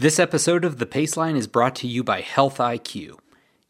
This 0.00 0.18
episode 0.18 0.64
of 0.64 0.78
The 0.78 0.86
Paceline 0.86 1.36
is 1.36 1.46
brought 1.46 1.74
to 1.76 1.86
you 1.86 2.02
by 2.02 2.22
Health 2.22 2.56
IQ. 2.56 3.18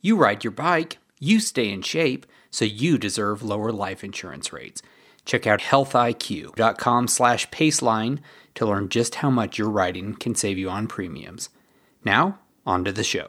You 0.01 0.15
ride 0.15 0.45
your 0.45 0.53
bike, 0.53 0.99
you 1.19 1.41
stay 1.41 1.69
in 1.69 1.83
shape, 1.83 2.25
so 2.53 2.65
you 2.65 2.99
deserve 2.99 3.43
lower 3.43 3.73
life 3.73 4.05
insurance 4.05 4.53
rates. 4.53 4.81
Check 5.25 5.49
out 5.49 5.59
healthiq.com 5.59 7.09
slash 7.09 7.51
paceline 7.51 8.21
to 8.55 8.65
learn 8.65 8.89
just 8.89 9.17
how 9.17 9.31
much 9.31 9.59
your 9.59 9.71
riding 9.71 10.15
can 10.15 10.37
save 10.37 10.57
you 10.57 10.71
on 10.71 10.87
premiums. 10.87 11.49
Now, 12.05 12.39
on 12.65 12.85
to 12.85 12.93
the 12.93 13.03
show. 13.03 13.27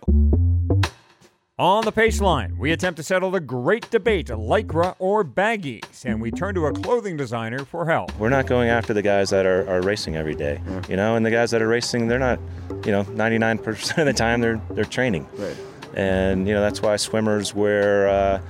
On 1.62 1.86
the 1.86 1.92
Pace 1.92 2.20
Line, 2.22 2.58
we 2.58 2.72
attempt 2.72 2.98
to 2.98 3.04
settle 3.04 3.30
the 3.30 3.40
great 3.40 3.88
debate 3.92 4.30
lycra 4.30 4.96
or 4.98 5.24
baggies, 5.24 6.06
and 6.06 6.20
we 6.20 6.32
turn 6.32 6.56
to 6.56 6.66
a 6.66 6.74
clothing 6.74 7.16
designer 7.16 7.66
for 7.66 7.86
help. 7.86 8.18
We're 8.18 8.30
not 8.30 8.48
going 8.48 8.70
after 8.70 8.96
the 8.96 9.04
guys 9.04 9.30
that 9.30 9.46
are, 9.46 9.70
are 9.70 9.80
racing 9.84 10.16
every 10.16 10.34
day, 10.34 10.60
you 10.90 10.96
know, 10.96 11.16
and 11.16 11.24
the 11.24 11.30
guys 11.30 11.52
that 11.52 11.62
are 11.62 11.68
racing, 11.68 12.08
they're 12.08 12.18
not, 12.18 12.40
you 12.84 12.92
know, 12.92 13.04
99% 13.04 13.98
of 14.00 14.06
the 14.08 14.12
time 14.12 14.42
they're 14.42 14.60
they're 14.72 14.86
training. 14.86 15.28
Right. 15.36 15.56
And 15.94 16.48
you 16.48 16.56
know 16.56 16.62
that's 16.62 16.82
why 16.82 16.96
swimmers 16.96 17.54
wear, 17.54 18.10
uh, 18.10 18.42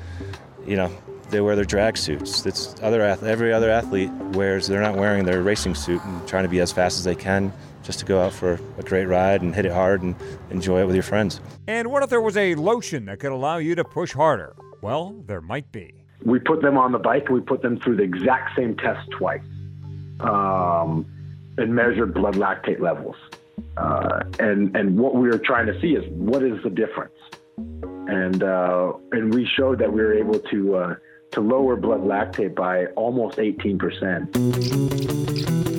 you 0.66 0.78
know, 0.78 0.90
they 1.32 1.42
wear 1.42 1.58
their 1.58 1.66
drag 1.66 1.98
suits. 1.98 2.46
It's 2.46 2.82
other 2.82 3.02
every 3.02 3.52
other 3.52 3.70
athlete 3.70 4.10
wears. 4.10 4.68
They're 4.68 4.80
not 4.80 4.96
wearing 4.96 5.26
their 5.26 5.44
racing 5.44 5.76
suit 5.76 6.02
and 6.06 6.26
trying 6.30 6.44
to 6.44 6.50
be 6.50 6.62
as 6.62 6.72
fast 6.72 6.98
as 6.98 7.04
they 7.04 7.16
can 7.16 7.52
just 7.92 8.00
to 8.00 8.06
go 8.06 8.22
out 8.22 8.32
for 8.32 8.58
a 8.78 8.84
great 8.84 9.06
ride 9.06 9.42
and 9.42 9.54
hit 9.54 9.66
it 9.66 9.72
hard 9.74 10.02
and 10.02 10.16
enjoy 10.50 10.80
it 10.80 10.86
with 10.86 10.96
your 10.96 11.04
friends. 11.04 11.42
And 11.68 11.92
what 11.92 12.04
if 12.04 12.10
there 12.10 12.22
was 12.22 12.38
a 12.38 12.56
lotion 12.56 13.04
that 13.06 13.20
could 13.20 13.34
allow 13.34 13.58
you 13.58 13.76
to 13.76 13.84
push 13.84 14.14
harder? 14.14 14.56
Well, 14.80 15.14
there 15.28 15.42
might 15.42 15.74
be. 15.74 15.94
We 16.24 16.40
put 16.40 16.62
them 16.62 16.78
on 16.78 16.94
the 16.94 17.00
bike 17.00 17.26
and 17.26 17.36
we 17.36 17.42
put 17.42 17.62
them 17.62 17.82
through 17.82 17.98
the 17.98 18.04
exact 18.04 18.56
same 18.56 18.78
test 18.78 19.10
twice 19.12 19.44
um, 20.22 21.06
and 21.58 21.76
measured 21.76 22.14
blood 22.14 22.36
lactate 22.36 22.80
levels. 22.80 23.18
Uh, 23.76 24.22
and, 24.40 24.74
and 24.74 24.98
what 24.98 25.16
we 25.16 25.28
were 25.28 25.40
trying 25.40 25.66
to 25.66 25.78
see 25.82 25.90
is 25.90 26.06
what 26.14 26.44
is 26.44 26.64
the 26.64 26.70
difference? 26.70 27.18
And, 27.58 28.42
uh, 28.42 28.94
and 29.12 29.34
we 29.34 29.46
showed 29.58 29.80
that 29.80 29.92
we 29.92 30.00
were 30.00 30.14
able 30.14 30.40
to, 30.40 30.76
uh, 30.76 30.96
to 31.32 31.42
lower 31.42 31.76
blood 31.76 32.06
lactate 32.06 32.56
by 32.56 32.86
almost 32.96 33.38
18%. 33.38 35.71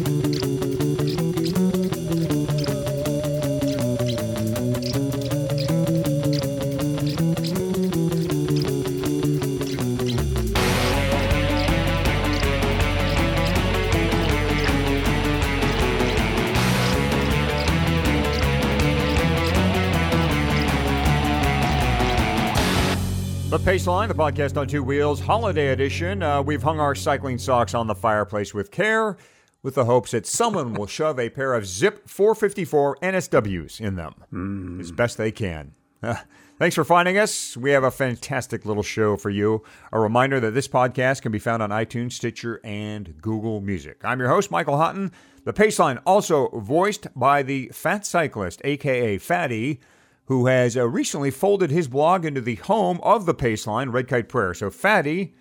Paceline, 23.62 24.08
the 24.08 24.14
podcast 24.14 24.56
on 24.56 24.66
two 24.66 24.82
wheels, 24.82 25.20
holiday 25.20 25.68
edition. 25.68 26.20
Uh, 26.20 26.42
we've 26.42 26.64
hung 26.64 26.80
our 26.80 26.96
cycling 26.96 27.38
socks 27.38 27.74
on 27.74 27.86
the 27.86 27.94
fireplace 27.94 28.52
with 28.52 28.72
care, 28.72 29.16
with 29.62 29.77
the 29.77 29.84
hopes 29.84 30.10
that 30.10 30.27
someone 30.27 30.74
will 30.74 30.86
shove 30.88 31.20
a 31.20 31.30
pair 31.30 31.55
of 31.55 31.62
Zipp 31.62 32.08
454 32.08 32.96
NSWs 32.96 33.80
in 33.80 33.94
them 33.94 34.78
as 34.80 34.90
best 34.90 35.16
they 35.16 35.30
can. 35.30 35.74
Uh, 36.02 36.16
Thanks 36.58 36.74
for 36.74 36.84
finding 36.84 37.18
us. 37.18 37.56
We 37.56 37.70
have 37.70 37.83
a 37.83 37.90
fantastic 37.90 38.64
little 38.64 38.83
show 38.83 39.16
for 39.16 39.30
you. 39.30 39.62
A 39.92 39.98
reminder 39.98 40.38
that 40.40 40.52
this 40.52 40.68
podcast 40.68 41.22
can 41.22 41.33
be 41.33 41.38
found 41.38 41.62
on 41.62 41.70
iTunes, 41.70 42.12
Stitcher, 42.12 42.60
and 42.62 43.20
Google 43.20 43.60
Music. 43.60 44.00
I'm 44.05 44.20
your 44.20 44.28
host, 44.28 44.50
Michael 44.50 44.77
Hutton. 44.78 45.12
The 45.44 45.52
Paceline, 45.52 46.00
also 46.06 46.48
voiced 46.50 47.08
by 47.16 47.42
the 47.42 47.68
Fat 47.72 48.06
Cyclist, 48.06 48.60
aka 48.64 49.18
Fatty, 49.18 49.80
who 50.26 50.46
has 50.46 50.76
uh, 50.76 50.88
recently 50.88 51.30
folded 51.30 51.70
his 51.70 51.88
blog 51.88 52.24
into 52.24 52.40
the 52.40 52.56
home 52.56 53.00
of 53.02 53.26
the 53.26 53.34
Paceline, 53.34 53.92
Red 53.92 54.08
Kite 54.08 54.28
Prayer. 54.28 54.54
So, 54.54 54.70
Fatty, 54.70 55.34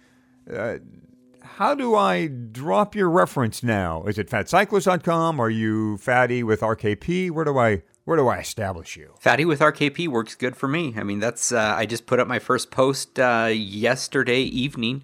uh, 0.51 0.77
how 1.43 1.75
do 1.75 1.95
I 1.95 2.27
drop 2.27 2.95
your 2.95 3.09
reference 3.09 3.61
now? 3.61 4.03
Is 4.03 4.17
it 4.17 4.30
fatcyclist.com? 4.30 5.39
Are 5.39 5.49
you 5.49 5.97
Fatty 5.97 6.43
with 6.43 6.61
RKP? 6.61 7.31
Where 7.31 7.45
do 7.45 7.58
I 7.58 7.83
where 8.03 8.17
do 8.17 8.27
I 8.27 8.39
establish 8.39 8.97
you? 8.97 9.14
Fatty 9.20 9.45
with 9.45 9.59
RKP 9.59 10.08
works 10.08 10.33
good 10.33 10.55
for 10.55 10.67
me. 10.67 10.93
I 10.97 11.03
mean, 11.03 11.20
that's 11.20 11.52
uh, 11.52 11.75
I 11.77 11.86
just 11.86 12.08
put 12.08 12.20
up 12.20 12.27
my 12.27 12.39
first 12.39 12.71
post 12.71 13.20
uh, 13.20 13.49
yesterday 13.53 14.41
evening, 14.41 15.03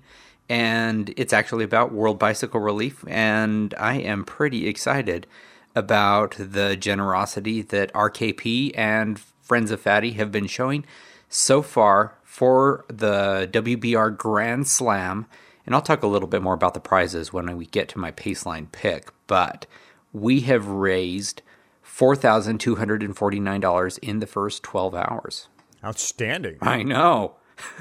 and 0.50 1.14
it's 1.16 1.34
actually 1.34 1.64
about 1.64 1.92
World 1.92 2.18
Bicycle 2.18 2.60
Relief, 2.60 3.04
and 3.08 3.74
I 3.78 3.96
am 4.00 4.24
pretty 4.24 4.68
excited 4.68 5.28
about 5.76 6.36
the 6.40 6.76
generosity 6.76 7.62
that 7.62 7.94
RKP 7.94 8.72
and 8.76 9.22
Friends 9.48 9.72
of 9.72 9.80
Fatty 9.80 10.12
have 10.12 10.30
been 10.32 10.48
showing 10.48 10.84
so 11.30 11.62
far 11.62 12.16
for 12.24 12.84
the 12.90 13.48
WBR 13.52 14.18
Grand 14.18 14.68
Slam. 14.68 15.26
And 15.66 15.74
I'll 15.74 15.82
talk 15.82 16.04
a 16.04 16.08
little 16.08 16.28
bit 16.28 16.42
more 16.42 16.54
about 16.54 16.74
the 16.74 16.82
prizes 16.82 17.32
when 17.32 17.56
we 17.58 17.66
get 17.66 17.88
to 17.90 17.98
my 17.98 18.12
Paceline 18.12 18.70
pick, 18.72 19.12
but 19.26 19.66
we 20.14 20.42
have 20.42 20.68
raised 20.68 21.42
$4,249 21.86 24.00
in 24.00 24.20
the 24.20 24.28
first 24.28 24.64
12 24.64 24.96
hours. 24.96 25.48
Outstanding. 25.84 26.58
I 26.62 26.84
know. 26.84 27.36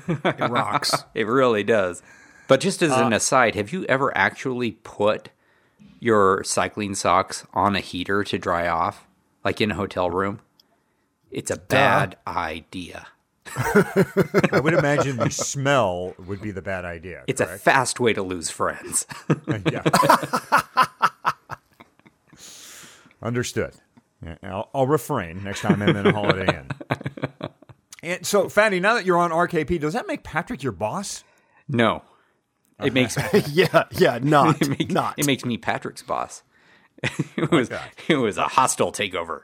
It 0.09 0.51
rocks. 0.51 1.05
It 1.15 1.27
really 1.27 1.63
does. 1.65 2.03
But 2.49 2.61
just 2.61 2.83
as 2.83 2.93
an 2.93 3.13
uh, 3.13 3.17
aside, 3.17 3.57
have 3.57 3.73
you 3.73 3.85
ever 3.87 4.17
actually 4.17 4.73
put 4.73 5.31
your 5.99 6.45
cycling 6.45 6.95
socks 6.95 7.45
on 7.53 7.75
a 7.75 7.81
heater 7.81 8.23
to 8.25 8.39
dry 8.39 8.69
off, 8.69 9.07
like 9.45 9.61
in 9.61 9.73
a 9.73 9.75
hotel 9.75 10.11
room? 10.11 10.41
It's 11.37 11.51
a 11.51 11.59
bad 11.59 12.17
idea. 12.27 13.09
I 13.55 14.59
would 14.65 14.73
imagine 14.73 15.19
the 15.19 15.29
smell 15.29 16.15
would 16.27 16.41
be 16.41 16.51
the 16.51 16.63
bad 16.63 16.87
idea. 16.87 17.25
It's 17.27 17.43
a 17.43 17.47
fast 17.47 18.01
way 18.01 18.15
to 18.15 18.23
lose 18.23 18.49
friends. 18.49 19.07
Uh, 19.29 19.59
yeah. 19.71 19.83
Understood. 23.23 23.75
Yeah, 24.25 24.37
I'll, 24.45 24.71
I'll 24.75 24.87
refrain 24.87 25.45
next 25.45 25.61
time 25.61 25.83
I'm 25.83 25.95
in 25.95 26.07
a 26.07 26.13
Holiday 26.13 26.59
Inn. 26.59 27.51
And 28.03 28.27
so, 28.27 28.49
Fatty, 28.49 28.81
now 28.81 28.95
that 28.95 29.05
you're 29.05 29.19
on 29.19 29.31
RKP, 29.31 29.79
does 29.79 29.93
that 29.93 30.07
make 30.07 30.23
Patrick 30.23 30.63
your 30.63 30.73
boss? 30.73 31.23
no. 31.69 32.03
It 32.83 32.93
makes 32.93 33.17
yeah, 33.49 33.85
yeah, 33.91 34.19
not, 34.23 34.61
it 34.63 34.69
makes, 34.69 34.93
not. 34.93 35.19
it 35.19 35.27
makes 35.27 35.45
me 35.45 35.59
Patrick's 35.59 36.03
boss. 36.03 36.43
it 37.37 37.51
was 37.51 37.71
it 38.09 38.17
was 38.17 38.39
a 38.39 38.45
hostile 38.49 38.93
takeover. 38.93 39.43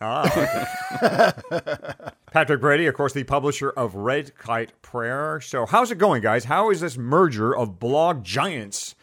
Patrick 2.32 2.62
Brady, 2.62 2.86
of 2.86 2.94
course, 2.94 3.12
the 3.12 3.24
publisher 3.24 3.68
of 3.70 3.94
Red 3.94 4.34
Kite 4.34 4.72
Prayer. 4.80 5.42
So, 5.42 5.66
how's 5.66 5.90
it 5.90 5.98
going, 5.98 6.22
guys? 6.22 6.44
How 6.44 6.70
is 6.70 6.80
this 6.80 6.96
merger 6.96 7.54
of 7.54 7.78
blog 7.78 8.24
giants 8.24 8.94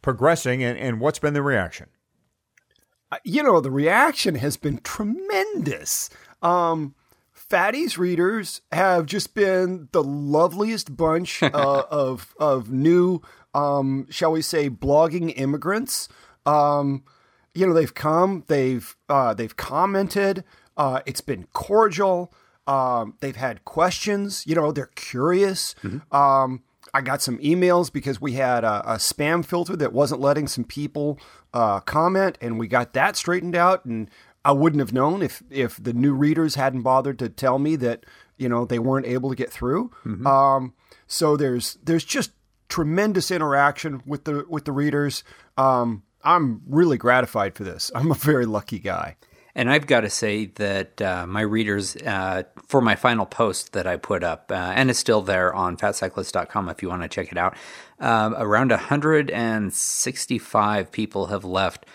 progressing, 0.00 0.62
and, 0.62 0.78
and 0.78 1.00
what's 1.00 1.18
been 1.18 1.34
the 1.34 1.42
reaction? 1.42 1.88
Uh, 3.10 3.16
you 3.24 3.42
know, 3.42 3.60
the 3.60 3.72
reaction 3.72 4.36
has 4.36 4.56
been 4.56 4.78
tremendous. 4.78 6.08
Um, 6.40 6.94
Fatty's 7.32 7.98
readers 7.98 8.60
have 8.70 9.06
just 9.06 9.34
been 9.34 9.88
the 9.90 10.04
loveliest 10.04 10.96
bunch 10.96 11.42
uh, 11.42 11.82
of 11.90 12.32
of 12.38 12.70
new, 12.70 13.20
um, 13.54 14.06
shall 14.08 14.30
we 14.30 14.40
say, 14.40 14.70
blogging 14.70 15.36
immigrants. 15.36 16.08
Um, 16.46 17.02
you 17.54 17.66
know, 17.66 17.72
they've 17.72 17.94
come, 17.94 18.44
they've 18.48 18.96
uh, 19.08 19.34
they've 19.34 19.56
commented. 19.56 20.44
Uh, 20.76 21.00
it's 21.06 21.20
been 21.20 21.46
cordial. 21.52 22.32
Um, 22.66 23.14
they've 23.20 23.36
had 23.36 23.64
questions. 23.64 24.44
You 24.46 24.54
know, 24.54 24.72
they're 24.72 24.90
curious. 24.94 25.74
Um, 26.10 26.62
I 26.92 27.00
got 27.00 27.22
some 27.22 27.38
emails 27.38 27.92
because 27.92 28.20
we 28.20 28.32
had 28.32 28.64
a, 28.64 28.94
a 28.94 28.96
spam 28.96 29.44
filter 29.44 29.76
that 29.76 29.92
wasn't 29.92 30.20
letting 30.20 30.46
some 30.48 30.64
people 30.64 31.18
uh, 31.52 31.80
comment, 31.80 32.38
and 32.40 32.58
we 32.58 32.66
got 32.68 32.92
that 32.94 33.16
straightened 33.16 33.56
out. 33.56 33.84
And 33.84 34.08
I 34.44 34.52
wouldn't 34.52 34.80
have 34.80 34.92
known 34.92 35.22
if 35.22 35.42
if 35.50 35.82
the 35.82 35.92
new 35.92 36.12
readers 36.12 36.54
hadn't 36.56 36.82
bothered 36.82 37.18
to 37.20 37.28
tell 37.28 37.58
me 37.58 37.76
that 37.76 38.04
you 38.36 38.48
know 38.48 38.64
they 38.64 38.78
weren't 38.78 39.06
able 39.06 39.30
to 39.30 39.36
get 39.36 39.50
through. 39.50 39.90
Um, 40.26 40.74
so 41.06 41.36
there's 41.36 41.78
there's 41.84 42.04
just 42.04 42.32
tremendous 42.68 43.30
interaction 43.30 44.02
with 44.06 44.24
the 44.24 44.44
with 44.48 44.64
the 44.64 44.72
readers. 44.72 45.22
Um, 45.56 46.02
I'm 46.24 46.62
really 46.66 46.96
gratified 46.96 47.54
for 47.54 47.64
this. 47.64 47.90
I'm 47.94 48.10
a 48.10 48.14
very 48.14 48.46
lucky 48.46 48.78
guy. 48.78 49.16
And 49.56 49.70
I've 49.70 49.86
got 49.86 50.00
to 50.00 50.10
say 50.10 50.46
that 50.46 51.00
uh, 51.00 51.28
my 51.28 51.42
readers, 51.42 51.94
uh, 51.96 52.42
for 52.66 52.80
my 52.80 52.96
final 52.96 53.24
post 53.24 53.72
that 53.74 53.86
I 53.86 53.96
put 53.96 54.24
up, 54.24 54.50
uh, 54.50 54.54
and 54.54 54.90
it's 54.90 54.98
still 54.98 55.22
there 55.22 55.54
on 55.54 55.76
fatcyclist.com 55.76 56.68
if 56.70 56.82
you 56.82 56.88
want 56.88 57.02
to 57.02 57.08
check 57.08 57.30
it 57.30 57.38
out, 57.38 57.56
um, 58.00 58.34
around 58.36 58.70
165 58.70 60.90
people 60.90 61.26
have 61.26 61.44
left 61.44 61.86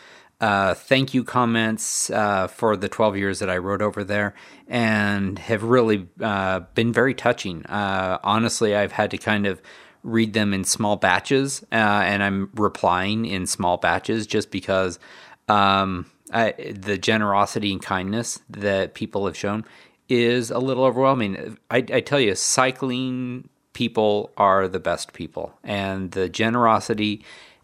uh, 0.42 0.74
thank 0.74 1.14
you 1.14 1.24
comments 1.24 2.10
uh, 2.10 2.48
for 2.48 2.78
the 2.78 2.88
12 2.88 3.18
years 3.18 3.40
that 3.40 3.50
I 3.50 3.58
wrote 3.58 3.82
over 3.82 4.06
there 4.06 4.34
and 4.68 5.38
have 5.38 5.64
really 5.64 6.08
uh, 6.22 6.62
been 6.76 6.94
very 6.94 7.14
touching. 7.14 7.66
Uh, 7.66 8.20
honestly, 8.24 8.74
I've 8.74 8.94
had 8.94 9.12
to 9.12 9.18
kind 9.18 9.46
of 9.46 9.62
read 10.04 10.34
them 10.34 10.54
in 10.54 10.64
small 10.64 10.96
batches, 10.96 11.64
uh, 11.72 11.76
and 11.76 12.24
I'm 12.24 12.50
replying 12.54 13.26
in 13.26 13.46
small 13.46 13.78
batches 13.78 14.26
just 14.28 14.52
because 14.52 15.00
um, 15.48 16.06
uh, 16.32 16.52
the 16.74 16.98
generosity 16.98 17.72
and 17.72 17.82
kindness 17.82 18.40
that 18.50 18.94
people 18.94 19.26
have 19.26 19.36
shown 19.36 19.66
is 20.08 20.52
a 20.52 20.60
little 20.60 20.84
overwhelming. 20.86 21.58
I, 21.70 21.78
I 21.78 22.02
tell 22.02 22.20
you, 22.20 22.36
cycling 22.36 23.50
people 23.74 24.32
are 24.38 24.68
the 24.68 24.80
best 24.80 25.14
people, 25.14 25.54
and 25.64 26.12
the 26.12 26.30
generosity 26.30 27.24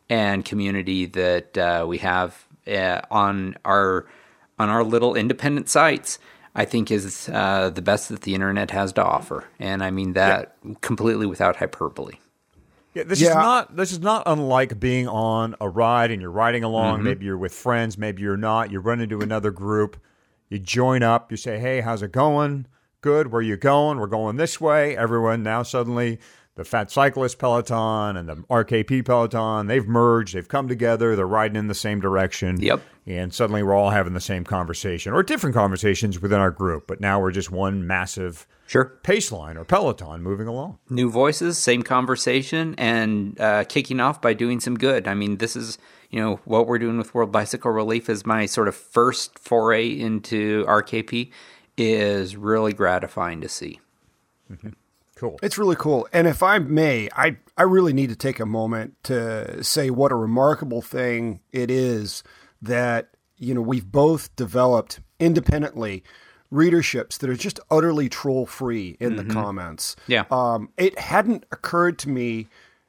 and 0.09 0.45
community 0.45 1.05
that 1.05 1.57
uh, 1.57 1.85
we 1.87 1.97
have 1.99 2.47
uh, 2.67 3.01
on 3.09 3.57
our 3.65 4.05
on 4.57 4.69
our 4.69 4.83
little 4.83 5.15
independent 5.15 5.69
sites. 5.69 6.19
I 6.57 6.63
think 6.63 6.89
is 6.89 7.29
uh, 7.33 7.69
the 7.69 7.81
best 7.81 8.07
that 8.09 8.21
the 8.21 8.33
internet 8.33 8.71
has 8.71 8.93
to 8.93 9.03
offer, 9.03 9.43
and 9.59 9.83
I 9.83 9.91
mean 9.91 10.13
that 10.13 10.55
yeah. 10.63 10.73
completely 10.81 11.25
without 11.25 11.57
hyperbole. 11.57 12.15
Yeah, 12.95 13.03
this 13.03 13.19
yeah. 13.19 13.29
is 13.29 13.35
not 13.35 13.75
this 13.75 13.91
is 13.91 13.99
not 13.99 14.23
unlike 14.25 14.79
being 14.79 15.07
on 15.07 15.55
a 15.59 15.69
ride 15.69 16.11
and 16.11 16.21
you're 16.21 16.31
riding 16.31 16.63
along. 16.63 16.95
Mm-hmm. 16.95 17.03
Maybe 17.03 17.25
you're 17.25 17.37
with 17.37 17.53
friends, 17.53 17.97
maybe 17.97 18.21
you're 18.21 18.37
not. 18.37 18.71
You 18.71 18.79
run 18.79 19.01
into 19.01 19.19
another 19.19 19.51
group, 19.51 19.97
you 20.49 20.59
join 20.59 21.03
up, 21.03 21.29
you 21.29 21.37
say, 21.37 21.59
"Hey, 21.59 21.81
how's 21.81 22.01
it 22.01 22.13
going? 22.13 22.67
Good. 23.01 23.31
Where 23.31 23.41
you 23.41 23.57
going? 23.57 23.99
We're 23.99 24.07
going 24.07 24.37
this 24.37 24.61
way." 24.61 24.95
Everyone 24.95 25.43
now 25.43 25.61
suddenly 25.61 26.19
the 26.55 26.63
Fat 26.63 26.89
Cyclist 26.89 27.37
Peloton 27.37 28.15
and 28.15 28.29
the 28.29 28.35
RKP 28.49 29.05
Peloton, 29.05 29.67
they've 29.67 29.85
merged, 29.85 30.33
they've 30.33 30.47
come 30.47 30.69
together, 30.69 31.15
they're 31.15 31.27
riding 31.27 31.57
in 31.57 31.67
the 31.67 31.75
same 31.75 31.99
direction. 31.99 32.61
Yep. 32.61 32.81
And 33.05 33.33
suddenly 33.33 33.61
we're 33.61 33.75
all 33.75 33.89
having 33.89 34.13
the 34.13 34.21
same 34.21 34.45
conversation 34.45 35.11
or 35.11 35.21
different 35.21 35.53
conversations 35.53 36.21
within 36.21 36.39
our 36.39 36.51
group, 36.51 36.87
but 36.87 37.01
now 37.01 37.19
we're 37.19 37.31
just 37.31 37.51
one 37.51 37.85
massive 37.85 38.47
sure 38.65 38.85
pace 39.03 39.31
line 39.31 39.57
or 39.57 39.63
peloton 39.63 40.21
moving 40.21 40.47
along. 40.47 40.79
New 40.89 41.09
voices, 41.09 41.57
same 41.57 41.83
conversation, 41.83 42.75
and 42.77 43.39
uh, 43.39 43.63
kicking 43.65 43.99
off 43.99 44.21
by 44.21 44.33
doing 44.33 44.59
some 44.59 44.77
good. 44.77 45.07
I 45.07 45.13
mean, 45.13 45.37
this 45.37 45.55
is 45.55 45.77
you 46.09 46.19
know 46.19 46.39
what 46.45 46.67
we're 46.67 46.79
doing 46.79 46.97
with 46.97 47.13
World 47.13 47.31
Bicycle 47.31 47.71
Relief 47.71 48.09
is 48.09 48.25
my 48.25 48.45
sort 48.45 48.67
of 48.67 48.75
first 48.75 49.39
foray 49.39 49.89
into 49.89 50.65
RKP 50.65 51.31
is 51.77 52.35
really 52.35 52.73
gratifying 52.73 53.41
to 53.41 53.49
see. 53.49 53.79
Mm-hmm. 54.51 54.69
Cool. 55.15 55.39
It's 55.41 55.57
really 55.57 55.77
cool. 55.77 56.07
And 56.11 56.27
if 56.27 56.43
I 56.43 56.59
may, 56.59 57.09
I, 57.15 57.37
I 57.57 57.63
really 57.63 57.93
need 57.93 58.09
to 58.09 58.17
take 58.17 58.39
a 58.39 58.45
moment 58.45 58.95
to 59.03 59.63
say 59.63 59.89
what 59.89 60.11
a 60.11 60.15
remarkable 60.15 60.81
thing 60.81 61.39
it 61.53 61.71
is 61.71 62.21
that, 62.61 63.09
you 63.37 63.53
know, 63.53 63.61
we've 63.61 63.89
both 63.89 64.35
developed 64.35 64.99
independently 65.19 66.03
readerships 66.51 67.17
that 67.17 67.29
are 67.29 67.35
just 67.35 67.59
utterly 67.69 68.09
troll 68.09 68.45
free 68.45 68.97
in 68.99 69.15
mm-hmm. 69.15 69.27
the 69.27 69.33
comments. 69.33 69.95
Yeah. 70.07 70.25
Um, 70.31 70.69
it 70.77 70.97
hadn't 70.99 71.45
occurred 71.51 71.99
to 71.99 72.09
me 72.09 72.47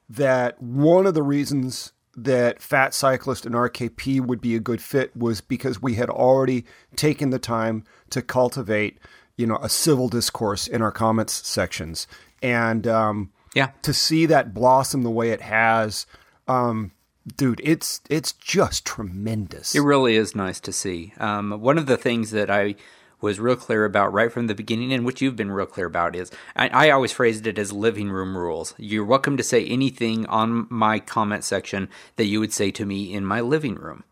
that 0.08 0.61
one 0.62 1.06
of 1.06 1.14
the 1.14 1.23
reasons 1.23 1.93
that 2.17 2.62
Fat 2.62 2.94
Cyclist 2.94 3.44
and 3.44 3.55
RKP 3.55 4.20
would 4.20 4.41
be 4.41 4.55
a 4.55 4.61
good 4.61 4.81
fit 4.81 5.14
was 5.17 5.41
because 5.41 5.82
we 5.82 5.94
had 5.94 6.08
already 6.08 6.64
taken 6.94 7.31
the 7.31 7.38
time 7.38 7.85
to 8.11 8.23
cultivate– 8.23 8.99
you 9.37 9.47
know 9.47 9.59
a 9.62 9.69
civil 9.69 10.09
discourse 10.09 10.67
in 10.67 10.82
our 10.82 10.93
comments 10.93 11.47
sections, 11.47 12.06
and 12.43 12.87
um, 12.87 13.32
yeah, 13.55 13.70
to 13.82 13.93
see 13.93 14.26
that 14.26 14.55
blossom 14.55 15.02
the 15.02 15.11
way 15.11 15.31
it 15.31 15.43
has, 15.43 16.06
um, 16.49 16.93
dude, 17.37 17.61
it's 17.62 18.00
it's 18.09 18.32
just 18.32 18.85
tremendous. 18.85 19.75
It 19.75 19.81
really 19.81 20.17
is 20.17 20.35
nice 20.35 20.61
to 20.61 20.73
see. 20.73 21.12
Um, 21.19 21.61
one 21.61 21.79
of 21.79 21.87
the 21.87 21.97
things 21.97 22.31
that 22.31 22.50
I 22.50 22.76
was 23.21 23.41
real 23.41 23.57
clear 23.57 23.85
about 23.85 24.13
right 24.13 24.31
from 24.31 24.47
the 24.47 24.55
beginning, 24.55 24.93
and 24.93 25.05
what 25.05 25.21
you've 25.21 25.37
been 25.37 25.51
real 25.51 25.67
clear 25.67 25.87
about, 25.87 26.15
is 26.15 26.31
I, 26.55 26.69
I, 26.69 26.91
always 26.91 27.13
phrased 27.13 27.47
it 27.47 27.59
as 27.59 27.73
living 27.73 28.11
room 28.11 28.37
rules. 28.37 28.75
You're 28.77 29.05
welcome 29.05 29.37
to 29.37 29.43
say 29.43 29.65
anything 29.65 30.27
on 30.27 30.67
my 30.69 30.99
comment 30.99 31.45
section 31.45 31.89
that 32.17 32.27
you 32.27 32.41
would 32.41 32.53
say 32.53 32.71
to 32.73 32.85
me 32.85 33.13
in 33.13 33.25
my 33.25 33.41
living 33.41 33.77
room. 33.77 34.05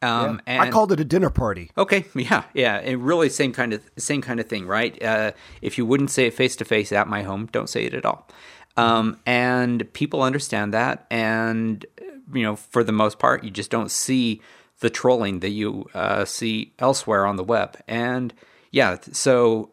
Um, 0.00 0.40
yeah. 0.46 0.62
I 0.62 0.70
called 0.70 0.92
it 0.92 1.00
a 1.00 1.04
dinner 1.04 1.30
party. 1.30 1.70
Okay, 1.76 2.04
yeah, 2.14 2.44
yeah, 2.54 2.76
and 2.76 3.04
really 3.04 3.28
same 3.28 3.52
kind 3.52 3.72
of 3.72 3.82
same 3.96 4.22
kind 4.22 4.40
of 4.40 4.46
thing, 4.46 4.66
right? 4.66 5.00
Uh, 5.02 5.32
if 5.60 5.76
you 5.76 5.84
wouldn't 5.84 6.10
say 6.10 6.26
it 6.26 6.34
face 6.34 6.56
to 6.56 6.64
face 6.64 6.92
at 6.92 7.08
my 7.08 7.22
home, 7.22 7.48
don't 7.52 7.68
say 7.68 7.84
it 7.84 7.94
at 7.94 8.04
all. 8.04 8.28
Um, 8.76 9.18
and 9.26 9.92
people 9.92 10.22
understand 10.22 10.72
that, 10.72 11.06
and 11.10 11.84
you 12.32 12.42
know, 12.42 12.56
for 12.56 12.84
the 12.84 12.92
most 12.92 13.18
part, 13.18 13.42
you 13.42 13.50
just 13.50 13.70
don't 13.70 13.90
see 13.90 14.40
the 14.80 14.90
trolling 14.90 15.40
that 15.40 15.50
you 15.50 15.86
uh, 15.94 16.24
see 16.24 16.72
elsewhere 16.78 17.26
on 17.26 17.36
the 17.36 17.44
web. 17.44 17.76
And 17.88 18.32
yeah, 18.70 18.98
so 19.12 19.72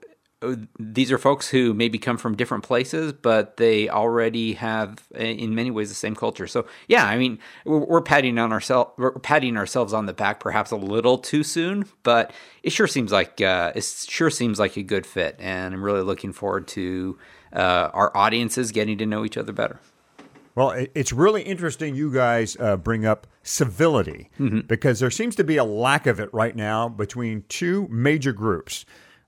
these 0.80 1.12
are 1.12 1.18
folks 1.18 1.48
who 1.50 1.74
maybe 1.74 1.98
come 1.98 2.18
from 2.18 2.36
different 2.36 2.64
places, 2.64 3.14
but 3.14 3.58
they 3.58 3.90
already 3.90 4.54
have, 4.54 5.04
in 5.16 5.56
many 5.56 5.72
ways, 5.72 5.90
the 5.90 5.96
same 5.96 6.16
culture. 6.16 6.48
So, 6.48 6.68
yeah, 6.88 7.06
I 7.06 7.18
mean, 7.18 7.40
we're, 7.66 7.86
we're 7.86 8.02
patting 8.02 8.38
on 8.38 8.52
ourselves, 8.52 8.92
we're 8.98 9.18
patting 9.20 9.58
ourselves 9.58 9.94
on 9.94 10.06
the 10.06 10.14
back, 10.14 10.40
perhaps 10.40 10.72
a 10.72 10.76
little 10.76 11.18
too 11.18 11.44
soon, 11.44 11.86
but 12.04 12.32
it 12.64 12.72
sure 12.72 12.88
seems 12.88 13.12
like 13.12 13.42
uh, 13.42 13.72
it 13.76 13.84
sure 13.84 14.30
seems 14.30 14.60
like 14.60 14.78
a 14.78 14.84
good 14.84 15.06
fit, 15.06 15.36
and 15.40 15.74
I'm 15.74 15.84
really 15.84 16.04
looking 16.04 16.34
forward 16.34 16.68
to 16.70 17.18
uh, 17.54 17.90
our 17.94 18.16
audiences 18.16 18.72
getting 18.72 18.98
to 19.00 19.06
know 19.06 19.26
each 19.26 19.38
other 19.38 19.54
better. 19.54 19.80
Well, 20.56 20.72
it's 20.96 21.12
really 21.12 21.42
interesting 21.44 21.96
you 21.96 22.12
guys 22.12 22.56
uh, 22.60 22.78
bring 22.78 23.06
up 23.06 23.28
civility 23.44 24.30
mm-hmm. 24.40 24.62
because 24.62 25.02
there 25.02 25.12
seems 25.12 25.36
to 25.36 25.44
be 25.44 25.58
a 25.58 25.66
lack 25.66 26.08
of 26.08 26.20
it 26.20 26.34
right 26.34 26.56
now 26.56 26.88
between 26.88 27.44
two 27.50 27.88
major 27.90 28.32
groups 28.32 28.86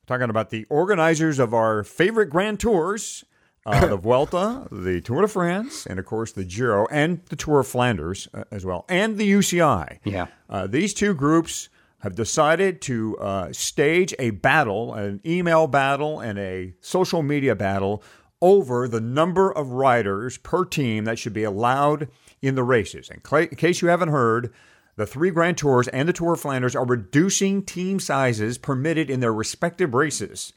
talking 0.08 0.30
about 0.30 0.50
the 0.50 0.66
organizers 0.70 1.38
of 1.38 1.54
our 1.54 1.84
favorite 1.84 2.28
Grand 2.28 2.60
Tours, 2.60 3.26
uh, 3.66 3.86
the 3.88 3.98
Vuelta, 3.98 4.68
the 4.72 5.02
Tour 5.02 5.22
de 5.22 5.28
France, 5.28 5.86
and 5.86 6.00
of 6.00 6.06
course 6.06 6.32
the 6.32 6.46
Giro 6.46 6.88
and 6.90 7.24
the 7.26 7.36
Tour 7.36 7.60
of 7.60 7.68
Flanders 7.68 8.28
uh, 8.34 8.46
as 8.50 8.66
well, 8.66 8.86
and 8.90 9.18
the 9.18 9.30
UCI. 9.30 10.00
Yeah. 10.04 10.28
Uh, 10.50 10.66
these 10.66 10.94
two 10.94 11.14
groups 11.14 11.70
have 12.00 12.16
decided 12.16 12.82
to 12.84 13.18
uh, 13.18 13.52
stage 13.52 14.14
a 14.18 14.30
battle, 14.30 14.94
an 14.94 15.20
email 15.26 15.68
battle, 15.68 16.20
and 16.20 16.40
a 16.40 16.74
social 16.80 17.22
media 17.22 17.56
battle 17.56 18.02
over 18.42 18.88
the 18.88 19.02
number 19.02 19.52
of 19.52 19.72
riders 19.72 20.38
per 20.38 20.66
team 20.66 21.06
that 21.06 21.20
should 21.20 21.34
be 21.34 21.44
allowed 21.44 22.08
in 22.42 22.56
the 22.56 22.64
races. 22.64 23.10
In, 23.10 23.22
in 23.40 23.56
case 23.56 23.82
you 23.82 23.88
haven't 23.88 24.10
heard, 24.10 24.54
the 24.96 25.06
three 25.06 25.30
Grand 25.30 25.58
Tours 25.58 25.88
and 25.90 26.10
the 26.10 26.14
Tour 26.14 26.34
of 26.34 26.42
Flanders 26.42 26.76
are 26.76 26.86
reducing 26.86 27.64
team 27.64 28.00
sizes 28.00 28.58
permitted 28.58 29.10
in 29.10 29.20
their 29.20 29.34
respective 29.34 29.94
races. 29.94 30.54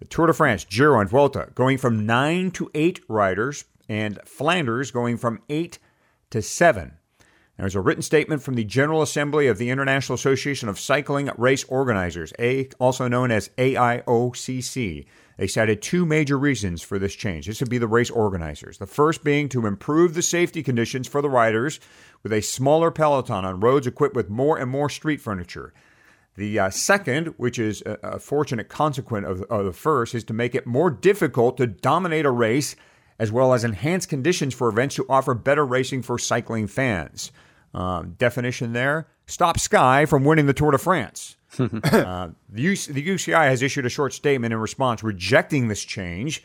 The 0.00 0.04
Tour 0.04 0.26
de 0.26 0.32
France, 0.32 0.64
Giro, 0.64 1.00
and 1.00 1.08
Vuelta 1.08 1.50
going 1.54 1.78
from 1.78 2.04
nine 2.04 2.50
to 2.52 2.70
eight 2.74 3.00
riders, 3.08 3.64
and 3.88 4.18
Flanders 4.24 4.90
going 4.90 5.16
from 5.16 5.40
eight 5.48 5.78
to 6.30 6.42
seven. 6.42 6.94
There's 7.56 7.76
a 7.76 7.80
written 7.80 8.02
statement 8.02 8.42
from 8.42 8.54
the 8.54 8.64
General 8.64 9.00
Assembly 9.00 9.46
of 9.46 9.58
the 9.58 9.70
International 9.70 10.14
Association 10.14 10.68
of 10.68 10.80
Cycling 10.80 11.30
Race 11.36 11.62
Organizers, 11.64 12.32
a, 12.38 12.68
also 12.80 13.06
known 13.06 13.30
as 13.30 13.50
AIOCC. 13.56 15.06
They 15.36 15.46
cited 15.46 15.82
two 15.82 16.06
major 16.06 16.38
reasons 16.38 16.82
for 16.82 16.98
this 16.98 17.14
change. 17.14 17.46
This 17.46 17.60
would 17.60 17.70
be 17.70 17.78
the 17.78 17.88
race 17.88 18.10
organizers. 18.10 18.78
The 18.78 18.86
first 18.86 19.24
being 19.24 19.48
to 19.50 19.66
improve 19.66 20.14
the 20.14 20.22
safety 20.22 20.62
conditions 20.62 21.08
for 21.08 21.20
the 21.20 21.30
riders 21.30 21.80
with 22.22 22.32
a 22.32 22.40
smaller 22.40 22.90
peloton 22.90 23.44
on 23.44 23.60
roads 23.60 23.86
equipped 23.86 24.14
with 24.14 24.30
more 24.30 24.56
and 24.58 24.70
more 24.70 24.88
street 24.88 25.20
furniture. 25.20 25.72
The 26.36 26.58
uh, 26.58 26.70
second, 26.70 27.28
which 27.36 27.58
is 27.58 27.82
a, 27.82 27.98
a 28.02 28.18
fortunate 28.18 28.68
consequence 28.68 29.26
of, 29.26 29.42
of 29.42 29.64
the 29.64 29.72
first, 29.72 30.14
is 30.14 30.24
to 30.24 30.32
make 30.32 30.54
it 30.54 30.66
more 30.66 30.90
difficult 30.90 31.56
to 31.56 31.66
dominate 31.66 32.26
a 32.26 32.30
race 32.30 32.76
as 33.18 33.30
well 33.30 33.54
as 33.54 33.64
enhance 33.64 34.06
conditions 34.06 34.54
for 34.54 34.68
events 34.68 34.96
to 34.96 35.06
offer 35.08 35.34
better 35.34 35.64
racing 35.64 36.02
for 36.02 36.18
cycling 36.18 36.66
fans. 36.66 37.30
Um, 37.74 38.14
definition 38.18 38.72
there 38.72 39.08
stop 39.26 39.58
Sky 39.58 40.06
from 40.06 40.24
winning 40.24 40.46
the 40.46 40.52
Tour 40.52 40.70
de 40.70 40.78
France. 40.78 41.36
uh, 41.58 42.28
the, 42.48 42.64
UC, 42.64 42.94
the 42.94 43.06
UCI 43.06 43.48
has 43.48 43.62
issued 43.62 43.86
a 43.86 43.90
short 43.90 44.12
statement 44.12 44.52
in 44.52 44.60
response 44.60 45.02
rejecting 45.02 45.68
this 45.68 45.84
change. 45.84 46.42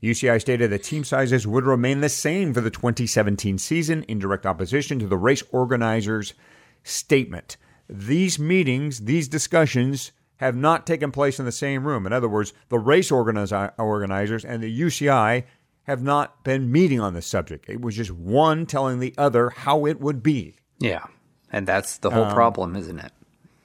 The 0.00 0.10
UCI 0.10 0.40
stated 0.40 0.70
that 0.70 0.82
team 0.82 1.04
sizes 1.04 1.46
would 1.46 1.64
remain 1.64 2.00
the 2.00 2.08
same 2.08 2.52
for 2.52 2.60
the 2.60 2.70
2017 2.70 3.58
season 3.58 4.02
in 4.04 4.18
direct 4.18 4.44
opposition 4.44 4.98
to 4.98 5.06
the 5.06 5.16
race 5.16 5.44
organizers' 5.52 6.34
statement. 6.82 7.56
These 7.88 8.38
meetings, 8.38 9.00
these 9.00 9.28
discussions, 9.28 10.10
have 10.38 10.56
not 10.56 10.86
taken 10.86 11.12
place 11.12 11.38
in 11.38 11.44
the 11.44 11.52
same 11.52 11.86
room. 11.86 12.04
In 12.04 12.12
other 12.12 12.28
words, 12.28 12.52
the 12.68 12.80
race 12.80 13.12
organizers 13.12 14.44
and 14.44 14.60
the 14.60 14.80
UCI 14.80 15.44
have 15.84 16.02
not 16.02 16.42
been 16.42 16.72
meeting 16.72 17.00
on 17.00 17.14
this 17.14 17.26
subject. 17.26 17.68
It 17.68 17.80
was 17.80 17.96
just 17.96 18.10
one 18.10 18.66
telling 18.66 18.98
the 18.98 19.14
other 19.16 19.50
how 19.50 19.86
it 19.86 20.00
would 20.00 20.22
be. 20.22 20.56
Yeah. 20.82 21.04
And 21.50 21.66
that's 21.66 21.98
the 21.98 22.10
whole 22.10 22.24
um, 22.24 22.34
problem, 22.34 22.76
isn't 22.76 22.98
it? 22.98 23.12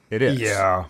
It 0.09 0.21
is. 0.21 0.39
Yeah. 0.39 0.85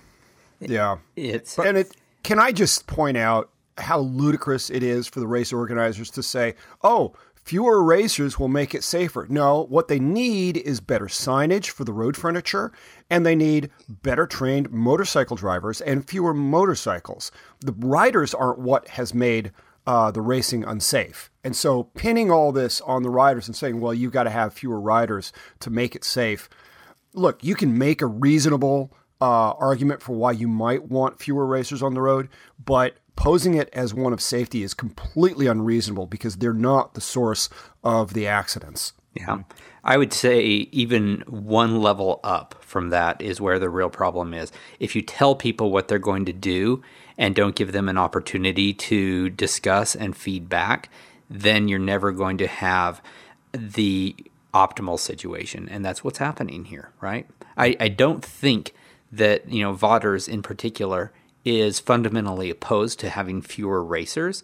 Yeah. 0.60 0.98
It's 1.16 1.56
but, 1.56 1.68
and 1.68 1.78
it 1.78 1.96
can 2.24 2.40
I 2.40 2.52
just 2.52 2.88
point 2.88 3.18
out 3.18 3.50
how 3.78 4.00
ludicrous 4.00 4.70
it 4.70 4.84
is 4.84 5.08
for 5.08 5.20
the 5.20 5.28
race 5.28 5.54
organizers 5.54 6.10
to 6.12 6.24
say, 6.24 6.56
oh, 6.84 7.14
fewer 7.36 7.82
racers 7.84 8.38
will 8.38 8.48
make 8.48 8.76
it 8.76 8.84
safer. 8.84 9.26
No, 9.30 9.66
what 9.70 9.88
they 9.88 10.00
need 10.00 10.58
is 10.58 10.82
better 10.82 11.06
signage 11.06 11.70
for 11.70 11.84
the 11.84 11.94
road 11.94 12.18
furniture, 12.18 12.72
and 13.10 13.26
they 13.26 13.36
need 13.36 13.70
better 13.88 14.28
trained 14.28 14.72
motorcycle 14.72 15.38
drivers 15.38 15.80
and 15.82 16.08
fewer 16.10 16.34
motorcycles. 16.34 17.32
The 17.62 17.74
riders 17.78 18.34
aren't 18.34 18.60
what 18.60 18.88
has 18.90 19.14
made 19.14 19.52
uh, 19.88 20.12
the 20.12 20.22
racing 20.22 20.66
unsafe. 20.66 21.32
And 21.44 21.56
so 21.56 21.84
pinning 21.84 22.30
all 22.30 22.52
this 22.52 22.82
on 22.82 23.04
the 23.04 23.10
riders 23.10 23.48
and 23.48 23.56
saying, 23.56 23.80
well, 23.80 23.94
you've 23.94 24.12
got 24.12 24.24
to 24.24 24.30
have 24.30 24.54
fewer 24.54 24.80
riders 24.80 25.32
to 25.62 25.70
make 25.70 25.96
it 25.96 26.04
safe. 26.04 26.50
Look, 27.14 27.44
you 27.44 27.56
can 27.56 27.78
make 27.78 28.02
a 28.02 28.06
reasonable 28.06 28.94
uh, 29.22 29.52
argument 29.52 30.02
for 30.02 30.14
why 30.14 30.34
you 30.34 30.48
might 30.48 30.84
want 30.90 31.20
fewer 31.20 31.46
racers 31.46 31.82
on 31.82 31.94
the 31.94 32.02
road, 32.02 32.28
but 32.64 32.98
posing 33.16 33.56
it 33.56 33.70
as 33.72 33.94
one 33.94 34.14
of 34.14 34.22
safety 34.22 34.62
is 34.62 34.74
completely 34.74 35.48
unreasonable 35.48 36.06
because 36.06 36.36
they're 36.36 36.54
not 36.54 36.94
the 36.94 37.02
source 37.02 37.50
of 37.82 38.14
the 38.14 38.28
accidents. 38.28 38.92
Yeah. 39.14 39.44
I 39.84 39.98
would 39.98 40.14
say 40.14 40.42
even 40.44 41.24
one 41.28 41.82
level 41.82 42.20
up 42.24 42.56
from 42.60 42.90
that 42.90 43.22
is 43.22 43.42
where 43.42 43.58
the 43.58 43.70
real 43.70 43.90
problem 43.90 44.34
is. 44.34 44.52
If 44.80 44.96
you 44.96 45.02
tell 45.02 45.34
people 45.34 45.72
what 45.72 45.88
they're 45.88 45.98
going 45.98 46.26
to 46.26 46.34
do 46.34 46.84
and 47.18 47.36
don't 47.36 47.56
give 47.56 47.72
them 47.72 47.90
an 47.90 47.98
opportunity 47.98 48.74
to 48.74 49.30
discuss 49.30 49.96
and 49.96 50.16
feedback, 50.16 50.90
then 51.30 51.68
you're 51.68 51.80
never 51.80 52.12
going 52.12 52.38
to 52.38 52.48
have 52.48 53.02
the 53.52 54.16
optimal 54.54 55.00
situation. 55.00 55.68
And 55.70 55.84
that's 55.84 56.04
what's 56.04 56.20
happening 56.20 56.66
here, 56.66 56.92
right? 57.02 57.28
I, 57.58 57.76
I 57.80 57.88
don't 57.90 58.24
think 58.24 58.74
that, 59.12 59.50
you 59.50 59.62
know, 59.62 59.74
Vaughters 59.74 60.28
in 60.28 60.42
particular 60.42 61.12
is 61.46 61.80
fundamentally 61.80 62.50
opposed 62.50 63.00
to 63.00 63.10
having 63.10 63.42
fewer 63.42 63.84
racers, 63.84 64.44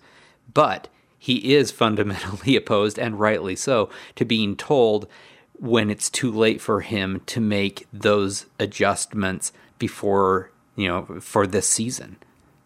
but 0.53 0.87
he 1.17 1.53
is 1.53 1.71
fundamentally 1.71 2.55
opposed, 2.57 2.99
and 2.99 3.19
rightly 3.19 3.55
so, 3.55 3.89
to 4.15 4.25
being 4.25 4.55
told 4.55 5.07
when 5.59 5.89
it's 5.89 6.09
too 6.09 6.31
late 6.31 6.59
for 6.59 6.81
him 6.81 7.21
to 7.27 7.39
make 7.39 7.87
those 7.93 8.45
adjustments 8.59 9.53
before, 9.79 10.51
you 10.75 10.87
know, 10.87 11.19
for 11.21 11.47
this 11.47 11.67
season. 11.67 12.17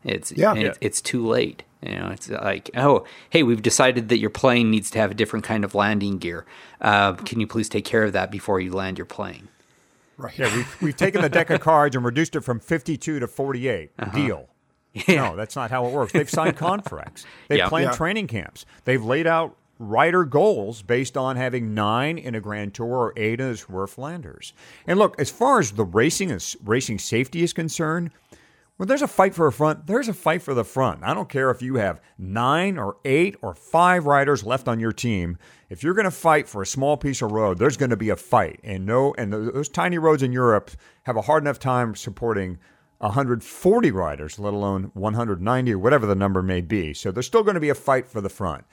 It's 0.07 0.31
yeah, 0.31 0.53
yeah. 0.53 0.73
it's 0.81 1.01
too 1.01 1.25
late. 1.25 1.63
You 1.81 1.95
know, 1.95 2.07
it's 2.07 2.29
like, 2.29 2.71
oh, 2.75 3.05
hey, 3.29 3.43
we've 3.43 3.61
decided 3.61 4.09
that 4.09 4.17
your 4.17 4.31
plane 4.31 4.71
needs 4.71 4.89
to 4.91 4.99
have 4.99 5.11
a 5.11 5.13
different 5.13 5.45
kind 5.45 5.63
of 5.63 5.75
landing 5.75 6.17
gear. 6.17 6.45
Uh, 6.81 7.13
can 7.13 7.39
you 7.39 7.45
please 7.45 7.69
take 7.69 7.85
care 7.85 8.03
of 8.03 8.13
that 8.13 8.31
before 8.31 8.59
you 8.59 8.73
land 8.73 8.97
your 8.97 9.05
plane? 9.05 9.49
Right. 10.17 10.37
Yeah, 10.37 10.55
we've, 10.55 10.81
we've 10.81 10.97
taken 10.97 11.21
the 11.21 11.29
deck 11.29 11.51
of 11.51 11.61
cards 11.61 11.95
and 11.95 12.03
reduced 12.03 12.35
it 12.35 12.41
from 12.41 12.59
52 12.59 13.19
to 13.19 13.27
48. 13.27 13.91
Uh-huh. 13.99 14.11
Deal. 14.15 14.49
Yeah. 15.07 15.29
No, 15.29 15.35
that's 15.35 15.55
not 15.55 15.69
how 15.69 15.85
it 15.85 15.93
works. 15.93 16.11
They've 16.11 16.27
signed 16.27 16.57
contracts. 16.57 17.23
They've 17.49 17.59
yeah. 17.59 17.69
planned 17.69 17.91
yeah. 17.91 17.95
training 17.95 18.25
camps. 18.25 18.65
They've 18.85 19.03
laid 19.03 19.27
out 19.27 19.55
rider 19.77 20.23
goals 20.23 20.81
based 20.81 21.15
on 21.15 21.35
having 21.35 21.75
nine 21.75 22.17
in 22.17 22.33
a 22.33 22.39
Grand 22.39 22.73
Tour 22.73 22.87
or 22.87 23.13
eight 23.15 23.39
in 23.39 23.49
a 23.49 23.55
Tour 23.55 23.85
Flanders. 23.85 24.53
And 24.87 24.97
look, 24.97 25.19
as 25.19 25.29
far 25.29 25.59
as 25.59 25.73
the 25.73 25.85
racing 25.85 26.31
and 26.31 26.55
racing 26.63 26.97
safety 26.97 27.43
is 27.43 27.53
concerned, 27.53 28.09
when 28.77 28.87
there's 28.87 29.01
a 29.01 29.07
fight 29.07 29.33
for 29.33 29.47
a 29.47 29.51
front, 29.51 29.87
there's 29.87 30.07
a 30.07 30.13
fight 30.13 30.41
for 30.41 30.53
the 30.53 30.63
front. 30.63 31.03
I 31.03 31.13
don't 31.13 31.29
care 31.29 31.49
if 31.49 31.61
you 31.61 31.75
have 31.75 31.99
nine 32.17 32.77
or 32.77 32.97
eight 33.03 33.35
or 33.41 33.55
five 33.55 34.05
riders 34.05 34.43
left 34.43 34.67
on 34.67 34.79
your 34.79 34.91
team. 34.91 35.37
If 35.69 35.83
you're 35.83 35.95
going 35.95 36.05
to 36.05 36.11
fight 36.11 36.47
for 36.47 36.61
a 36.61 36.65
small 36.65 36.95
piece 36.95 37.21
of 37.21 37.31
road, 37.31 37.57
there's 37.57 37.75
going 37.75 37.89
to 37.89 37.97
be 37.97 38.09
a 38.09 38.15
fight. 38.15 38.59
And 38.63 38.85
no, 38.85 39.15
and 39.17 39.33
those 39.33 39.67
tiny 39.67 39.97
roads 39.97 40.21
in 40.21 40.31
Europe 40.31 40.71
have 41.03 41.17
a 41.17 41.23
hard 41.23 41.43
enough 41.43 41.59
time 41.59 41.95
supporting 41.95 42.59
140 42.99 43.91
riders, 43.91 44.39
let 44.39 44.53
alone 44.53 44.91
190 44.93 45.73
or 45.73 45.79
whatever 45.79 46.05
the 46.05 46.15
number 46.15 46.43
may 46.43 46.61
be. 46.61 46.93
So 46.93 47.11
there's 47.11 47.27
still 47.27 47.43
going 47.43 47.55
to 47.55 47.59
be 47.59 47.69
a 47.69 47.75
fight 47.75 48.07
for 48.07 48.21
the 48.21 48.29
front. 48.29 48.63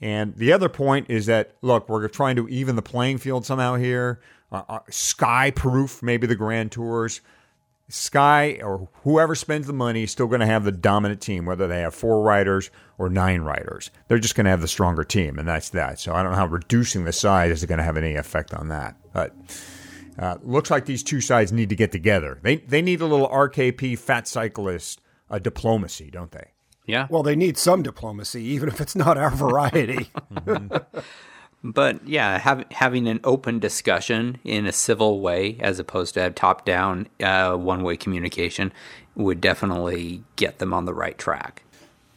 And 0.00 0.34
the 0.36 0.52
other 0.52 0.68
point 0.68 1.10
is 1.10 1.26
that 1.26 1.56
look, 1.60 1.88
we're 1.88 2.08
trying 2.08 2.36
to 2.36 2.48
even 2.48 2.76
the 2.76 2.82
playing 2.82 3.18
field 3.18 3.44
somehow 3.44 3.74
here. 3.74 4.20
Uh, 4.52 4.62
uh, 4.68 4.78
sky 4.90 5.50
proof 5.50 6.02
maybe 6.02 6.26
the 6.26 6.34
Grand 6.34 6.72
Tours. 6.72 7.20
Sky 7.90 8.60
or 8.62 8.88
whoever 9.02 9.34
spends 9.34 9.66
the 9.66 9.72
money 9.72 10.04
is 10.04 10.10
still 10.10 10.26
going 10.26 10.40
to 10.40 10.46
have 10.46 10.64
the 10.64 10.72
dominant 10.72 11.20
team, 11.20 11.44
whether 11.44 11.66
they 11.66 11.80
have 11.80 11.94
four 11.94 12.22
riders 12.22 12.70
or 12.98 13.08
nine 13.08 13.42
riders. 13.42 13.90
They're 14.08 14.18
just 14.18 14.34
going 14.34 14.44
to 14.44 14.50
have 14.50 14.60
the 14.60 14.68
stronger 14.68 15.04
team, 15.04 15.38
and 15.38 15.48
that's 15.48 15.70
that. 15.70 15.98
So 15.98 16.14
I 16.14 16.22
don't 16.22 16.32
know 16.32 16.38
how 16.38 16.46
reducing 16.46 17.04
the 17.04 17.12
size 17.12 17.50
is 17.50 17.64
going 17.64 17.78
to 17.78 17.84
have 17.84 17.96
any 17.96 18.14
effect 18.14 18.54
on 18.54 18.68
that. 18.68 18.96
But 19.12 19.34
uh, 20.18 20.36
looks 20.42 20.70
like 20.70 20.86
these 20.86 21.02
two 21.02 21.20
sides 21.20 21.52
need 21.52 21.68
to 21.68 21.76
get 21.76 21.92
together. 21.92 22.38
They 22.42 22.56
they 22.56 22.82
need 22.82 23.00
a 23.00 23.06
little 23.06 23.28
RKP 23.28 23.98
fat 23.98 24.28
cyclist 24.28 25.00
uh, 25.30 25.38
diplomacy, 25.38 26.10
don't 26.10 26.30
they? 26.30 26.52
Yeah. 26.86 27.06
Well, 27.08 27.22
they 27.22 27.36
need 27.36 27.56
some 27.56 27.82
diplomacy, 27.82 28.42
even 28.44 28.68
if 28.68 28.80
it's 28.80 28.96
not 28.96 29.16
our 29.16 29.30
variety. 29.30 30.10
mm-hmm. 30.32 30.98
But 31.62 32.06
yeah, 32.08 32.38
have, 32.38 32.64
having 32.70 33.06
an 33.06 33.20
open 33.22 33.58
discussion 33.58 34.38
in 34.44 34.66
a 34.66 34.72
civil 34.72 35.20
way 35.20 35.58
as 35.60 35.78
opposed 35.78 36.14
to 36.14 36.26
a 36.26 36.30
top 36.30 36.64
down, 36.64 37.08
uh, 37.22 37.54
one 37.54 37.82
way 37.82 37.96
communication 37.96 38.72
would 39.14 39.40
definitely 39.40 40.22
get 40.36 40.58
them 40.58 40.72
on 40.72 40.86
the 40.86 40.94
right 40.94 41.18
track. 41.18 41.62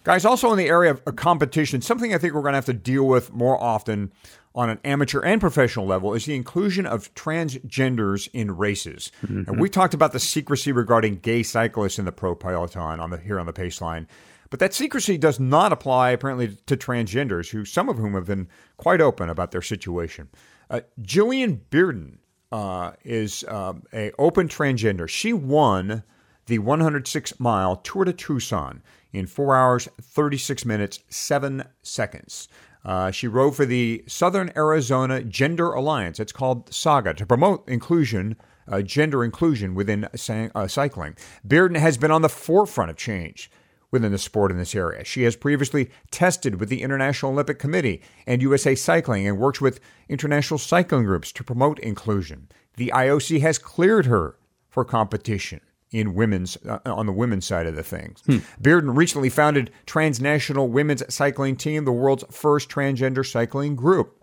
Guys, 0.05 0.25
also 0.25 0.51
in 0.51 0.57
the 0.57 0.67
area 0.67 0.91
of 0.91 1.15
competition, 1.15 1.81
something 1.81 2.13
I 2.13 2.17
think 2.17 2.33
we're 2.33 2.41
going 2.41 2.53
to 2.53 2.57
have 2.57 2.65
to 2.65 2.73
deal 2.73 3.05
with 3.05 3.33
more 3.33 3.62
often 3.62 4.12
on 4.55 4.69
an 4.69 4.79
amateur 4.83 5.21
and 5.21 5.41
professional 5.41 5.85
level 5.85 6.13
is 6.13 6.25
the 6.25 6.35
inclusion 6.35 6.85
of 6.85 7.13
transgenders 7.15 8.29
in 8.33 8.55
races. 8.55 9.12
Mm-hmm. 9.25 9.50
And 9.50 9.59
we 9.59 9.69
talked 9.69 9.93
about 9.93 10.12
the 10.12 10.19
secrecy 10.19 10.71
regarding 10.71 11.15
gay 11.17 11.41
cyclists 11.41 12.00
in 12.00 12.05
the 12.05 12.12
pro 12.12 12.35
peloton 12.35 13.00
on 13.00 13.09
the 13.09 13.17
here 13.17 13.39
on 13.39 13.45
the 13.45 13.53
paceline. 13.53 14.05
But 14.53 14.60
that 14.60 14.75
secrecy 14.75 15.17
does 15.17 15.39
not 15.39 15.74
apply, 15.74 16.12
apparently, 16.12 16.60
to 16.67 16.77
transgenders, 16.77 17.50
who 17.50 17.65
some 17.65 17.89
of 17.89 17.98
whom 17.98 18.13
have 18.13 18.27
been 18.27 18.48
quite 18.77 19.01
open 19.01 19.27
about 19.27 19.50
their 19.50 19.63
situation. 19.63 20.29
Uh, 20.69 20.81
Jillian 21.01 21.62
Bearden 21.72 22.19
uh, 22.51 22.91
is 23.03 23.43
uh, 23.48 23.74
a 23.91 24.12
open 24.19 24.48
transgender. 24.48 25.10
She 25.10 25.33
won 25.33 26.03
the 26.45 26.60
106 26.60 27.39
mile 27.39 27.77
Tour 27.77 28.05
de 28.05 28.13
Tucson 28.13 28.83
in 29.12 29.25
four 29.25 29.55
hours, 29.55 29.89
36 30.00 30.65
minutes, 30.65 31.00
seven 31.10 31.63
seconds. 31.81 32.48
Uh, 32.86 33.10
she 33.10 33.27
rode 33.27 33.55
for 33.55 33.65
the 33.65 34.03
Southern 34.05 34.51
Arizona 34.55 35.24
Gender 35.24 35.72
Alliance. 35.72 36.19
It's 36.19 36.31
called 36.31 36.72
SAGA 36.72 37.15
to 37.15 37.25
promote 37.25 37.67
inclusion, 37.67 38.36
uh, 38.67 38.83
gender 38.83 39.24
inclusion 39.24 39.74
within 39.74 40.03
uh, 40.05 40.67
cycling. 40.67 41.15
Bearden 41.43 41.77
has 41.77 41.98
been 41.98 42.12
on 42.12 42.22
the 42.22 42.29
forefront 42.29 42.91
of 42.91 42.98
change 42.98 43.50
within 43.93 44.12
the 44.12 44.17
sport 44.17 44.51
in 44.51 44.57
this 44.57 44.73
area. 44.73 45.05
She 45.05 45.21
has 45.21 45.35
previously 45.35 45.91
tested 46.09 46.59
with 46.59 46.67
the 46.67 46.81
International 46.81 47.31
Olympic 47.31 47.59
Committee 47.59 48.01
and 48.25 48.41
USA 48.41 48.73
Cycling 48.73 49.27
and 49.27 49.38
works 49.38 49.62
with 49.62 49.79
international 50.09 50.57
cycling 50.57 51.05
groups 51.05 51.31
to 51.31 51.43
promote 51.43 51.77
inclusion. 51.79 52.50
The 52.75 52.91
IOC 52.93 53.39
has 53.41 53.59
cleared 53.59 54.07
her 54.07 54.35
for 54.67 54.83
competition 54.83 55.62
in 55.91 56.15
women's 56.15 56.57
uh, 56.65 56.79
on 56.85 57.05
the 57.05 57.13
women's 57.13 57.45
side 57.45 57.67
of 57.67 57.75
the 57.75 57.83
things. 57.83 58.23
Hmm. 58.25 58.39
Bearden 58.59 58.97
recently 58.97 59.29
founded 59.29 59.69
Transnational 59.85 60.67
Women's 60.67 61.03
Cycling 61.13 61.55
Team, 61.55 61.85
the 61.85 61.91
world's 61.91 62.23
first 62.31 62.69
transgender 62.69 63.23
cycling 63.23 63.75
group. 63.75 64.19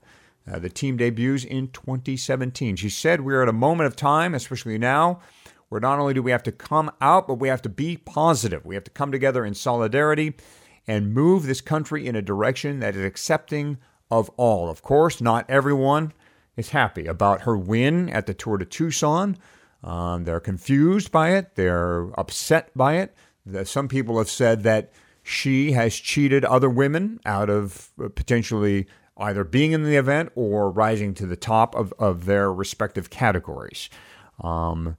Uh, 0.50 0.58
the 0.58 0.68
team 0.68 0.96
debuts 0.96 1.44
in 1.44 1.68
2017. 1.68 2.74
She 2.74 2.90
said, 2.90 3.20
"We 3.20 3.34
are 3.34 3.42
at 3.42 3.48
a 3.48 3.52
moment 3.52 3.86
of 3.86 3.94
time, 3.94 4.34
especially 4.34 4.78
now, 4.78 5.20
where 5.70 5.80
not 5.80 5.98
only 5.98 6.12
do 6.12 6.22
we 6.22 6.32
have 6.32 6.42
to 6.42 6.52
come 6.52 6.90
out, 7.00 7.26
but 7.26 7.36
we 7.36 7.48
have 7.48 7.62
to 7.62 7.68
be 7.68 7.96
positive. 7.96 8.66
We 8.66 8.74
have 8.74 8.84
to 8.84 8.90
come 8.90 9.10
together 9.10 9.44
in 9.44 9.54
solidarity 9.54 10.34
and 10.86 11.14
move 11.14 11.46
this 11.46 11.60
country 11.60 12.06
in 12.06 12.16
a 12.16 12.22
direction 12.22 12.80
that 12.80 12.96
is 12.96 13.04
accepting 13.04 13.78
of 14.10 14.28
all. 14.30 14.68
Of 14.68 14.82
course, 14.82 15.20
not 15.20 15.48
everyone 15.48 16.12
is 16.56 16.70
happy 16.70 17.06
about 17.06 17.42
her 17.42 17.56
win 17.56 18.10
at 18.10 18.26
the 18.26 18.34
Tour 18.34 18.58
de 18.58 18.64
Tucson. 18.64 19.38
Um, 19.82 20.24
they're 20.24 20.40
confused 20.40 21.10
by 21.10 21.30
it, 21.30 21.54
they're 21.54 22.10
upset 22.18 22.70
by 22.76 22.96
it. 22.96 23.14
Some 23.64 23.88
people 23.88 24.18
have 24.18 24.28
said 24.28 24.64
that 24.64 24.92
she 25.22 25.72
has 25.72 25.94
cheated 25.94 26.44
other 26.44 26.68
women 26.68 27.20
out 27.24 27.48
of 27.48 27.90
uh, 28.02 28.08
potentially 28.08 28.86
either 29.16 29.44
being 29.44 29.72
in 29.72 29.84
the 29.84 29.96
event 29.96 30.32
or 30.34 30.70
rising 30.70 31.14
to 31.14 31.26
the 31.26 31.36
top 31.36 31.74
of, 31.74 31.92
of 31.98 32.24
their 32.24 32.52
respective 32.52 33.10
categories. 33.10 33.88
Um, 34.40 34.96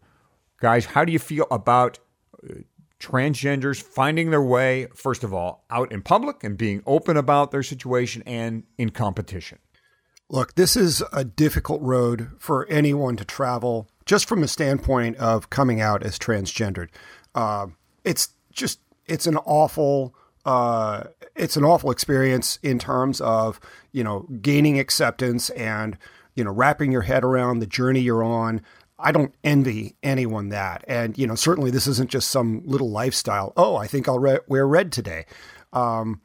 Guys, 0.61 0.85
how 0.85 1.03
do 1.03 1.11
you 1.11 1.19
feel 1.19 1.47
about 1.49 1.97
uh, 2.47 2.53
transgenders 2.99 3.81
finding 3.81 4.29
their 4.29 4.43
way, 4.43 4.87
first 4.95 5.23
of 5.23 5.33
all, 5.33 5.65
out 5.71 5.91
in 5.91 6.03
public 6.03 6.43
and 6.43 6.55
being 6.55 6.83
open 6.85 7.17
about 7.17 7.49
their 7.49 7.63
situation 7.63 8.21
and 8.27 8.63
in 8.77 8.91
competition? 8.91 9.57
Look, 10.29 10.53
this 10.53 10.77
is 10.77 11.03
a 11.11 11.25
difficult 11.25 11.81
road 11.81 12.29
for 12.37 12.67
anyone 12.69 13.17
to 13.17 13.25
travel, 13.25 13.89
just 14.05 14.29
from 14.29 14.41
the 14.41 14.47
standpoint 14.47 15.17
of 15.17 15.49
coming 15.49 15.81
out 15.81 16.03
as 16.03 16.17
transgendered. 16.19 16.89
Uh, 17.33 17.67
it's 18.05 18.29
just 18.53 18.79
it's 19.07 19.25
an 19.25 19.37
awful 19.37 20.15
uh, 20.45 21.05
it's 21.35 21.57
an 21.57 21.63
awful 21.63 21.91
experience 21.91 22.59
in 22.61 22.77
terms 22.77 23.19
of 23.19 23.59
you 23.91 24.03
know 24.03 24.27
gaining 24.41 24.79
acceptance 24.79 25.49
and 25.51 25.97
you 26.35 26.43
know 26.43 26.51
wrapping 26.51 26.91
your 26.91 27.01
head 27.01 27.23
around 27.23 27.59
the 27.59 27.67
journey 27.67 27.99
you're 27.99 28.23
on 28.23 28.61
I 29.01 29.11
don't 29.11 29.33
envy 29.43 29.95
anyone 30.03 30.49
that. 30.49 30.83
And, 30.87 31.17
you 31.17 31.27
know, 31.27 31.35
certainly 31.35 31.71
this 31.71 31.87
isn't 31.87 32.09
just 32.09 32.31
some 32.31 32.61
little 32.65 32.89
lifestyle. 32.89 33.53
Oh, 33.57 33.75
I 33.75 33.87
think 33.87 34.07
I'll 34.07 34.19
re- 34.19 34.39
wear 34.47 34.67
red 34.67 34.91
today. 34.91 35.25
Um, 35.73 36.21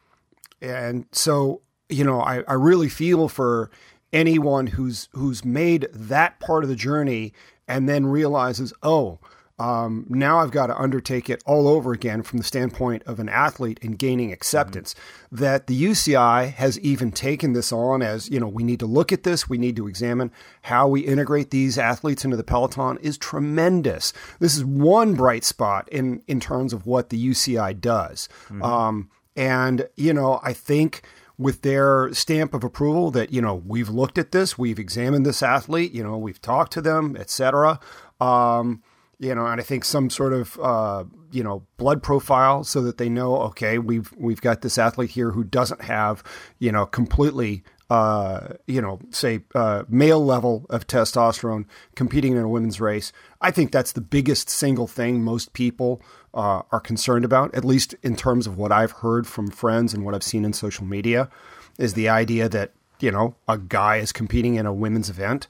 and 0.60 1.06
so, 1.12 1.62
you 1.88 2.04
know, 2.04 2.20
I, 2.20 2.42
I 2.48 2.54
really 2.54 2.88
feel 2.88 3.28
for 3.28 3.70
anyone 4.12 4.68
who's 4.68 5.08
who's 5.12 5.44
made 5.44 5.88
that 5.92 6.40
part 6.40 6.62
of 6.64 6.68
the 6.68 6.76
journey 6.76 7.32
and 7.68 7.88
then 7.88 8.06
realizes, 8.06 8.72
oh, 8.82 9.18
um, 9.58 10.04
now 10.08 10.40
I've 10.40 10.50
got 10.50 10.66
to 10.66 10.78
undertake 10.78 11.30
it 11.30 11.42
all 11.46 11.66
over 11.66 11.92
again 11.92 12.22
from 12.22 12.38
the 12.38 12.44
standpoint 12.44 13.02
of 13.04 13.18
an 13.18 13.28
athlete 13.28 13.78
and 13.82 13.98
gaining 13.98 14.30
acceptance. 14.30 14.94
Mm-hmm. 14.94 15.36
That 15.36 15.66
the 15.66 15.82
UCI 15.82 16.52
has 16.52 16.78
even 16.80 17.10
taken 17.10 17.54
this 17.54 17.72
on 17.72 18.02
as, 18.02 18.28
you 18.28 18.38
know, 18.38 18.48
we 18.48 18.64
need 18.64 18.80
to 18.80 18.86
look 18.86 19.12
at 19.12 19.22
this, 19.22 19.48
we 19.48 19.56
need 19.56 19.76
to 19.76 19.88
examine 19.88 20.30
how 20.62 20.88
we 20.88 21.00
integrate 21.00 21.50
these 21.50 21.78
athletes 21.78 22.24
into 22.24 22.36
the 22.36 22.44
peloton 22.44 22.98
is 22.98 23.16
tremendous. 23.16 24.12
This 24.40 24.56
is 24.56 24.64
one 24.64 25.14
bright 25.14 25.44
spot 25.44 25.88
in, 25.90 26.22
in 26.26 26.38
terms 26.38 26.72
of 26.72 26.86
what 26.86 27.08
the 27.08 27.28
UCI 27.30 27.80
does. 27.80 28.28
Mm-hmm. 28.44 28.62
Um, 28.62 29.10
and, 29.36 29.88
you 29.96 30.12
know, 30.12 30.40
I 30.42 30.52
think 30.52 31.02
with 31.38 31.62
their 31.62 32.12
stamp 32.12 32.52
of 32.54 32.62
approval 32.62 33.10
that, 33.10 33.32
you 33.32 33.40
know, 33.40 33.54
we've 33.54 33.90
looked 33.90 34.18
at 34.18 34.32
this, 34.32 34.58
we've 34.58 34.78
examined 34.78 35.24
this 35.24 35.42
athlete, 35.42 35.92
you 35.92 36.02
know, 36.02 36.16
we've 36.18 36.40
talked 36.40 36.72
to 36.72 36.80
them, 36.82 37.16
etc. 37.16 37.80
Um, 38.20 38.82
you 39.18 39.34
know, 39.34 39.46
and 39.46 39.60
I 39.60 39.64
think 39.64 39.84
some 39.84 40.10
sort 40.10 40.32
of 40.32 40.58
uh, 40.60 41.04
you 41.30 41.42
know 41.42 41.66
blood 41.76 42.02
profile 42.02 42.64
so 42.64 42.82
that 42.82 42.98
they 42.98 43.08
know, 43.08 43.36
okay, 43.42 43.78
we've 43.78 44.12
we've 44.16 44.40
got 44.40 44.62
this 44.62 44.78
athlete 44.78 45.10
here 45.10 45.30
who 45.30 45.44
doesn't 45.44 45.82
have 45.82 46.22
you 46.58 46.70
know 46.70 46.86
completely 46.86 47.62
uh, 47.88 48.48
you 48.66 48.80
know 48.80 48.98
say 49.10 49.40
uh, 49.54 49.84
male 49.88 50.24
level 50.24 50.66
of 50.68 50.86
testosterone 50.86 51.64
competing 51.94 52.32
in 52.32 52.38
a 52.38 52.48
women's 52.48 52.80
race. 52.80 53.12
I 53.40 53.50
think 53.50 53.72
that's 53.72 53.92
the 53.92 54.00
biggest 54.00 54.50
single 54.50 54.86
thing 54.86 55.22
most 55.22 55.52
people 55.54 56.02
uh, 56.34 56.62
are 56.70 56.80
concerned 56.80 57.24
about, 57.24 57.54
at 57.54 57.64
least 57.64 57.94
in 58.02 58.16
terms 58.16 58.46
of 58.46 58.58
what 58.58 58.70
I've 58.70 58.92
heard 58.92 59.26
from 59.26 59.50
friends 59.50 59.94
and 59.94 60.04
what 60.04 60.14
I've 60.14 60.22
seen 60.22 60.44
in 60.44 60.52
social 60.52 60.84
media, 60.84 61.30
is 61.78 61.94
the 61.94 62.10
idea 62.10 62.48
that 62.50 62.72
you 63.00 63.10
know, 63.10 63.34
a 63.48 63.58
guy 63.58 63.96
is 63.96 64.12
competing 64.12 64.54
in 64.54 64.66
a 64.66 64.72
women's 64.72 65.10
event. 65.10 65.46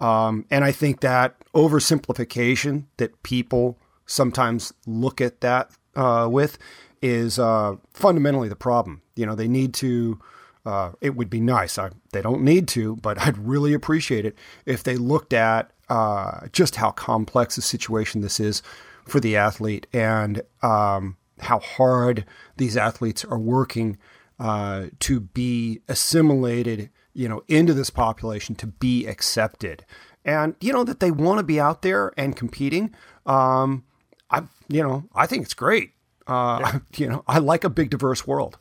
Um, 0.00 0.44
and 0.50 0.64
I 0.64 0.72
think 0.72 1.00
that 1.00 1.36
oversimplification 1.54 2.84
that 2.98 3.22
people 3.22 3.78
sometimes 4.06 4.72
look 4.86 5.20
at 5.20 5.40
that 5.40 5.70
uh, 5.96 6.28
with 6.30 6.58
is 7.02 7.38
uh, 7.38 7.76
fundamentally 7.92 8.48
the 8.48 8.56
problem. 8.56 9.02
You 9.16 9.26
know, 9.26 9.34
they 9.34 9.48
need 9.48 9.74
to. 9.74 10.18
Uh, 10.66 10.92
it 11.00 11.16
would 11.16 11.30
be 11.30 11.40
nice. 11.40 11.78
I, 11.78 11.88
they 12.12 12.20
don't 12.20 12.42
need 12.42 12.68
to, 12.68 12.96
but 12.96 13.18
I'd 13.18 13.38
really 13.38 13.72
appreciate 13.72 14.26
it 14.26 14.36
if 14.66 14.82
they 14.82 14.96
looked 14.96 15.32
at 15.32 15.70
uh, 15.88 16.48
just 16.52 16.76
how 16.76 16.90
complex 16.90 17.56
a 17.56 17.62
situation 17.62 18.20
this 18.20 18.38
is 18.38 18.62
for 19.06 19.20
the 19.20 19.36
athlete 19.36 19.86
and 19.94 20.42
um, 20.62 21.16
how 21.40 21.60
hard 21.60 22.26
these 22.58 22.76
athletes 22.76 23.24
are 23.24 23.38
working 23.38 23.96
uh, 24.40 24.86
to 25.00 25.20
be 25.20 25.82
assimilated, 25.86 26.90
you 27.12 27.28
know, 27.28 27.42
into 27.46 27.74
this 27.74 27.90
population 27.90 28.56
to 28.56 28.66
be 28.66 29.06
accepted, 29.06 29.84
and 30.24 30.56
you 30.60 30.72
know 30.72 30.82
that 30.82 30.98
they 30.98 31.10
want 31.10 31.38
to 31.38 31.44
be 31.44 31.60
out 31.60 31.82
there 31.82 32.12
and 32.16 32.34
competing. 32.34 32.94
Um, 33.26 33.84
I, 34.30 34.42
you 34.68 34.82
know, 34.82 35.04
I 35.14 35.26
think 35.26 35.44
it's 35.44 35.54
great. 35.54 35.92
Uh, 36.26 36.58
yeah. 36.60 36.78
You 36.96 37.08
know, 37.08 37.24
I 37.28 37.38
like 37.38 37.64
a 37.64 37.70
big 37.70 37.90
diverse 37.90 38.26
world. 38.26 38.58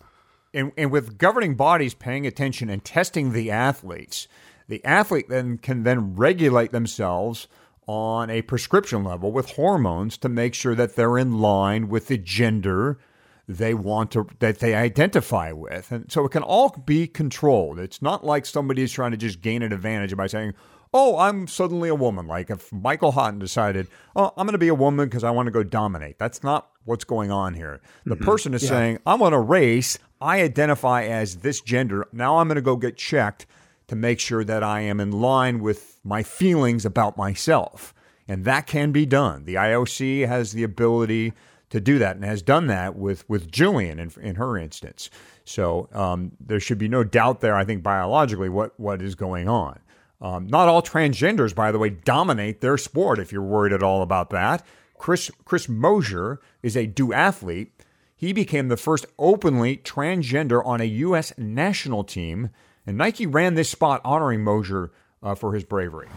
And, 0.53 0.71
and 0.77 0.91
with 0.91 1.17
governing 1.17 1.55
bodies 1.55 1.93
paying 1.93 2.25
attention 2.25 2.69
and 2.69 2.83
testing 2.83 3.33
the 3.33 3.51
athletes, 3.51 4.27
the 4.67 4.83
athlete 4.83 5.29
then 5.29 5.57
can 5.57 5.83
then 5.83 6.15
regulate 6.15 6.71
themselves 6.71 7.47
on 7.87 8.29
a 8.29 8.41
prescription 8.43 9.03
level 9.03 9.31
with 9.31 9.51
hormones 9.51 10.17
to 10.19 10.29
make 10.29 10.53
sure 10.53 10.75
that 10.75 10.95
they're 10.95 11.17
in 11.17 11.39
line 11.39 11.89
with 11.89 12.07
the 12.07 12.17
gender 12.17 12.99
they 13.49 13.73
want 13.73 14.11
to 14.11 14.27
that 14.37 14.59
they 14.59 14.75
identify 14.75 15.51
with. 15.51 15.91
And 15.91 16.09
so 16.11 16.23
it 16.23 16.29
can 16.29 16.43
all 16.43 16.69
be 16.85 17.07
controlled. 17.07 17.79
It's 17.79 17.99
not 17.99 18.23
like 18.23 18.45
somebody 18.45 18.83
is 18.83 18.91
trying 18.93 19.09
to 19.09 19.17
just 19.17 19.41
gain 19.41 19.63
an 19.63 19.73
advantage 19.73 20.15
by 20.15 20.27
saying 20.27 20.53
oh 20.93 21.17
i'm 21.17 21.47
suddenly 21.47 21.89
a 21.89 21.95
woman. 21.95 22.27
Like 22.27 22.51
if 22.51 22.71
michael 22.71 23.11
houghton 23.11 23.39
decided 23.39 23.87
oh 24.15 24.31
i'm 24.37 24.45
going 24.45 24.53
to 24.53 24.59
be 24.59 24.67
a 24.67 24.75
woman 24.75 25.09
because 25.09 25.23
i 25.23 25.31
want 25.31 25.47
to 25.47 25.51
go 25.51 25.63
dominate. 25.63 26.19
That's 26.19 26.43
not 26.43 26.69
what's 26.85 27.03
going 27.03 27.31
on 27.31 27.55
here. 27.55 27.81
The 28.05 28.15
mm-hmm. 28.15 28.23
person 28.23 28.53
is 28.53 28.61
yeah. 28.63 28.69
saying 28.69 28.99
i'm 29.07 29.23
on 29.23 29.33
a 29.33 29.41
race. 29.41 29.97
I 30.21 30.43
identify 30.43 31.05
as 31.05 31.37
this 31.37 31.59
gender. 31.59 32.07
Now 32.13 32.37
i'm 32.37 32.47
going 32.47 32.57
to 32.57 32.61
go 32.61 32.75
get 32.75 32.97
checked 32.97 33.47
to 33.87 33.95
make 33.95 34.19
sure 34.19 34.43
that 34.43 34.61
i 34.61 34.81
am 34.81 34.99
in 34.99 35.11
line 35.11 35.59
with 35.59 35.99
my 36.03 36.21
feelings 36.21 36.85
about 36.85 37.17
myself. 37.17 37.95
And 38.27 38.45
that 38.45 38.67
can 38.67 38.91
be 38.91 39.07
done. 39.07 39.45
The 39.45 39.55
ioc 39.55 40.27
has 40.27 40.51
the 40.51 40.61
ability 40.61 41.33
to 41.69 41.79
do 41.79 41.99
that 41.99 42.15
and 42.15 42.25
has 42.25 42.41
done 42.41 42.67
that 42.67 42.95
with 42.95 43.27
with 43.29 43.51
Jillian 43.51 43.99
in, 43.99 44.11
in 44.23 44.35
her 44.35 44.57
instance. 44.57 45.09
So 45.45 45.89
um, 45.93 46.31
there 46.39 46.59
should 46.59 46.77
be 46.77 46.87
no 46.87 47.03
doubt 47.03 47.41
there. 47.41 47.55
I 47.55 47.65
think 47.65 47.83
biologically 47.83 48.49
what 48.49 48.79
what 48.79 49.01
is 49.01 49.15
going 49.15 49.47
on. 49.47 49.79
Um, 50.21 50.47
not 50.47 50.67
all 50.67 50.81
transgenders, 50.81 51.55
by 51.55 51.71
the 51.71 51.79
way, 51.79 51.89
dominate 51.89 52.59
their 52.59 52.77
sport. 52.77 53.19
If 53.19 53.31
you're 53.31 53.41
worried 53.41 53.71
at 53.71 53.83
all 53.83 54.01
about 54.01 54.29
that, 54.31 54.65
Chris 54.97 55.31
Chris 55.45 55.69
Mosier 55.69 56.39
is 56.61 56.75
a 56.75 56.87
duathlete. 56.87 57.69
He 58.15 58.33
became 58.33 58.67
the 58.67 58.75
first 58.75 59.05
openly 59.17 59.77
transgender 59.77 60.65
on 60.65 60.81
a 60.81 60.85
U.S. 60.85 61.31
national 61.37 62.03
team, 62.03 62.49
and 62.85 62.97
Nike 62.97 63.25
ran 63.25 63.53
this 63.53 63.69
spot 63.69 64.01
honoring 64.03 64.43
Mosier 64.43 64.91
uh, 65.23 65.35
for 65.35 65.53
his 65.53 65.63
bravery. 65.63 66.07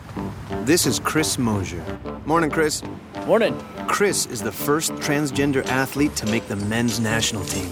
This 0.62 0.86
is 0.86 0.98
Chris 1.00 1.38
Mosier. 1.38 1.84
Morning, 2.24 2.50
Chris. 2.50 2.82
Morning. 3.26 3.58
Chris 3.88 4.26
is 4.26 4.40
the 4.40 4.52
first 4.52 4.92
transgender 4.94 5.64
athlete 5.66 6.14
to 6.16 6.26
make 6.26 6.46
the 6.46 6.56
men's 6.56 7.00
national 7.00 7.44
team. 7.44 7.70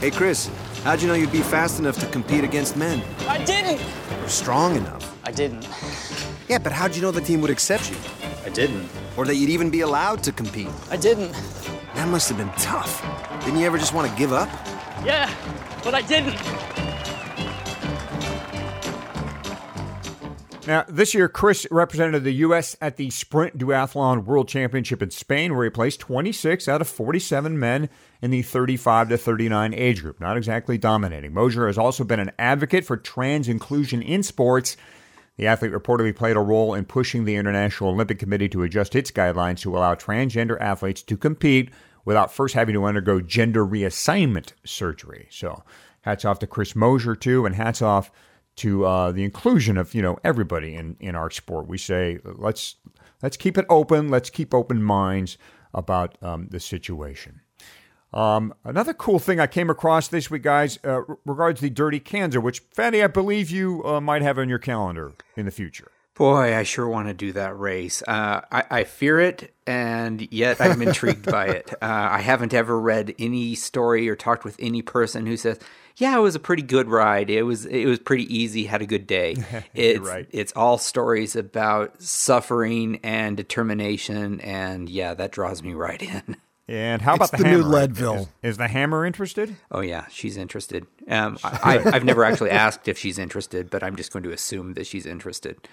Hey, 0.00 0.10
Chris, 0.10 0.50
how'd 0.82 1.02
you 1.02 1.08
know 1.08 1.14
you'd 1.14 1.32
be 1.32 1.42
fast 1.42 1.78
enough 1.78 1.98
to 1.98 2.06
compete 2.06 2.44
against 2.44 2.76
men? 2.76 3.02
I 3.28 3.42
didn't. 3.44 3.80
Or 4.22 4.28
strong 4.28 4.76
enough? 4.76 5.18
I 5.24 5.30
didn't. 5.30 5.68
Yeah, 6.48 6.58
but 6.58 6.72
how'd 6.72 6.96
you 6.96 7.02
know 7.02 7.10
the 7.10 7.20
team 7.20 7.40
would 7.42 7.50
accept 7.50 7.90
you? 7.90 7.96
I 8.44 8.48
didn't. 8.48 8.88
Or 9.16 9.26
that 9.26 9.36
you'd 9.36 9.50
even 9.50 9.70
be 9.70 9.82
allowed 9.82 10.22
to 10.24 10.32
compete? 10.32 10.68
I 10.90 10.96
didn't. 10.96 11.32
That 11.94 12.08
must 12.08 12.28
have 12.28 12.38
been 12.38 12.50
tough. 12.52 13.02
Didn't 13.44 13.60
you 13.60 13.66
ever 13.66 13.76
just 13.78 13.92
want 13.92 14.10
to 14.10 14.16
give 14.16 14.32
up? 14.32 14.48
Yeah, 15.04 15.32
but 15.84 15.94
I 15.94 16.02
didn't. 16.02 16.36
Now, 20.66 20.84
this 20.88 21.14
year, 21.14 21.28
Chris 21.28 21.66
represented 21.70 22.22
the 22.22 22.32
U.S. 22.32 22.76
at 22.82 22.98
the 22.98 23.08
Sprint 23.08 23.56
Duathlon 23.56 24.24
World 24.24 24.46
Championship 24.46 25.02
in 25.02 25.10
Spain, 25.10 25.54
where 25.54 25.64
he 25.64 25.70
placed 25.70 26.00
26 26.00 26.68
out 26.68 26.82
of 26.82 26.88
47 26.88 27.58
men 27.58 27.88
in 28.20 28.30
the 28.30 28.42
35 28.42 29.08
to 29.08 29.16
39 29.16 29.72
age 29.72 30.02
group. 30.02 30.20
Not 30.20 30.36
exactly 30.36 30.76
dominating. 30.76 31.32
Mosier 31.32 31.66
has 31.66 31.78
also 31.78 32.04
been 32.04 32.20
an 32.20 32.32
advocate 32.38 32.84
for 32.84 32.98
trans 32.98 33.48
inclusion 33.48 34.02
in 34.02 34.22
sports. 34.22 34.76
The 35.38 35.46
athlete 35.46 35.72
reportedly 35.72 36.14
played 36.14 36.36
a 36.36 36.40
role 36.40 36.74
in 36.74 36.84
pushing 36.84 37.24
the 37.24 37.36
International 37.36 37.90
Olympic 37.90 38.18
Committee 38.18 38.50
to 38.50 38.62
adjust 38.62 38.94
its 38.94 39.10
guidelines 39.10 39.60
to 39.60 39.74
allow 39.74 39.94
transgender 39.94 40.60
athletes 40.60 41.02
to 41.04 41.16
compete 41.16 41.70
without 42.04 42.32
first 42.32 42.54
having 42.54 42.74
to 42.74 42.84
undergo 42.84 43.20
gender 43.22 43.64
reassignment 43.64 44.52
surgery. 44.64 45.26
So, 45.30 45.62
hats 46.02 46.26
off 46.26 46.38
to 46.40 46.46
Chris 46.46 46.76
Mosier, 46.76 47.16
too, 47.16 47.46
and 47.46 47.54
hats 47.54 47.80
off 47.80 48.10
to 48.56 48.84
uh, 48.84 49.12
the 49.12 49.24
inclusion 49.24 49.76
of 49.76 49.94
you 49.94 50.02
know 50.02 50.18
everybody 50.24 50.74
in 50.74 50.96
in 51.00 51.14
our 51.14 51.30
sport. 51.30 51.68
We 51.68 51.78
say 51.78 52.18
let's 52.24 52.76
let's 53.22 53.36
keep 53.36 53.56
it 53.56 53.66
open. 53.68 54.08
Let's 54.08 54.30
keep 54.30 54.54
open 54.54 54.82
minds 54.82 55.38
about 55.72 56.16
um, 56.22 56.48
the 56.50 56.60
situation. 56.60 57.40
Um, 58.12 58.52
another 58.64 58.92
cool 58.92 59.20
thing 59.20 59.38
I 59.38 59.46
came 59.46 59.70
across 59.70 60.08
this 60.08 60.30
week, 60.30 60.42
guys, 60.42 60.80
uh, 60.84 61.02
regards 61.24 61.60
the 61.60 61.70
Dirty 61.70 62.00
Kanza, 62.00 62.42
which 62.42 62.60
Fatty, 62.74 63.04
I 63.04 63.06
believe 63.06 63.50
you 63.50 63.84
uh, 63.84 64.00
might 64.00 64.22
have 64.22 64.36
on 64.38 64.48
your 64.48 64.58
calendar 64.58 65.12
in 65.36 65.44
the 65.44 65.52
future. 65.52 65.92
Boy, 66.14 66.56
I 66.56 66.64
sure 66.64 66.88
want 66.88 67.08
to 67.08 67.14
do 67.14 67.32
that 67.32 67.58
race. 67.58 68.02
Uh, 68.06 68.42
I, 68.52 68.64
I, 68.70 68.84
fear 68.84 69.20
it, 69.20 69.54
and 69.66 70.30
yet 70.32 70.60
I'm 70.60 70.82
intrigued 70.82 71.30
by 71.30 71.46
it. 71.46 71.72
Uh, 71.82 72.08
I 72.12 72.20
haven't 72.20 72.52
ever 72.52 72.78
read 72.78 73.14
any 73.18 73.54
story 73.54 74.08
or 74.08 74.14
talked 74.14 74.44
with 74.44 74.56
any 74.58 74.82
person 74.82 75.24
who 75.24 75.36
says, 75.36 75.58
"Yeah, 75.96 76.16
it 76.16 76.20
was 76.20 76.34
a 76.34 76.40
pretty 76.40 76.62
good 76.62 76.88
ride. 76.88 77.30
It 77.30 77.42
was 77.42 77.64
it 77.64 77.86
was 77.86 77.98
pretty 77.98 78.24
easy. 78.34 78.64
Had 78.64 78.82
a 78.82 78.86
good 78.86 79.06
day." 79.06 79.36
it's 79.74 80.00
right. 80.00 80.26
it's 80.30 80.52
all 80.54 80.76
stories 80.76 81.36
about 81.36 82.02
suffering 82.02 83.00
and 83.02 83.36
determination, 83.36 84.40
and 84.40 84.90
yeah, 84.90 85.14
that 85.14 85.32
draws 85.32 85.62
me 85.62 85.72
right 85.72 86.02
in. 86.02 86.36
And 86.70 87.02
how 87.02 87.14
about 87.14 87.32
the, 87.32 87.38
the 87.38 87.44
hammer? 87.44 87.62
new 87.62 87.64
Leadville? 87.64 88.14
Is, 88.14 88.50
is, 88.52 88.56
the 88.58 88.68
hammer 88.68 89.04
interested? 89.04 89.56
Oh 89.72 89.80
yeah, 89.80 90.06
she's 90.08 90.36
interested. 90.36 90.86
Um, 91.08 91.36
I, 91.44 91.78
have 91.78 92.04
never 92.04 92.24
actually 92.24 92.50
asked 92.50 92.86
if 92.86 92.96
she's 92.96 93.18
interested, 93.18 93.70
but 93.70 93.82
I'm 93.82 93.96
just 93.96 94.12
going 94.12 94.22
to 94.22 94.30
assume 94.30 94.74
that 94.74 94.86
she's 94.86 95.04
interested. 95.04 95.66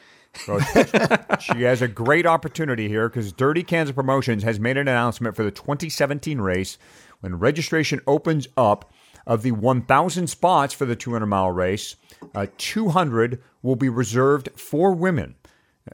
Well, 0.48 0.60
she 1.40 1.64
has 1.64 1.82
a 1.82 1.88
great 1.88 2.26
opportunity 2.26 2.88
here 2.88 3.10
because 3.10 3.32
Dirty 3.32 3.64
Kanza 3.64 3.94
Promotions 3.94 4.44
has 4.44 4.60
made 4.60 4.78
an 4.78 4.88
announcement 4.88 5.36
for 5.36 5.44
the 5.44 5.52
2017 5.52 6.40
race 6.42 6.78
when 7.22 7.40
registration 7.40 8.02
opens 8.08 8.48
up 8.58 8.92
of 9.26 9.44
the 9.44 9.52
1,000 9.52 10.28
spots 10.28 10.74
for 10.74 10.86
the 10.86 10.96
200 10.96 11.26
mile 11.26 11.52
race. 11.52 11.96
Uh, 12.34 12.48
200 12.58 13.42
will 13.62 13.76
be 13.76 13.90
reserved 13.90 14.50
for 14.56 14.94
women. 14.94 15.36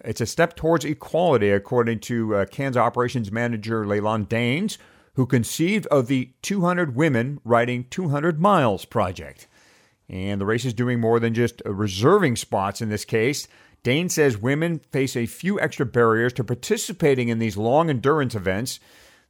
It's 0.03 0.21
a 0.21 0.25
step 0.25 0.55
towards 0.55 0.85
equality, 0.85 1.49
according 1.49 1.99
to 2.01 2.35
uh, 2.35 2.45
Kanza 2.45 2.77
operations 2.77 3.31
manager 3.31 3.85
LeLan 3.85 4.27
Dains, 4.27 4.77
who 5.15 5.25
conceived 5.25 5.85
of 5.87 6.07
the 6.07 6.31
200 6.41 6.95
Women 6.95 7.39
Riding 7.43 7.85
200 7.89 8.39
Miles 8.39 8.85
project. 8.85 9.47
And 10.09 10.41
the 10.41 10.45
race 10.45 10.65
is 10.65 10.73
doing 10.73 10.99
more 10.99 11.19
than 11.19 11.33
just 11.33 11.61
uh, 11.65 11.73
reserving 11.73 12.35
spots 12.35 12.81
in 12.81 12.89
this 12.89 13.05
case. 13.05 13.47
Dane 13.83 14.07
says 14.07 14.37
women 14.37 14.79
face 14.91 15.15
a 15.15 15.25
few 15.25 15.59
extra 15.59 15.85
barriers 15.85 16.33
to 16.33 16.43
participating 16.43 17.27
in 17.27 17.39
these 17.39 17.57
long 17.57 17.89
endurance 17.89 18.33
events. 18.33 18.79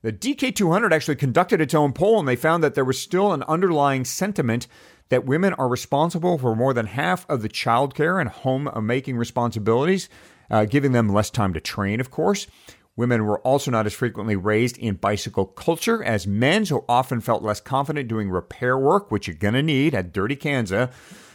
The 0.03 0.13
DK200 0.13 0.91
actually 0.91 1.15
conducted 1.15 1.59
its 1.59 1.73
own 1.73 1.91
poll 1.91 2.19
and 2.19 2.27
they 2.27 2.35
found 2.35 2.63
that 2.63 2.75
there 2.75 2.85
was 2.85 2.99
still 2.99 3.33
an 3.33 3.43
underlying 3.43 4.05
sentiment 4.05 4.67
that 5.09 5.25
women 5.25 5.53
are 5.53 5.67
responsible 5.67 6.37
for 6.37 6.55
more 6.55 6.73
than 6.73 6.85
half 6.85 7.27
of 7.29 7.41
the 7.41 7.49
childcare 7.49 8.19
and 8.19 8.29
homemaking 8.29 9.17
responsibilities, 9.17 10.07
uh, 10.51 10.65
giving 10.65 10.91
them 10.91 11.09
less 11.09 11.29
time 11.29 11.53
to 11.53 11.59
train, 11.59 11.99
of 11.99 12.11
course. 12.11 12.47
Women 12.95 13.25
were 13.25 13.39
also 13.39 13.71
not 13.71 13.87
as 13.87 13.93
frequently 13.93 14.35
raised 14.35 14.77
in 14.77 14.95
bicycle 14.95 15.45
culture 15.45 16.03
as 16.03 16.27
men, 16.27 16.65
so 16.65 16.85
often 16.87 17.21
felt 17.21 17.41
less 17.41 17.59
confident 17.59 18.07
doing 18.07 18.29
repair 18.29 18.77
work, 18.77 19.09
which 19.09 19.27
you're 19.27 19.35
going 19.35 19.55
to 19.55 19.63
need 19.63 19.95
at 19.95 20.13
Dirty 20.13 20.35
Kanza. 20.35 20.91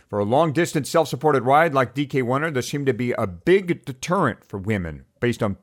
For 0.08 0.18
a 0.18 0.24
long 0.24 0.52
distance 0.52 0.88
self 0.88 1.08
supported 1.08 1.42
ride 1.42 1.74
like 1.74 1.94
DK100, 1.94 2.54
there 2.54 2.62
seemed 2.62 2.86
to 2.86 2.94
be 2.94 3.12
a 3.12 3.26
big 3.26 3.84
deterrent 3.84 4.44
for 4.44 4.58
women 4.58 5.04
based 5.20 5.42
on 5.42 5.58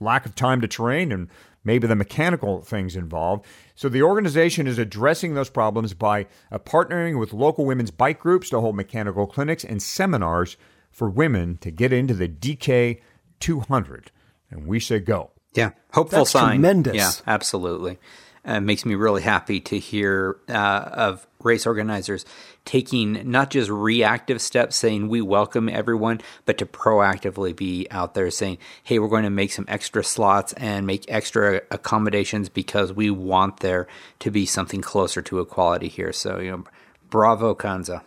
lack 0.00 0.26
of 0.26 0.34
time 0.34 0.60
to 0.60 0.68
train 0.68 1.10
and 1.10 1.28
maybe 1.64 1.86
the 1.86 1.96
mechanical 1.96 2.62
things 2.62 2.94
involved. 2.94 3.46
So 3.74 3.88
the 3.88 4.02
organization 4.02 4.66
is 4.66 4.78
addressing 4.78 5.34
those 5.34 5.50
problems 5.50 5.94
by 5.94 6.26
uh, 6.52 6.58
partnering 6.58 7.18
with 7.18 7.32
local 7.32 7.64
women's 7.64 7.90
bike 7.90 8.20
groups 8.20 8.50
to 8.50 8.60
hold 8.60 8.76
mechanical 8.76 9.26
clinics 9.26 9.64
and 9.64 9.82
seminars 9.82 10.56
for 10.90 11.08
women 11.08 11.58
to 11.58 11.70
get 11.70 11.92
into 11.92 12.14
the 12.14 12.28
DK 12.28 13.00
200. 13.40 14.10
And 14.50 14.66
we 14.66 14.80
say 14.80 14.98
go. 15.00 15.30
Yeah, 15.54 15.70
hopeful 15.92 16.20
That's 16.20 16.30
sign. 16.30 16.56
tremendous. 16.56 16.94
Yeah, 16.94 17.10
absolutely. 17.26 17.98
Uh, 18.46 18.54
it 18.54 18.60
makes 18.60 18.84
me 18.84 18.94
really 18.94 19.22
happy 19.22 19.60
to 19.60 19.78
hear 19.78 20.36
uh, 20.48 20.90
of 20.92 21.26
race 21.42 21.66
organizers 21.66 22.24
taking 22.64 23.30
not 23.30 23.50
just 23.50 23.70
reactive 23.70 24.42
steps 24.42 24.76
saying 24.76 25.08
we 25.08 25.22
welcome 25.22 25.68
everyone, 25.68 26.20
but 26.44 26.58
to 26.58 26.66
proactively 26.66 27.54
be 27.54 27.86
out 27.90 28.14
there 28.14 28.30
saying, 28.30 28.58
hey, 28.84 28.98
we're 28.98 29.08
going 29.08 29.24
to 29.24 29.30
make 29.30 29.52
some 29.52 29.64
extra 29.68 30.04
slots 30.04 30.52
and 30.54 30.86
make 30.86 31.04
extra 31.08 31.62
accommodations 31.70 32.48
because 32.48 32.92
we 32.92 33.10
want 33.10 33.60
there 33.60 33.86
to 34.18 34.30
be 34.30 34.44
something 34.44 34.82
closer 34.82 35.22
to 35.22 35.40
equality 35.40 35.88
here. 35.88 36.12
So, 36.12 36.38
you 36.38 36.50
know, 36.50 36.64
bravo, 37.08 37.54
Kanza. 37.54 38.02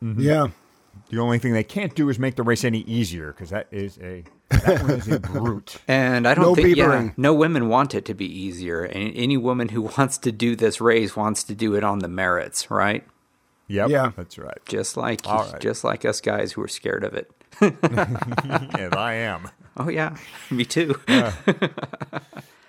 Yeah. 0.00 0.48
The 1.10 1.18
only 1.18 1.38
thing 1.38 1.52
they 1.52 1.64
can't 1.64 1.94
do 1.94 2.08
is 2.08 2.18
make 2.18 2.36
the 2.36 2.42
race 2.42 2.64
any 2.64 2.80
easier 2.80 3.32
because 3.32 3.50
that 3.50 3.66
is 3.70 3.98
a 3.98 4.24
that 4.50 4.82
one 4.82 4.90
is 4.90 5.08
a 5.08 5.20
brute. 5.20 5.76
And 5.88 6.26
I 6.28 6.34
don't 6.34 6.44
No 6.44 6.54
think 6.54 6.76
yeah, 6.76 6.84
beavering. 6.86 7.14
no 7.16 7.32
women 7.34 7.68
want 7.68 7.94
it 7.94 8.04
to 8.06 8.14
be 8.14 8.26
easier. 8.26 8.82
And 8.84 9.12
any 9.16 9.36
woman 9.36 9.68
who 9.70 9.82
wants 9.98 10.18
to 10.18 10.32
do 10.32 10.54
this 10.56 10.80
raise 10.80 11.16
wants 11.16 11.44
to 11.44 11.54
do 11.54 11.74
it 11.74 11.84
on 11.84 12.00
the 12.00 12.08
merits, 12.08 12.70
right? 12.70 13.06
Yep, 13.68 13.88
Yeah. 13.90 14.12
that's 14.16 14.36
right. 14.38 14.58
Just 14.66 14.96
like 14.96 15.20
All 15.26 15.44
right. 15.50 15.60
just 15.60 15.84
like 15.84 16.04
us 16.04 16.20
guys 16.20 16.52
who 16.52 16.62
are 16.62 16.68
scared 16.68 17.04
of 17.04 17.14
it. 17.14 17.30
and 17.60 18.94
I 18.94 19.14
am. 19.14 19.48
Oh 19.76 19.88
yeah, 19.88 20.16
me 20.50 20.64
too. 20.64 20.94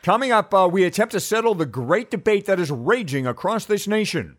Coming 0.03 0.31
up, 0.31 0.53
uh, 0.53 0.67
we 0.71 0.83
attempt 0.83 1.11
to 1.11 1.19
settle 1.19 1.53
the 1.55 1.65
great 1.65 2.09
debate 2.09 2.45
that 2.45 2.59
is 2.59 2.71
raging 2.71 3.27
across 3.27 3.65
this 3.65 3.87
nation: 3.87 4.37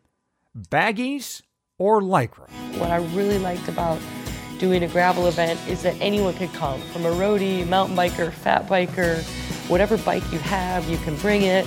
baggies 0.56 1.42
or 1.78 2.00
lycra. 2.00 2.48
What 2.78 2.90
I 2.90 2.96
really 3.14 3.38
liked 3.38 3.68
about 3.68 3.98
doing 4.62 4.84
a 4.84 4.88
gravel 4.88 5.26
event 5.26 5.58
is 5.66 5.82
that 5.82 5.96
anyone 6.00 6.32
could 6.34 6.52
come 6.52 6.80
from 6.92 7.04
a 7.04 7.10
roadie, 7.10 7.66
mountain 7.66 7.96
biker, 7.96 8.32
fat 8.32 8.68
biker, 8.68 9.20
whatever 9.68 9.98
bike 9.98 10.22
you 10.30 10.38
have, 10.38 10.88
you 10.88 10.96
can 10.98 11.16
bring 11.16 11.42
it. 11.42 11.66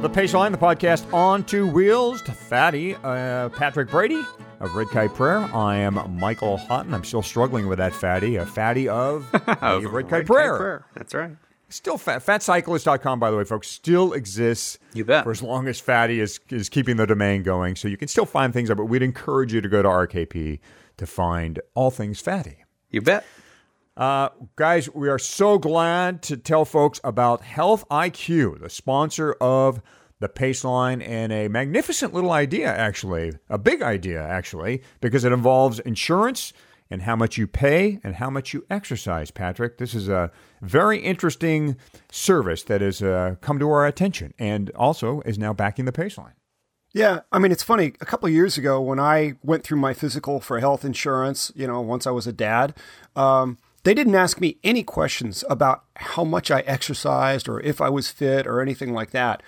The 0.00 0.08
Paceline, 0.08 0.50
the 0.50 0.56
podcast 0.56 1.12
on 1.12 1.44
two 1.44 1.66
wheels. 1.66 2.22
To 2.22 2.32
Fatty, 2.32 2.94
uh, 2.94 3.50
Patrick 3.50 3.90
Brady 3.90 4.24
of 4.58 4.74
Red 4.74 4.88
Kite 4.88 5.12
Prayer. 5.14 5.40
I 5.54 5.76
am 5.76 6.18
Michael 6.18 6.56
Houghton. 6.56 6.94
I'm 6.94 7.04
still 7.04 7.20
struggling 7.20 7.68
with 7.68 7.76
that 7.76 7.92
Fatty. 7.94 8.36
A 8.36 8.46
Fatty 8.46 8.88
of, 8.88 9.28
of 9.46 9.84
Red 9.84 10.08
Kite 10.08 10.24
Prayer. 10.24 10.86
That's 10.94 11.12
right. 11.12 11.32
Still, 11.68 11.98
fat, 11.98 12.24
fatcyclist.com, 12.24 13.20
by 13.20 13.30
the 13.30 13.36
way, 13.36 13.44
folks, 13.44 13.68
still 13.68 14.14
exists. 14.14 14.78
You 14.94 15.04
bet. 15.04 15.24
For 15.24 15.32
as 15.32 15.42
long 15.42 15.68
as 15.68 15.78
Fatty 15.80 16.18
is, 16.18 16.40
is 16.48 16.70
keeping 16.70 16.96
the 16.96 17.06
domain 17.06 17.42
going. 17.42 17.76
So 17.76 17.86
you 17.86 17.98
can 17.98 18.08
still 18.08 18.26
find 18.26 18.54
things 18.54 18.70
there, 18.70 18.76
but 18.76 18.86
we'd 18.86 19.02
encourage 19.02 19.52
you 19.52 19.60
to 19.60 19.68
go 19.68 19.82
to 19.82 19.88
RKP 19.88 20.60
to 20.96 21.06
find 21.06 21.60
all 21.74 21.90
things 21.90 22.20
Fatty. 22.20 22.64
You 22.88 23.02
bet. 23.02 23.26
Uh, 24.00 24.30
guys, 24.56 24.88
we 24.94 25.10
are 25.10 25.18
so 25.18 25.58
glad 25.58 26.22
to 26.22 26.34
tell 26.34 26.64
folks 26.64 26.98
about 27.04 27.42
Health 27.42 27.86
IQ, 27.90 28.58
the 28.62 28.70
sponsor 28.70 29.34
of 29.42 29.82
the 30.20 30.28
Paceline, 30.28 31.06
and 31.06 31.30
a 31.30 31.48
magnificent 31.48 32.14
little 32.14 32.32
idea, 32.32 32.74
actually, 32.74 33.32
a 33.50 33.58
big 33.58 33.82
idea, 33.82 34.22
actually, 34.22 34.82
because 35.02 35.22
it 35.24 35.32
involves 35.32 35.80
insurance 35.80 36.54
and 36.90 37.02
how 37.02 37.14
much 37.14 37.36
you 37.36 37.46
pay 37.46 38.00
and 38.02 38.14
how 38.14 38.30
much 38.30 38.54
you 38.54 38.64
exercise, 38.70 39.30
Patrick. 39.30 39.76
This 39.76 39.92
is 39.92 40.08
a 40.08 40.32
very 40.62 40.98
interesting 40.98 41.76
service 42.10 42.62
that 42.62 42.80
has 42.80 43.02
uh, 43.02 43.34
come 43.42 43.58
to 43.58 43.68
our 43.68 43.86
attention 43.86 44.32
and 44.38 44.70
also 44.70 45.20
is 45.26 45.38
now 45.38 45.52
backing 45.52 45.84
the 45.84 45.92
Paceline. 45.92 46.32
Yeah, 46.94 47.20
I 47.30 47.38
mean, 47.38 47.52
it's 47.52 47.62
funny. 47.62 47.92
A 48.00 48.06
couple 48.06 48.28
of 48.28 48.32
years 48.32 48.56
ago, 48.56 48.80
when 48.80 48.98
I 48.98 49.34
went 49.42 49.62
through 49.62 49.78
my 49.78 49.92
physical 49.92 50.40
for 50.40 50.58
health 50.58 50.86
insurance, 50.86 51.52
you 51.54 51.66
know, 51.66 51.82
once 51.82 52.06
I 52.06 52.10
was 52.12 52.26
a 52.26 52.32
dad, 52.32 52.74
um, 53.14 53.58
they 53.82 53.94
didn't 53.94 54.14
ask 54.14 54.40
me 54.40 54.58
any 54.62 54.82
questions 54.82 55.44
about 55.48 55.84
how 55.96 56.24
much 56.24 56.50
I 56.50 56.60
exercised 56.60 57.48
or 57.48 57.60
if 57.60 57.80
I 57.80 57.88
was 57.88 58.10
fit 58.10 58.46
or 58.46 58.60
anything 58.60 58.92
like 58.92 59.10
that. 59.10 59.42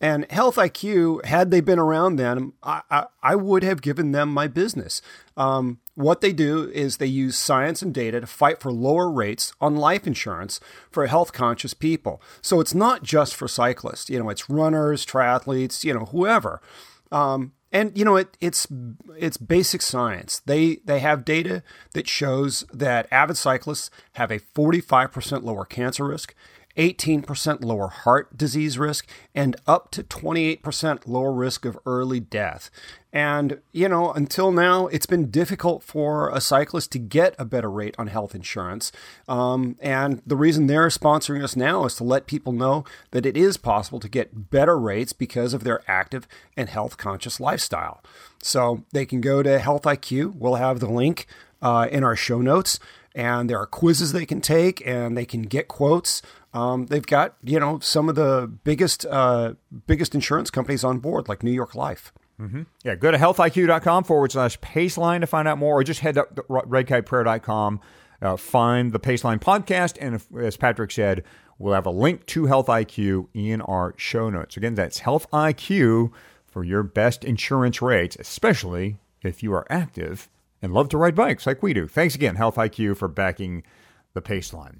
And 0.00 0.30
Health 0.30 0.56
IQ, 0.56 1.24
had 1.24 1.50
they 1.50 1.60
been 1.60 1.78
around 1.78 2.16
then, 2.16 2.52
I, 2.62 2.82
I, 2.90 3.06
I 3.22 3.36
would 3.36 3.62
have 3.62 3.80
given 3.80 4.12
them 4.12 4.28
my 4.28 4.48
business. 4.48 5.00
Um, 5.36 5.78
what 5.94 6.20
they 6.20 6.32
do 6.32 6.70
is 6.70 6.96
they 6.96 7.06
use 7.06 7.38
science 7.38 7.80
and 7.80 7.94
data 7.94 8.20
to 8.20 8.26
fight 8.26 8.60
for 8.60 8.72
lower 8.72 9.10
rates 9.10 9.52
on 9.60 9.76
life 9.76 10.06
insurance 10.06 10.60
for 10.90 11.06
health 11.06 11.32
conscious 11.32 11.74
people. 11.74 12.20
So 12.42 12.60
it's 12.60 12.74
not 12.74 13.02
just 13.02 13.34
for 13.34 13.48
cyclists, 13.48 14.10
you 14.10 14.18
know, 14.18 14.28
it's 14.28 14.50
runners, 14.50 15.06
triathletes, 15.06 15.84
you 15.84 15.94
know, 15.94 16.06
whoever. 16.06 16.60
Um, 17.12 17.52
and 17.74 17.98
you 17.98 18.04
know 18.04 18.16
it, 18.16 18.38
it's 18.40 18.66
it's 19.18 19.36
basic 19.36 19.82
science. 19.82 20.40
They 20.46 20.76
they 20.84 21.00
have 21.00 21.24
data 21.24 21.62
that 21.92 22.08
shows 22.08 22.64
that 22.72 23.08
avid 23.10 23.36
cyclists 23.36 23.90
have 24.12 24.30
a 24.30 24.38
45% 24.38 25.42
lower 25.42 25.64
cancer 25.64 26.06
risk, 26.06 26.34
18% 26.78 27.64
lower 27.64 27.88
heart 27.88 28.38
disease 28.38 28.78
risk, 28.78 29.08
and 29.34 29.56
up 29.66 29.90
to 29.90 30.04
28% 30.04 31.06
lower 31.06 31.32
risk 31.32 31.64
of 31.64 31.78
early 31.84 32.20
death. 32.20 32.70
And, 33.14 33.60
you 33.70 33.88
know, 33.88 34.12
until 34.12 34.50
now, 34.50 34.88
it's 34.88 35.06
been 35.06 35.30
difficult 35.30 35.84
for 35.84 36.30
a 36.30 36.40
cyclist 36.40 36.90
to 36.92 36.98
get 36.98 37.36
a 37.38 37.44
better 37.44 37.70
rate 37.70 37.94
on 37.96 38.08
health 38.08 38.34
insurance. 38.34 38.90
Um, 39.28 39.76
and 39.80 40.20
the 40.26 40.34
reason 40.34 40.66
they're 40.66 40.88
sponsoring 40.88 41.40
us 41.40 41.54
now 41.54 41.84
is 41.84 41.94
to 41.94 42.04
let 42.04 42.26
people 42.26 42.52
know 42.52 42.84
that 43.12 43.24
it 43.24 43.36
is 43.36 43.56
possible 43.56 44.00
to 44.00 44.08
get 44.08 44.50
better 44.50 44.76
rates 44.76 45.12
because 45.12 45.54
of 45.54 45.62
their 45.62 45.80
active 45.86 46.26
and 46.56 46.68
health 46.68 46.96
conscious 46.96 47.38
lifestyle. 47.38 48.02
So 48.42 48.84
they 48.92 49.06
can 49.06 49.20
go 49.20 49.44
to 49.44 49.60
Health 49.60 49.84
IQ. 49.84 50.34
We'll 50.34 50.56
have 50.56 50.80
the 50.80 50.90
link 50.90 51.28
uh, 51.62 51.86
in 51.92 52.02
our 52.02 52.16
show 52.16 52.40
notes. 52.40 52.80
And 53.14 53.48
there 53.48 53.60
are 53.60 53.66
quizzes 53.66 54.10
they 54.10 54.26
can 54.26 54.40
take 54.40 54.84
and 54.84 55.16
they 55.16 55.24
can 55.24 55.42
get 55.42 55.68
quotes. 55.68 56.20
Um, 56.52 56.86
they've 56.86 57.06
got, 57.06 57.36
you 57.44 57.60
know, 57.60 57.78
some 57.78 58.08
of 58.08 58.16
the 58.16 58.50
biggest, 58.64 59.06
uh, 59.06 59.54
biggest 59.86 60.16
insurance 60.16 60.50
companies 60.50 60.82
on 60.82 60.98
board, 60.98 61.28
like 61.28 61.44
New 61.44 61.52
York 61.52 61.76
Life. 61.76 62.12
Yeah, 62.84 62.94
go 62.96 63.10
to 63.10 63.18
healthiq.com 63.18 64.04
forward 64.04 64.32
slash 64.32 64.58
paceline 64.60 65.20
to 65.20 65.26
find 65.26 65.46
out 65.46 65.58
more, 65.58 65.78
or 65.78 65.84
just 65.84 66.00
head 66.00 66.16
to 66.16 66.24
redkiteprayer.com, 66.48 67.80
uh, 68.22 68.36
find 68.36 68.92
the 68.92 69.00
Paceline 69.00 69.40
podcast, 69.40 69.96
and 70.00 70.16
if, 70.16 70.26
as 70.36 70.56
Patrick 70.56 70.90
said, 70.90 71.24
we'll 71.58 71.74
have 71.74 71.86
a 71.86 71.90
link 71.90 72.26
to 72.26 72.46
Health 72.46 72.66
IQ 72.66 73.28
in 73.34 73.60
our 73.62 73.94
show 73.96 74.30
notes. 74.30 74.56
Again, 74.56 74.74
that's 74.74 75.00
Health 75.00 75.30
IQ 75.30 76.12
for 76.46 76.64
your 76.64 76.82
best 76.82 77.24
insurance 77.24 77.80
rates, 77.82 78.16
especially 78.18 78.96
if 79.22 79.42
you 79.42 79.52
are 79.52 79.66
active 79.70 80.28
and 80.62 80.72
love 80.72 80.88
to 80.90 80.96
ride 80.98 81.14
bikes 81.14 81.46
like 81.46 81.62
we 81.62 81.74
do. 81.74 81.86
Thanks 81.86 82.14
again, 82.14 82.36
Health 82.36 82.56
IQ, 82.56 82.96
for 82.96 83.08
backing 83.08 83.62
the 84.14 84.22
Paceline. 84.22 84.78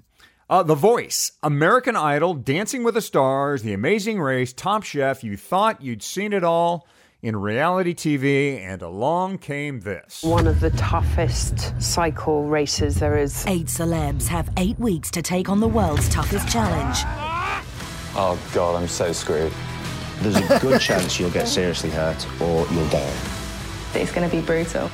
Uh, 0.49 0.63
the 0.63 0.75
Voice, 0.75 1.33
American 1.43 1.97
Idol, 1.97 2.35
Dancing 2.35 2.85
with 2.85 2.95
the 2.95 3.01
Stars, 3.01 3.63
The 3.63 3.73
Amazing 3.73 4.21
Race, 4.21 4.53
Top 4.53 4.83
Chef. 4.83 5.25
You 5.25 5.37
thought 5.37 5.83
you'd 5.83 6.03
seen 6.03 6.33
it 6.33 6.45
all. 6.45 6.87
In 7.25 7.35
reality 7.35 7.95
TV, 7.95 8.61
and 8.61 8.83
along 8.83 9.39
came 9.39 9.81
this. 9.81 10.23
One 10.23 10.47
of 10.47 10.61
the 10.61 10.69
toughest 10.73 11.73
cycle 11.83 12.45
races 12.45 12.97
there 12.97 13.17
is. 13.17 13.47
Eight 13.47 13.67
celebs 13.67 14.27
have 14.27 14.51
eight 14.59 14.79
weeks 14.79 15.11
to 15.13 15.23
take 15.23 15.49
on 15.49 15.59
the 15.59 15.67
world's 15.67 16.07
toughest 16.11 16.47
challenge. 16.51 16.99
Oh, 18.15 18.39
God, 18.53 18.77
I'm 18.77 18.89
so 18.89 19.11
screwed. 19.13 19.53
There's 20.19 20.37
a 20.37 20.59
good 20.61 20.81
chance 20.83 21.19
you'll 21.19 21.31
get 21.31 21.49
seriously 21.49 21.89
hurt 21.89 22.27
or 22.43 22.67
you'll 22.71 22.89
die. 22.91 23.17
It's 23.95 24.13
going 24.13 24.29
to 24.29 24.37
be 24.37 24.43
brutal. 24.43 24.91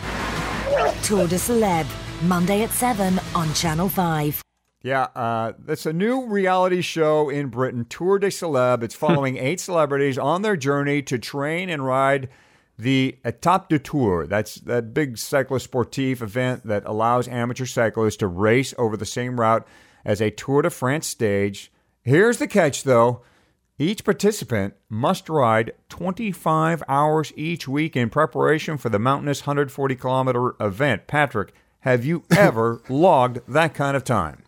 Tour 1.03 1.27
de 1.27 1.35
Celeb, 1.35 1.87
Monday 2.23 2.63
at 2.63 2.71
7 2.71 3.19
on 3.35 3.53
Channel 3.55 3.89
5. 3.89 4.41
Yeah, 4.83 5.09
uh, 5.15 5.53
that's 5.59 5.85
a 5.85 5.93
new 5.93 6.27
reality 6.27 6.81
show 6.81 7.29
in 7.29 7.49
Britain, 7.49 7.85
Tour 7.85 8.19
de 8.19 8.29
Celeb. 8.29 8.83
It's 8.83 8.95
following 8.95 9.37
eight 9.39 9.61
celebrities 9.61 10.17
on 10.17 10.41
their 10.41 10.57
journey 10.57 11.03
to 11.03 11.19
train 11.19 11.69
and 11.69 11.85
ride 11.85 12.31
the 12.79 13.19
Etape 13.23 13.69
du 13.69 13.79
Tour. 13.79 14.27
That's 14.27 14.55
that 14.57 14.95
big 14.95 15.19
cyclist 15.19 15.71
sportif 15.71 16.23
event 16.23 16.67
that 16.67 16.87
allows 16.87 17.29
amateur 17.29 17.67
cyclists 17.67 18.17
to 18.17 18.27
race 18.27 18.73
over 18.79 18.97
the 18.97 19.05
same 19.05 19.39
route 19.39 19.67
as 20.03 20.23
a 20.23 20.31
Tour 20.31 20.63
de 20.63 20.71
France 20.71 21.07
stage. 21.07 21.71
Here's 22.03 22.39
the 22.39 22.49
catch, 22.49 22.85
though. 22.85 23.21
Each 23.79 24.03
participant 24.03 24.75
must 24.89 25.29
ride 25.29 25.73
25 25.91 26.83
hours 26.89 27.33
each 27.37 27.69
week 27.69 27.97
in 27.97 28.09
preparation 28.09 28.79
for 28.79 28.89
the 28.89 28.99
mountainous 28.99 29.43
140 29.43 29.95
kilometer 29.97 30.55
event. 30.59 31.07
Patrick, 31.07 31.53
have 31.81 32.03
you 32.03 32.25
ever 32.31 32.81
logged 32.89 33.41
that 33.47 33.75
kind 33.75 33.95
of 33.95 34.05
time? 34.05 34.43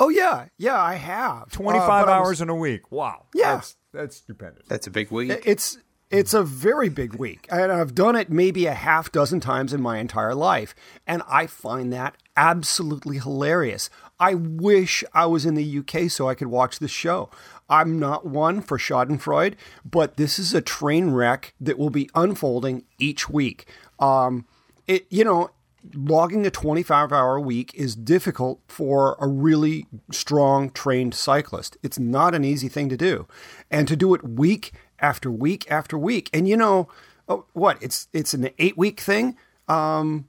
Oh 0.00 0.08
yeah, 0.08 0.46
yeah, 0.56 0.80
I 0.80 0.94
have 0.94 1.50
25 1.50 2.08
uh, 2.08 2.10
hours 2.10 2.28
was, 2.28 2.40
in 2.40 2.48
a 2.48 2.54
week. 2.54 2.90
Wow. 2.90 3.26
Yeah, 3.34 3.56
that's, 3.56 3.76
that's 3.92 4.16
stupendous. 4.16 4.66
That's 4.66 4.86
a 4.86 4.90
big 4.90 5.10
week. 5.10 5.42
It's 5.44 5.78
it's 6.10 6.34
a 6.34 6.42
very 6.42 6.88
big 6.88 7.14
week, 7.14 7.46
and 7.52 7.70
I've 7.70 7.94
done 7.94 8.16
it 8.16 8.30
maybe 8.30 8.66
a 8.66 8.74
half 8.74 9.12
dozen 9.12 9.38
times 9.38 9.72
in 9.72 9.80
my 9.80 9.98
entire 9.98 10.34
life, 10.34 10.74
and 11.06 11.22
I 11.28 11.46
find 11.46 11.92
that 11.92 12.16
absolutely 12.36 13.18
hilarious. 13.18 13.90
I 14.18 14.34
wish 14.34 15.04
I 15.14 15.26
was 15.26 15.46
in 15.46 15.54
the 15.54 15.78
UK 15.78 16.10
so 16.10 16.28
I 16.28 16.34
could 16.34 16.48
watch 16.48 16.78
this 16.78 16.90
show. 16.90 17.30
I'm 17.68 18.00
not 18.00 18.26
one 18.26 18.60
for 18.60 18.76
Schadenfreude, 18.76 19.54
but 19.88 20.16
this 20.16 20.38
is 20.38 20.52
a 20.52 20.60
train 20.60 21.10
wreck 21.10 21.54
that 21.60 21.78
will 21.78 21.90
be 21.90 22.10
unfolding 22.14 22.84
each 22.98 23.28
week. 23.28 23.66
Um, 24.00 24.46
it, 24.88 25.06
you 25.10 25.22
know, 25.24 25.50
logging 25.94 26.46
a 26.46 26.50
25 26.50 27.12
hour 27.12 27.40
week 27.40 27.74
is 27.74 27.94
difficult 27.94 28.60
for 28.68 29.16
a 29.20 29.26
really 29.26 29.86
strong 30.10 30.70
trained 30.70 31.14
cyclist. 31.14 31.76
It's 31.82 31.98
not 31.98 32.34
an 32.34 32.44
easy 32.44 32.68
thing 32.68 32.88
to 32.88 32.96
do. 32.96 33.26
And 33.70 33.88
to 33.88 33.96
do 33.96 34.14
it 34.14 34.22
week 34.22 34.72
after 34.98 35.30
week 35.30 35.70
after 35.70 35.98
week. 35.98 36.30
And 36.32 36.48
you 36.48 36.56
know, 36.56 36.88
oh, 37.28 37.46
what? 37.52 37.82
It's 37.82 38.08
it's 38.12 38.34
an 38.34 38.50
8 38.58 38.76
week 38.76 39.00
thing. 39.00 39.36
Um 39.68 40.28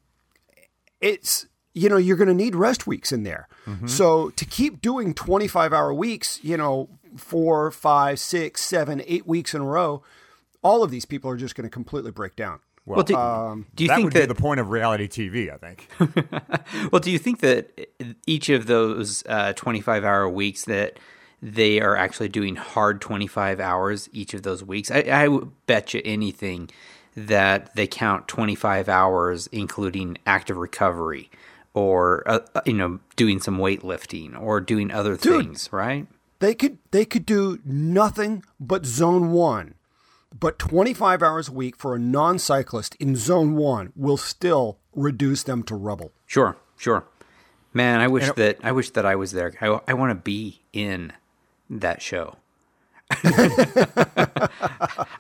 it's 1.00 1.48
you 1.74 1.88
know, 1.90 1.98
you're 1.98 2.18
going 2.18 2.28
to 2.28 2.34
need 2.34 2.54
rest 2.54 2.86
weeks 2.86 3.12
in 3.12 3.24
there. 3.24 3.48
Mm-hmm. 3.66 3.88
So 3.88 4.32
to 4.32 4.46
keep 4.46 4.82
doing 4.82 5.14
25 5.14 5.72
hour 5.72 5.94
weeks, 5.94 6.44
you 6.44 6.58
know, 6.58 6.90
four, 7.16 7.72
five, 7.72 8.20
six, 8.20 8.62
seven, 8.62 9.02
eight 9.08 9.26
weeks 9.26 9.54
in 9.54 9.62
a 9.62 9.66
row, 9.66 10.04
all 10.62 10.84
of 10.84 10.92
these 10.92 11.06
people 11.06 11.32
are 11.32 11.38
just 11.38 11.56
going 11.56 11.64
to 11.64 11.70
completely 11.70 12.12
break 12.12 12.36
down. 12.36 12.60
Well, 12.92 12.98
well 12.98 13.04
do, 13.04 13.16
um, 13.16 13.66
do, 13.74 13.84
you 13.84 13.88
that 13.88 13.96
think 13.96 14.04
would 14.06 14.14
that 14.14 14.20
be 14.22 14.26
the 14.26 14.36
point 14.36 14.60
of 14.60 14.70
reality 14.70 15.08
TV? 15.08 15.52
I 15.52 15.58
think. 15.58 15.88
well, 16.92 17.00
do 17.00 17.10
you 17.10 17.18
think 17.18 17.40
that 17.40 17.90
each 18.28 18.50
of 18.50 18.68
those 18.68 19.24
uh, 19.28 19.54
twenty-five 19.54 20.04
hour 20.04 20.28
weeks 20.28 20.66
that 20.66 21.00
they 21.42 21.80
are 21.80 21.96
actually 21.96 22.30
doing 22.30 22.58
hard 22.58 23.00
twenty-five 23.00 23.60
hours 23.60 24.10
each 24.12 24.34
of 24.34 24.44
those 24.44 24.64
weeks? 24.64 24.92
I, 24.92 25.00
I 25.10 25.40
bet 25.68 25.94
you 25.94 26.02
anything 26.04 26.70
that 27.16 27.74
they 27.76 27.88
count 27.88 28.28
twenty-five 28.28 28.90
hours, 28.90 29.48
including 29.48 30.18
active 30.28 30.58
recovery, 30.58 31.32
or 31.74 32.24
uh, 32.26 32.40
you 32.66 32.74
know, 32.74 33.00
doing 33.16 33.40
some 33.40 33.58
weightlifting 33.58 34.40
or 34.40 34.60
doing 34.60 34.92
other 34.92 35.16
Dude, 35.16 35.46
things, 35.46 35.72
right? 35.72 36.08
They 36.40 36.56
could 36.56 36.78
they 36.92 37.06
could 37.06 37.26
do 37.26 37.60
nothing 37.64 38.44
but 38.60 38.86
zone 38.86 39.32
one 39.32 39.76
but 40.38 40.60
25 40.60 41.22
hours 41.22 41.50
a 41.50 41.52
week 41.52 41.76
for 41.76 41.96
a 41.96 42.00
non 42.00 42.40
cyclist 42.40 42.96
in 42.96 43.16
zone 43.16 43.56
one 43.56 43.92
will 43.96 44.18
still 44.18 44.78
reduce 44.94 45.44
them 45.44 45.64
to 45.64 45.76
rubble. 45.76 46.12
Sure, 46.26 46.58
sure. 46.78 47.06
Man, 47.74 48.02
I 48.02 48.08
wish 48.08 48.30
that 48.34 48.58
I 48.64 48.72
wish 48.72 48.90
that 48.92 49.06
I 49.06 49.16
was 49.16 49.32
there. 49.32 49.54
I, 49.62 49.80
I 49.88 49.94
want 49.94 50.12
to 50.12 50.16
be 50.16 50.62
in 50.74 51.14
that 51.70 52.02
show. 52.02 52.36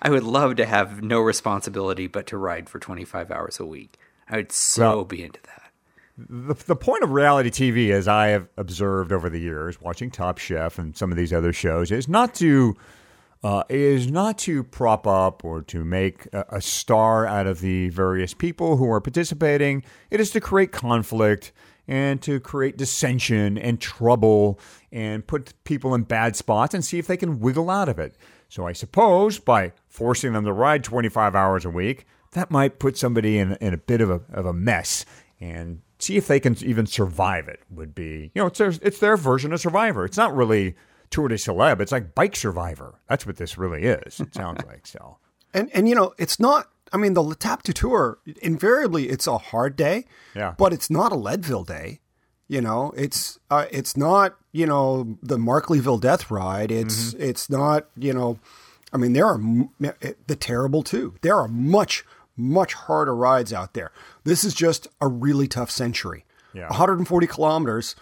I 0.01 0.09
would 0.09 0.23
love 0.23 0.55
to 0.57 0.65
have 0.65 1.01
no 1.01 1.19
responsibility 1.21 2.07
but 2.07 2.27
to 2.27 2.37
ride 2.37 2.69
for 2.69 2.79
25 2.79 3.31
hours 3.31 3.59
a 3.59 3.65
week. 3.65 3.97
I 4.29 4.37
would 4.37 4.51
so 4.51 4.97
well, 4.97 5.05
be 5.05 5.23
into 5.23 5.41
that. 5.43 5.71
The, 6.17 6.53
the 6.65 6.75
point 6.75 7.03
of 7.03 7.11
reality 7.11 7.49
TV, 7.49 7.91
as 7.91 8.07
I 8.07 8.27
have 8.27 8.47
observed 8.57 9.11
over 9.11 9.29
the 9.29 9.39
years, 9.39 9.81
watching 9.81 10.11
Top 10.11 10.37
Chef 10.37 10.77
and 10.77 10.95
some 10.95 11.11
of 11.11 11.17
these 11.17 11.33
other 11.33 11.51
shows, 11.51 11.91
is 11.91 12.07
not 12.07 12.33
to 12.35 12.77
uh, 13.43 13.63
is 13.69 14.09
not 14.09 14.37
to 14.37 14.63
prop 14.63 15.07
up 15.07 15.43
or 15.43 15.61
to 15.63 15.83
make 15.83 16.27
a, 16.33 16.61
star 16.61 17.25
out 17.25 17.47
of 17.47 17.59
the 17.61 17.89
various 17.89 18.33
people 18.33 18.77
who 18.77 18.89
are 18.91 19.01
participating. 19.01 19.83
It 20.11 20.19
is 20.19 20.29
to 20.31 20.41
create 20.41 20.71
conflict 20.71 21.51
and 21.87 22.21
to 22.21 22.39
create 22.39 22.77
dissension 22.77 23.57
and 23.57 23.81
trouble 23.81 24.59
and 24.91 25.25
put 25.25 25.53
people 25.63 25.95
in 25.95 26.03
bad 26.03 26.35
spots 26.35 26.75
and 26.75 26.85
see 26.85 26.99
if 26.99 27.07
they 27.07 27.17
can 27.17 27.39
wiggle 27.39 27.69
out 27.69 27.89
of 27.89 27.97
it. 27.97 28.15
So 28.47 28.67
I 28.67 28.73
suppose 28.73 29.39
by 29.39 29.73
forcing 29.87 30.33
them 30.33 30.45
to 30.45 30.53
ride 30.53 30.83
25 30.83 31.35
hours 31.35 31.65
a 31.65 31.69
week, 31.69 32.05
that 32.33 32.51
might 32.51 32.79
put 32.79 32.97
somebody 32.97 33.39
in, 33.39 33.53
in 33.53 33.73
a 33.73 33.77
bit 33.77 34.01
of 34.01 34.09
a, 34.09 34.21
of 34.31 34.45
a 34.45 34.53
mess 34.53 35.05
and 35.39 35.81
see 35.97 36.15
if 36.15 36.27
they 36.27 36.39
can 36.39 36.55
even 36.63 36.85
survive 36.85 37.47
it 37.47 37.61
would 37.69 37.95
be, 37.95 38.31
you 38.35 38.41
know, 38.41 38.45
it's 38.45 38.59
their, 38.59 38.73
it's 38.81 38.99
their 38.99 39.17
version 39.17 39.51
of 39.51 39.59
Survivor. 39.59 40.05
It's 40.05 40.17
not 40.17 40.35
really 40.35 40.75
Tour 41.11 41.27
de 41.27 41.35
Celeb. 41.35 41.79
It's 41.81 41.91
like 41.91 42.15
Bike 42.15 42.35
Survivor. 42.35 42.99
That's 43.07 43.25
what 43.25 43.37
this 43.37 43.57
really 43.57 43.83
is. 43.83 44.19
It 44.19 44.33
sounds 44.33 44.65
like 44.67 44.87
so. 44.87 45.17
And 45.53 45.69
and 45.73 45.87
you 45.87 45.95
know, 45.95 46.13
it's 46.17 46.39
not. 46.39 46.69
I 46.93 46.97
mean, 46.97 47.13
the 47.13 47.21
L'Etape 47.21 47.63
du 47.63 47.71
Tour 47.71 48.19
invariably 48.41 49.07
it's 49.07 49.25
a 49.25 49.37
hard 49.37 49.75
day. 49.75 50.05
Yeah. 50.35 50.55
But 50.57 50.73
it's 50.73 50.89
not 50.89 51.11
a 51.11 51.15
Leadville 51.15 51.63
day. 51.63 51.99
You 52.47 52.59
know, 52.59 52.91
it's 52.97 53.39
uh, 53.49 53.65
it's 53.71 53.95
not 53.95 54.35
you 54.51 54.65
know 54.65 55.17
the 55.21 55.37
Markleeville 55.37 56.01
Death 56.01 56.31
Ride. 56.31 56.71
It's 56.71 57.13
mm-hmm. 57.13 57.21
it's 57.21 57.49
not 57.49 57.87
you 57.97 58.13
know. 58.13 58.39
I 58.93 58.97
mean, 58.97 59.13
there 59.13 59.25
are 59.25 59.39
the 59.39 60.35
terrible 60.37 60.83
too. 60.83 61.15
There 61.21 61.37
are 61.37 61.47
much 61.47 62.03
much 62.35 62.73
harder 62.73 63.15
rides 63.15 63.53
out 63.53 63.73
there. 63.73 63.91
This 64.23 64.43
is 64.43 64.53
just 64.53 64.87
a 64.99 65.07
really 65.07 65.47
tough 65.47 65.71
century. 65.71 66.25
Yeah. 66.53 66.67
140 66.67 67.27
kilometers. 67.27 67.95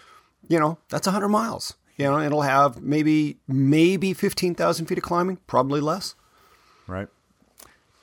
You 0.48 0.58
know, 0.58 0.78
that's 0.88 1.06
100 1.06 1.28
miles. 1.28 1.74
You 2.00 2.06
know, 2.06 2.18
it'll 2.18 2.40
have 2.40 2.80
maybe 2.80 3.36
maybe 3.46 4.14
fifteen 4.14 4.54
thousand 4.54 4.86
feet 4.86 4.96
of 4.96 5.04
climbing, 5.04 5.36
probably 5.46 5.82
less. 5.82 6.14
Right. 6.86 7.08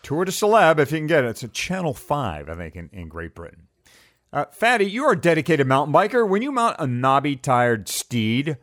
Tour 0.04 0.24
de 0.24 0.32
Celeb, 0.32 0.78
if 0.78 0.92
you 0.92 1.00
can 1.00 1.08
get 1.08 1.24
it. 1.24 1.30
It's 1.30 1.42
a 1.42 1.48
Channel 1.48 1.96
Five, 1.96 2.48
I 2.48 2.54
think, 2.54 2.76
in, 2.76 2.92
in 2.94 3.08
Great 3.08 3.34
Britain. 3.34 3.64
Uh, 4.32 4.46
Fatty, 4.52 4.86
you 4.86 5.04
are 5.06 5.14
a 5.14 5.20
dedicated 5.20 5.66
mountain 5.66 5.96
biker. 5.96 6.30
When 6.30 6.44
you 6.44 6.52
mount 6.52 6.76
a 6.78 6.86
knobby 6.86 7.36
tired 7.36 7.90
steed, 7.90 8.58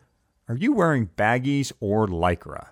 are 0.49 0.55
you 0.55 0.73
wearing 0.73 1.11
baggies 1.17 1.73
or 1.81 2.07
lycra? 2.07 2.69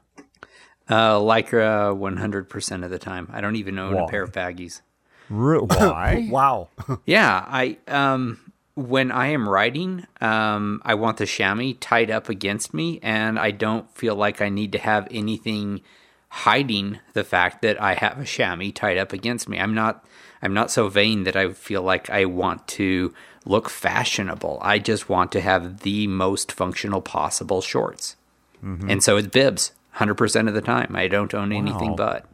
Uh, 0.89 1.19
lycra 1.19 1.97
100% 1.97 2.85
of 2.85 2.91
the 2.91 2.99
time. 3.01 3.29
I 3.33 3.41
don't 3.41 3.57
even 3.57 3.77
own 3.77 3.95
Why? 3.95 4.05
a 4.05 4.07
pair 4.07 4.23
of 4.23 4.31
baggies. 4.31 4.83
Why? 5.29 6.29
wow. 6.31 6.69
yeah, 7.07 7.45
I 7.49 7.79
um 7.89 8.52
when 8.89 9.11
I 9.11 9.29
am 9.29 9.49
riding, 9.49 10.07
um, 10.21 10.83
I 10.85 10.95
want 10.95 11.17
the 11.19 11.27
chamois 11.27 11.75
tied 11.81 12.11
up 12.11 12.29
against 12.29 12.75
me, 12.75 12.99
and 13.03 13.39
I 13.39 13.51
don't 13.51 13.91
feel 13.97 14.15
like 14.15 14.41
I 14.41 14.49
need 14.49 14.73
to 14.73 14.79
have 14.79 15.09
anything 15.11 15.81
hiding 16.29 16.99
the 17.13 17.25
fact 17.25 17.63
that 17.63 17.81
I 17.81 17.95
have 17.95 18.19
a 18.19 18.25
chamois 18.25 18.73
tied 18.73 18.99
up 18.99 19.13
against 19.13 19.49
me. 19.49 19.59
I'm 19.59 19.75
not. 19.75 20.05
I'm 20.45 20.55
not 20.55 20.73
so 20.73 20.89
vain 20.89 21.23
that 21.23 21.37
I 21.37 21.53
feel 21.53 21.83
like 21.83 22.11
I 22.11 22.25
want 22.25 22.67
to 22.69 23.15
look 23.45 23.71
fashionable. 23.71 24.59
I 24.61 24.81
just 24.81 25.09
want 25.09 25.31
to 25.33 25.41
have 25.41 25.81
the 25.81 26.09
most 26.09 26.51
functional 26.51 27.01
possible 27.01 27.61
shorts, 27.61 28.17
mm-hmm. 28.63 28.91
and 28.91 29.03
so 29.03 29.17
it's 29.17 29.29
bibs. 29.29 29.73
Hundred 29.93 30.15
percent 30.15 30.49
of 30.49 30.55
the 30.55 30.63
time, 30.63 30.97
I 30.97 31.07
don't 31.07 31.33
own 31.35 31.51
wow. 31.51 31.57
anything 31.57 31.97
but. 31.97 32.27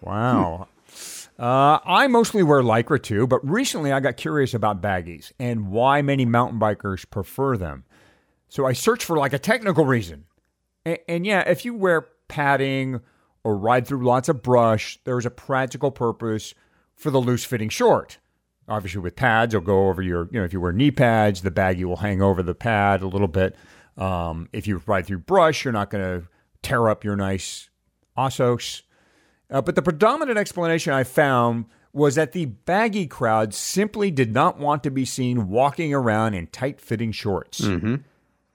Wow. 0.00 0.68
Uh, 1.40 1.78
I 1.86 2.06
mostly 2.06 2.42
wear 2.42 2.60
Lycra 2.60 3.02
too, 3.02 3.26
but 3.26 3.40
recently 3.48 3.92
I 3.92 4.00
got 4.00 4.18
curious 4.18 4.52
about 4.52 4.82
baggies 4.82 5.32
and 5.38 5.70
why 5.70 6.02
many 6.02 6.26
mountain 6.26 6.60
bikers 6.60 7.08
prefer 7.08 7.56
them. 7.56 7.84
So 8.50 8.66
I 8.66 8.74
searched 8.74 9.04
for 9.04 9.16
like 9.16 9.32
a 9.32 9.38
technical 9.38 9.86
reason. 9.86 10.24
And, 10.84 10.98
and 11.08 11.26
yeah, 11.26 11.48
if 11.48 11.64
you 11.64 11.72
wear 11.72 12.08
padding 12.28 13.00
or 13.42 13.56
ride 13.56 13.86
through 13.86 14.04
lots 14.04 14.28
of 14.28 14.42
brush, 14.42 14.98
there's 15.04 15.24
a 15.24 15.30
practical 15.30 15.90
purpose 15.90 16.52
for 16.94 17.10
the 17.10 17.20
loose 17.20 17.44
fitting 17.46 17.70
short. 17.70 18.18
Obviously, 18.68 19.00
with 19.00 19.16
pads, 19.16 19.54
you'll 19.54 19.62
go 19.62 19.88
over 19.88 20.02
your, 20.02 20.28
you 20.30 20.40
know, 20.40 20.44
if 20.44 20.52
you 20.52 20.60
wear 20.60 20.72
knee 20.72 20.90
pads, 20.90 21.40
the 21.40 21.50
baggie 21.50 21.84
will 21.84 21.96
hang 21.96 22.20
over 22.20 22.42
the 22.42 22.54
pad 22.54 23.00
a 23.00 23.08
little 23.08 23.28
bit. 23.28 23.56
Um, 23.96 24.50
if 24.52 24.66
you 24.66 24.82
ride 24.86 25.06
through 25.06 25.20
brush, 25.20 25.64
you're 25.64 25.72
not 25.72 25.88
going 25.88 26.04
to 26.04 26.28
tear 26.60 26.90
up 26.90 27.02
your 27.02 27.16
nice 27.16 27.70
Assos. 28.14 28.82
Uh, 29.50 29.60
but 29.60 29.74
the 29.74 29.82
predominant 29.82 30.38
explanation 30.38 30.92
I 30.92 31.04
found 31.04 31.64
was 31.92 32.14
that 32.14 32.32
the 32.32 32.44
baggy 32.46 33.06
crowd 33.06 33.52
simply 33.52 34.10
did 34.12 34.32
not 34.32 34.58
want 34.58 34.84
to 34.84 34.90
be 34.90 35.04
seen 35.04 35.48
walking 35.48 35.92
around 35.92 36.34
in 36.34 36.46
tight 36.46 36.80
fitting 36.80 37.10
shorts. 37.10 37.60
Mm-hmm. 37.60 37.96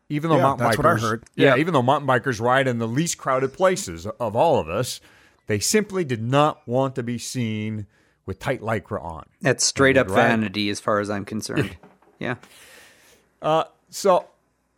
Even 0.07 0.29
though 0.29 0.37
Yeah, 0.37 0.43
mountain 0.43 0.65
that's 0.67 0.77
bikers, 0.77 0.83
what 0.83 0.85
I 0.85 0.99
heard. 0.99 1.23
yeah, 1.35 1.55
Yeah. 1.55 1.59
even 1.59 1.73
though 1.73 1.81
mountain 1.81 2.07
bikers 2.07 2.39
ride 2.39 2.67
in 2.67 2.77
the 2.77 2.87
least 2.87 3.17
crowded 3.17 3.51
places 3.53 4.05
of 4.07 4.35
all 4.35 4.57
of 4.59 4.69
us, 4.69 5.01
they 5.47 5.59
simply 5.59 6.03
did 6.05 6.21
not 6.23 6.65
want 6.67 6.95
to 6.95 7.03
be 7.03 7.17
seen 7.17 7.87
with 8.25 8.39
tight 8.39 8.61
lycra 8.61 9.03
on. 9.03 9.25
That's 9.41 9.65
straight 9.65 9.97
up 9.97 10.07
Right. 10.07 10.15
vanity, 10.27 10.69
as 10.69 10.79
far 10.79 10.99
as 10.99 11.09
I'm 11.09 11.25
concerned. 11.25 11.75
yeah. 12.19 12.35
Uh, 13.41 13.65
so, 13.89 14.27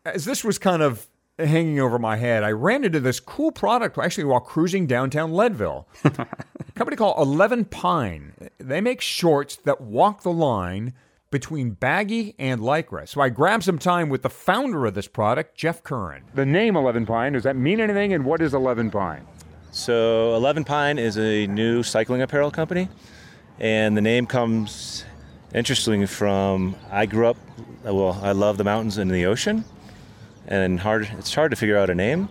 as 0.03 0.25
this 0.25 0.43
was 0.43 0.57
kind 0.57 0.81
of 0.81 1.07
hanging 1.39 1.79
over 1.79 1.99
my 1.99 2.15
head, 2.17 2.43
I 2.43 2.51
ran 2.51 2.83
into 2.83 2.99
this 2.99 3.19
cool 3.19 3.51
product 3.51 3.97
actually 3.97 4.25
while 4.25 4.39
cruising 4.39 4.87
downtown 4.87 5.33
Leadville. 5.33 5.87
a 6.03 6.27
company 6.75 6.97
called 6.97 7.17
Eleven 7.19 7.65
Pine. 7.65 8.33
They 8.57 8.81
make 8.81 9.01
shorts 9.01 9.55
that 9.57 9.81
walk 9.81 10.23
the 10.23 10.31
line 10.31 10.93
between 11.29 11.71
baggy 11.71 12.35
and 12.39 12.61
lycra. 12.61 13.07
So 13.07 13.21
I 13.21 13.29
grabbed 13.29 13.63
some 13.63 13.77
time 13.77 14.09
with 14.09 14.21
the 14.21 14.29
founder 14.29 14.85
of 14.85 14.93
this 14.93 15.07
product, 15.07 15.57
Jeff 15.57 15.83
Curran. 15.83 16.23
The 16.33 16.45
name 16.45 16.77
11 16.77 17.05
Pine, 17.05 17.33
does 17.33 17.43
that 17.43 17.55
mean 17.55 17.81
anything? 17.81 18.13
And 18.13 18.23
what 18.23 18.41
is 18.41 18.53
11 18.53 18.91
Pine? 18.91 19.27
So, 19.71 20.33
Eleven 20.35 20.63
Pine 20.63 20.97
is 20.97 21.17
a 21.17 21.45
new 21.45 21.83
cycling 21.83 22.21
apparel 22.21 22.49
company, 22.49 22.89
and 23.59 23.95
the 23.95 24.01
name 24.01 24.25
comes 24.25 25.05
interestingly 25.53 26.07
from 26.07 26.75
I 26.89 27.05
grew 27.05 27.27
up. 27.27 27.37
Well, 27.83 28.19
I 28.23 28.31
love 28.31 28.57
the 28.57 28.63
mountains 28.63 28.97
and 28.97 29.11
the 29.11 29.25
ocean, 29.27 29.65
and 30.47 30.79
hard. 30.79 31.09
It's 31.17 31.33
hard 31.33 31.51
to 31.51 31.57
figure 31.57 31.77
out 31.77 31.89
a 31.89 31.95
name, 31.95 32.29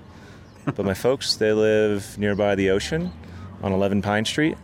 but 0.65 0.85
my 0.85 0.95
folks 1.07 1.37
they 1.37 1.53
live 1.53 2.19
nearby 2.19 2.55
the 2.55 2.71
ocean 2.71 3.13
on 3.63 3.73
11 3.73 4.03
Pine 4.03 4.25
Street, 4.25 4.57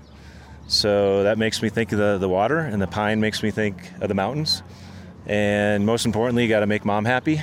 so 0.67 1.23
that 1.23 1.39
makes 1.39 1.63
me 1.63 1.69
think 1.69 1.93
of 1.93 1.99
the, 1.99 2.19
the 2.19 2.29
water, 2.29 2.59
and 2.59 2.81
the 2.81 2.87
pine 2.87 3.21
makes 3.21 3.43
me 3.43 3.51
think 3.51 3.91
of 4.01 4.09
the 4.09 4.15
mountains, 4.15 4.63
and 5.27 5.87
most 5.87 6.05
importantly, 6.07 6.43
you 6.43 6.49
got 6.49 6.61
to 6.61 6.67
make 6.67 6.85
mom 6.85 7.05
happy. 7.05 7.41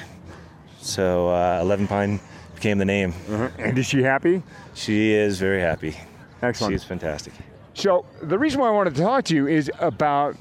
So, 0.82 1.30
uh, 1.30 1.60
11 1.62 1.88
Pine 1.88 2.20
became 2.56 2.78
the 2.78 2.86
name. 2.86 3.14
And 3.58 3.78
is 3.78 3.86
she 3.86 4.02
happy? 4.02 4.42
She 4.74 5.12
is 5.12 5.40
very 5.40 5.62
happy. 5.62 5.96
Excellent. 6.42 6.74
She's 6.74 6.84
fantastic. 6.84 7.34
So 7.74 8.06
the 8.22 8.38
reason 8.38 8.60
why 8.60 8.68
I 8.68 8.72
wanted 8.72 8.96
to 8.96 9.02
talk 9.02 9.26
to 9.26 9.36
you 9.36 9.48
is 9.48 9.72
about, 9.80 10.36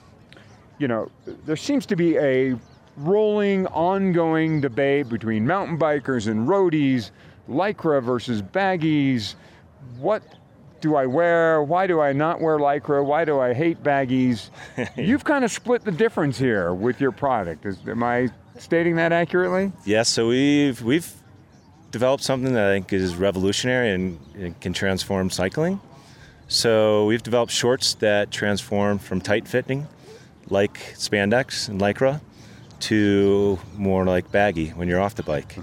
you 0.79 0.89
know, 0.89 1.11
there 1.45 1.57
seems 1.57 1.87
to 1.87 1.97
be 1.97 2.17
a 2.17 2.57
rolling, 2.99 3.67
ongoing 3.69 4.61
debate 4.61 5.09
between 5.09 5.47
mountain 5.47 5.79
bikers 5.79 6.29
and 6.29 6.49
roadies, 6.49 7.11
lycra 7.49 8.03
versus 8.03 8.43
baggies. 8.43 9.35
What 9.99 10.23
do 10.81 10.97
I 10.97 11.07
wear? 11.07 11.63
Why 11.63 11.87
do 11.87 12.01
I 12.01 12.13
not 12.13 12.41
wear 12.41 12.59
lycra? 12.59 13.05
Why 13.05 13.25
do 13.25 13.41
I 13.41 13.55
hate 13.55 13.83
baggies? 13.83 14.51
You've 14.97 15.25
kind 15.25 15.45
of 15.45 15.51
split 15.51 15.85
the 15.85 15.93
difference 15.93 16.39
here 16.39 16.75
with 16.75 17.01
your 17.01 17.13
product. 17.13 17.67
Is, 17.67 17.79
am 17.87 18.03
I 18.03 18.29
stating 18.59 18.97
that 18.97 19.13
accurately? 19.13 19.73
Yes, 19.85 20.09
so 20.09 20.29
we've 20.29 20.83
we've 20.83 21.13
developed 21.91 22.23
something 22.23 22.53
that 22.53 22.69
I 22.69 22.75
think 22.75 22.93
is 22.93 23.17
revolutionary 23.17 23.93
and, 23.93 24.19
and 24.35 24.61
can 24.61 24.73
transform 24.73 25.31
cycling. 25.31 25.81
So 26.49 27.07
we've 27.07 27.23
developed 27.23 27.53
shorts 27.53 27.95
that 27.95 28.31
transform 28.31 28.99
from 28.99 29.21
tight 29.21 29.47
fitting, 29.47 29.87
like 30.49 30.79
spandex 30.95 31.69
and 31.69 31.81
lycra, 31.81 32.21
to 32.81 33.59
more 33.77 34.05
like 34.05 34.31
baggy 34.31 34.69
when 34.71 34.88
you're 34.88 35.01
off 35.01 35.14
the 35.14 35.23
bike. 35.23 35.57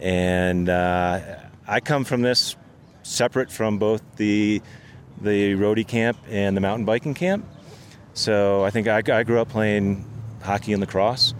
And 0.00 0.68
uh, 0.68 1.20
I 1.66 1.80
come 1.80 2.04
from 2.04 2.22
this 2.22 2.56
separate 3.02 3.50
from 3.50 3.78
both 3.78 4.02
the 4.16 4.62
the 5.20 5.54
roadie 5.54 5.86
camp 5.86 6.18
and 6.28 6.56
the 6.56 6.60
mountain 6.60 6.84
biking 6.84 7.14
camp. 7.14 7.46
So 8.12 8.64
I 8.64 8.70
think 8.70 8.86
I, 8.88 9.02
I 9.12 9.22
grew 9.22 9.40
up 9.40 9.48
playing 9.48 10.04
hockey 10.42 10.72
and 10.72 10.80
lacrosse, 10.80 11.34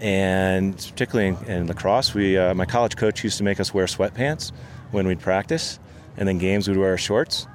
and 0.00 0.76
particularly 0.76 1.28
in, 1.28 1.50
in 1.50 1.66
lacrosse, 1.66 2.14
we 2.14 2.38
uh, 2.38 2.54
my 2.54 2.64
college 2.64 2.96
coach 2.96 3.22
used 3.22 3.38
to 3.38 3.44
make 3.44 3.60
us 3.60 3.74
wear 3.74 3.86
sweatpants 3.86 4.52
when 4.90 5.06
we'd 5.06 5.20
practice, 5.20 5.78
and 6.16 6.26
then 6.28 6.38
games 6.38 6.68
we'd 6.68 6.78
wear 6.78 6.96
shorts. 6.98 7.46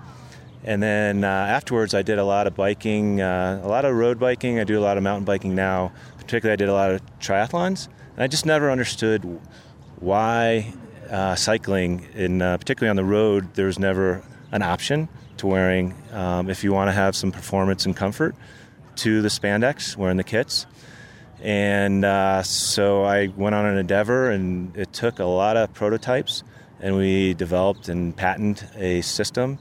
And 0.63 0.83
then 0.83 1.23
uh, 1.23 1.27
afterwards, 1.27 1.93
I 1.93 2.01
did 2.01 2.19
a 2.19 2.25
lot 2.25 2.45
of 2.45 2.55
biking, 2.55 3.21
uh, 3.21 3.61
a 3.63 3.67
lot 3.67 3.85
of 3.85 3.95
road 3.95 4.19
biking. 4.19 4.59
I 4.59 4.65
do 4.65 4.77
a 4.77 4.81
lot 4.81 4.97
of 4.97 5.03
mountain 5.03 5.23
biking 5.23 5.55
now. 5.55 5.93
Particularly, 6.27 6.51
I 6.51 6.55
did 6.57 6.67
a 6.67 6.73
lot 6.73 6.91
of 6.91 7.19
triathlons, 7.21 7.87
and 8.15 8.21
I 8.21 8.27
just 8.27 8.45
never 8.45 8.69
understood 8.69 9.23
why 10.01 10.73
uh, 11.09 11.35
cycling, 11.35 12.05
in 12.15 12.41
uh, 12.41 12.57
particularly 12.57 12.89
on 12.89 12.97
the 12.97 13.05
road, 13.05 13.53
there 13.53 13.67
was 13.67 13.79
never 13.79 14.21
an 14.51 14.61
option 14.61 15.07
to 15.37 15.47
wearing 15.47 15.95
um, 16.11 16.49
if 16.49 16.65
you 16.65 16.73
want 16.73 16.89
to 16.89 16.91
have 16.91 17.15
some 17.15 17.31
performance 17.31 17.85
and 17.85 17.95
comfort 17.95 18.35
to 18.97 19.21
the 19.21 19.29
spandex, 19.29 19.95
wearing 19.95 20.17
the 20.17 20.23
kits. 20.25 20.65
And 21.39 22.03
uh, 22.03 22.43
so 22.43 23.05
I 23.05 23.27
went 23.27 23.55
on 23.55 23.65
an 23.65 23.77
endeavor, 23.77 24.29
and 24.29 24.75
it 24.75 24.91
took 24.91 25.19
a 25.19 25.25
lot 25.25 25.55
of 25.55 25.73
prototypes, 25.73 26.43
and 26.81 26.97
we 26.97 27.35
developed 27.35 27.87
and 27.87 28.13
patented 28.13 28.69
a 28.75 28.99
system 28.99 29.59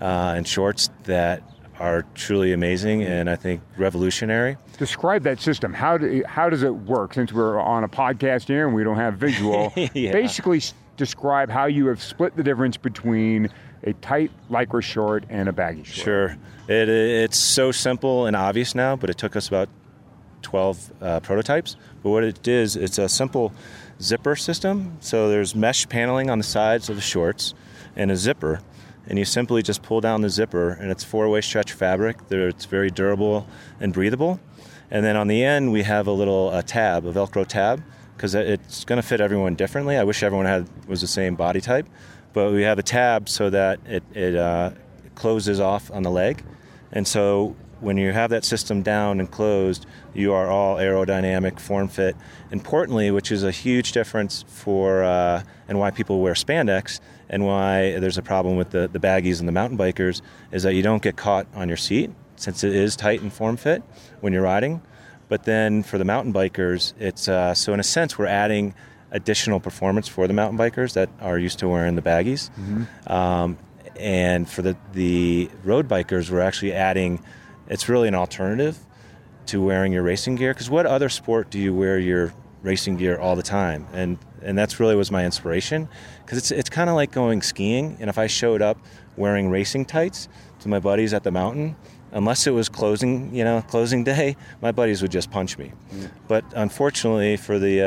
uh, 0.00 0.32
and 0.34 0.48
shorts 0.48 0.88
that 1.04 1.42
are 1.78 2.06
truly 2.14 2.54
amazing 2.54 3.02
and 3.02 3.28
I 3.28 3.36
think 3.36 3.60
revolutionary. 3.76 4.56
Describe 4.76 5.22
that 5.22 5.40
system. 5.40 5.72
How 5.72 5.96
do, 5.98 6.22
how 6.26 6.50
does 6.50 6.62
it 6.62 6.74
work? 6.74 7.14
Since 7.14 7.32
we're 7.32 7.58
on 7.58 7.84
a 7.84 7.88
podcast 7.88 8.46
here 8.48 8.66
and 8.66 8.74
we 8.74 8.84
don't 8.84 8.96
have 8.96 9.14
visual, 9.14 9.72
Yeah. 9.94 10.12
basically 10.12 10.62
describe 10.96 11.50
how 11.50 11.66
you 11.66 11.86
have 11.86 12.02
split 12.02 12.36
the 12.36 12.42
difference 12.42 12.76
between 12.76 13.48
a 13.84 13.92
tight 13.94 14.30
lycra 14.50 14.82
short 14.82 15.24
and 15.28 15.48
a 15.48 15.52
baggy 15.52 15.84
short. 15.84 16.04
Sure. 16.04 16.36
It, 16.68 16.88
it's 16.88 17.38
so 17.38 17.72
simple 17.72 18.26
and 18.26 18.34
obvious 18.36 18.74
now, 18.74 18.96
but 18.96 19.10
it 19.10 19.18
took 19.18 19.36
us 19.36 19.48
about 19.48 19.68
12 20.42 20.92
uh, 21.00 21.20
prototypes. 21.20 21.76
But 22.02 22.10
what 22.10 22.24
it 22.24 22.46
is, 22.46 22.76
it's 22.76 22.98
a 22.98 23.08
simple 23.08 23.52
zipper 24.00 24.36
system. 24.36 24.96
So 25.00 25.28
there's 25.28 25.54
mesh 25.54 25.88
paneling 25.88 26.30
on 26.30 26.38
the 26.38 26.44
sides 26.44 26.88
of 26.90 26.96
the 26.96 27.02
shorts 27.02 27.54
and 27.94 28.10
a 28.10 28.16
zipper. 28.16 28.60
And 29.08 29.18
you 29.18 29.24
simply 29.24 29.62
just 29.62 29.82
pull 29.82 30.00
down 30.00 30.22
the 30.22 30.28
zipper, 30.30 30.70
and 30.70 30.90
it's 30.90 31.04
four 31.04 31.28
way 31.28 31.40
stretch 31.40 31.72
fabric. 31.72 32.16
It's 32.28 32.64
very 32.64 32.90
durable 32.90 33.46
and 33.80 33.92
breathable. 33.92 34.40
And 34.90 35.04
then 35.04 35.16
on 35.16 35.26
the 35.26 35.42
end, 35.42 35.72
we 35.72 35.82
have 35.82 36.06
a 36.06 36.12
little 36.12 36.50
uh, 36.50 36.62
tab, 36.62 37.06
a 37.06 37.12
Velcro 37.12 37.46
tab, 37.46 37.82
because 38.16 38.34
it's 38.34 38.84
going 38.84 39.00
to 39.00 39.06
fit 39.06 39.20
everyone 39.20 39.54
differently. 39.54 39.96
I 39.96 40.04
wish 40.04 40.22
everyone 40.22 40.46
had 40.46 40.68
was 40.86 41.00
the 41.00 41.06
same 41.06 41.34
body 41.34 41.60
type, 41.60 41.86
but 42.32 42.52
we 42.52 42.62
have 42.62 42.78
a 42.78 42.82
tab 42.82 43.28
so 43.28 43.50
that 43.50 43.80
it, 43.86 44.02
it 44.14 44.36
uh, 44.36 44.70
closes 45.14 45.60
off 45.60 45.90
on 45.90 46.02
the 46.02 46.10
leg. 46.10 46.44
And 46.92 47.06
so 47.06 47.56
when 47.80 47.98
you 47.98 48.12
have 48.12 48.30
that 48.30 48.44
system 48.44 48.82
down 48.82 49.20
and 49.20 49.30
closed, 49.30 49.84
you 50.14 50.32
are 50.32 50.48
all 50.48 50.76
aerodynamic, 50.76 51.60
form 51.60 51.88
fit. 51.88 52.16
Importantly, 52.50 53.10
which 53.10 53.30
is 53.30 53.42
a 53.42 53.50
huge 53.50 53.92
difference 53.92 54.44
for 54.48 55.04
uh, 55.04 55.42
and 55.68 55.78
why 55.78 55.90
people 55.90 56.20
wear 56.20 56.34
spandex 56.34 57.00
and 57.28 57.44
why 57.44 57.98
there's 57.98 58.18
a 58.18 58.22
problem 58.22 58.56
with 58.56 58.70
the, 58.70 58.88
the 58.88 58.98
baggies 59.00 59.40
and 59.40 59.48
the 59.48 59.52
mountain 59.52 59.76
bikers 59.76 60.22
is 60.52 60.62
that 60.62 60.74
you 60.74 60.82
don't 60.82 61.02
get 61.02 61.16
caught 61.16 61.46
on 61.54 61.68
your 61.68 61.76
seat 61.76 62.10
since 62.36 62.64
it 62.64 62.74
is 62.74 62.96
tight 62.96 63.20
and 63.22 63.32
form 63.32 63.56
fit 63.56 63.82
when 64.20 64.32
you're 64.32 64.42
riding. 64.42 64.82
But 65.28 65.44
then 65.44 65.82
for 65.82 65.98
the 65.98 66.04
mountain 66.04 66.32
bikers, 66.32 66.92
it's 66.98 67.28
uh, 67.28 67.54
so 67.54 67.72
in 67.74 67.80
a 67.80 67.84
sense 67.84 68.16
we're 68.16 68.26
adding 68.26 68.74
additional 69.10 69.60
performance 69.60 70.08
for 70.08 70.26
the 70.26 70.34
mountain 70.34 70.58
bikers 70.58 70.92
that 70.94 71.08
are 71.20 71.38
used 71.38 71.58
to 71.60 71.68
wearing 71.68 71.96
the 71.96 72.02
baggies. 72.02 72.50
Um, 73.10 73.58
and 73.98 74.48
for 74.48 74.62
the, 74.62 74.76
the 74.92 75.48
road 75.64 75.88
bikers, 75.88 76.30
we're 76.30 76.40
actually 76.40 76.72
adding, 76.72 77.22
it's 77.68 77.88
really 77.88 78.08
an 78.08 78.14
alternative 78.14 78.78
to 79.46 79.62
wearing 79.64 79.92
your 79.92 80.02
racing 80.02 80.36
gear. 80.36 80.52
Because 80.52 80.68
what 80.68 80.86
other 80.86 81.08
sport 81.08 81.50
do 81.50 81.58
you 81.58 81.74
wear 81.74 81.98
your 81.98 82.34
racing 82.62 82.96
gear 82.96 83.18
all 83.18 83.36
the 83.36 83.42
time? 83.42 83.86
And, 83.92 84.18
and 84.42 84.58
that's 84.58 84.78
really 84.80 84.96
was 84.96 85.10
my 85.10 85.24
inspiration. 85.24 85.88
Because 86.24 86.38
it's, 86.38 86.50
it's 86.50 86.68
kind 86.68 86.90
of 86.90 86.96
like 86.96 87.10
going 87.10 87.42
skiing. 87.42 87.96
And 88.00 88.10
if 88.10 88.18
I 88.18 88.26
showed 88.26 88.60
up 88.60 88.76
wearing 89.16 89.48
racing 89.48 89.86
tights 89.86 90.28
to 90.60 90.68
my 90.68 90.78
buddies 90.78 91.14
at 91.14 91.22
the 91.22 91.30
mountain, 91.30 91.76
unless 92.12 92.46
it 92.46 92.50
was 92.50 92.68
closing, 92.68 93.34
you 93.34 93.44
know, 93.44 93.62
closing 93.62 94.04
day, 94.04 94.36
my 94.62 94.72
buddies 94.72 95.02
would 95.02 95.10
just 95.12 95.30
punch 95.30 95.58
me. 95.58 95.72
But 96.28 96.44
unfortunately 96.54 97.36
for 97.36 97.58
the 97.58 97.82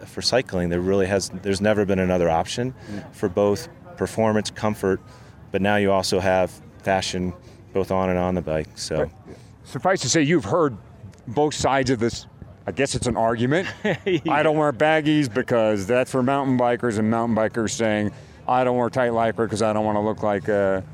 uh, 0.00 0.04
for 0.06 0.22
cycling, 0.22 0.68
there 0.68 0.80
really 0.80 1.06
has 1.06 1.30
there's 1.42 1.60
never 1.60 1.84
been 1.84 1.98
another 1.98 2.28
option 2.30 2.74
for 3.12 3.28
both 3.28 3.68
performance, 3.96 4.50
comfort, 4.50 5.00
but 5.50 5.62
now 5.62 5.76
you 5.76 5.92
also 5.92 6.18
have 6.20 6.50
fashion 6.82 7.32
both 7.72 7.90
on 7.90 8.10
and 8.10 8.18
on 8.18 8.34
the 8.34 8.42
bike. 8.42 8.68
So 8.74 9.10
Suffice 9.64 10.00
to 10.02 10.08
say, 10.08 10.22
you've 10.22 10.44
heard 10.44 10.76
both 11.28 11.54
sides 11.54 11.90
of 11.90 11.98
this. 12.00 12.26
I 12.66 12.72
guess 12.72 12.94
it's 12.94 13.06
an 13.06 13.16
argument. 13.16 13.68
I 14.28 14.42
don't 14.42 14.56
wear 14.56 14.72
baggies 14.72 15.32
because 15.32 15.86
that's 15.86 16.10
for 16.10 16.22
mountain 16.22 16.58
bikers, 16.58 16.98
and 16.98 17.10
mountain 17.10 17.36
bikers 17.36 17.70
saying, 17.70 18.12
I 18.46 18.64
don't 18.64 18.76
wear 18.76 18.90
tight 18.90 19.10
lycra 19.12 19.36
because 19.44 19.62
I 19.62 19.72
don't 19.72 19.84
want 19.84 19.96
to 19.96 20.00
look 20.00 20.22
like 20.22 20.48
a, 20.48 20.84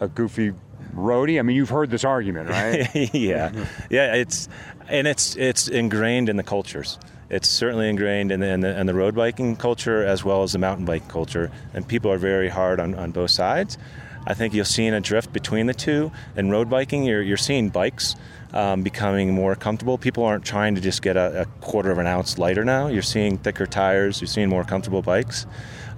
a 0.00 0.08
goofy 0.08 0.52
roadie. 0.96 1.38
I 1.38 1.42
mean, 1.42 1.56
you've 1.56 1.68
heard 1.68 1.90
this 1.90 2.04
argument, 2.04 2.48
right? 2.48 2.88
yeah, 3.14 3.66
yeah. 3.90 4.14
It's 4.14 4.48
and 4.88 5.06
it's 5.06 5.36
it's 5.36 5.68
ingrained 5.68 6.28
in 6.28 6.36
the 6.36 6.42
cultures. 6.42 6.98
It's 7.28 7.48
certainly 7.48 7.88
ingrained 7.88 8.30
in 8.30 8.40
the, 8.40 8.46
in 8.46 8.60
the 8.60 8.80
in 8.80 8.86
the 8.86 8.94
road 8.94 9.14
biking 9.14 9.56
culture 9.56 10.04
as 10.04 10.24
well 10.24 10.42
as 10.42 10.52
the 10.52 10.58
mountain 10.58 10.84
bike 10.84 11.08
culture, 11.08 11.50
and 11.74 11.86
people 11.86 12.10
are 12.10 12.18
very 12.18 12.48
hard 12.48 12.80
on, 12.80 12.94
on 12.94 13.10
both 13.10 13.30
sides. 13.30 13.78
I 14.26 14.34
think 14.34 14.54
you're 14.54 14.64
seeing 14.64 14.92
a 14.92 15.00
drift 15.00 15.32
between 15.32 15.66
the 15.66 15.74
two. 15.74 16.10
In 16.36 16.50
road 16.50 16.68
biking, 16.68 17.04
you're, 17.04 17.22
you're 17.22 17.36
seeing 17.36 17.68
bikes 17.68 18.16
um, 18.52 18.82
becoming 18.82 19.32
more 19.32 19.54
comfortable. 19.54 19.98
People 19.98 20.24
aren't 20.24 20.44
trying 20.44 20.74
to 20.74 20.80
just 20.80 21.00
get 21.00 21.16
a, 21.16 21.42
a, 21.42 21.44
quarter 21.60 21.92
of 21.92 21.98
an 21.98 22.06
ounce 22.06 22.36
lighter 22.36 22.64
now. 22.64 22.88
You're 22.88 23.02
seeing 23.02 23.38
thicker 23.38 23.66
tires. 23.66 24.20
You're 24.20 24.28
seeing 24.28 24.48
more 24.48 24.64
comfortable 24.64 25.02
bikes. 25.02 25.46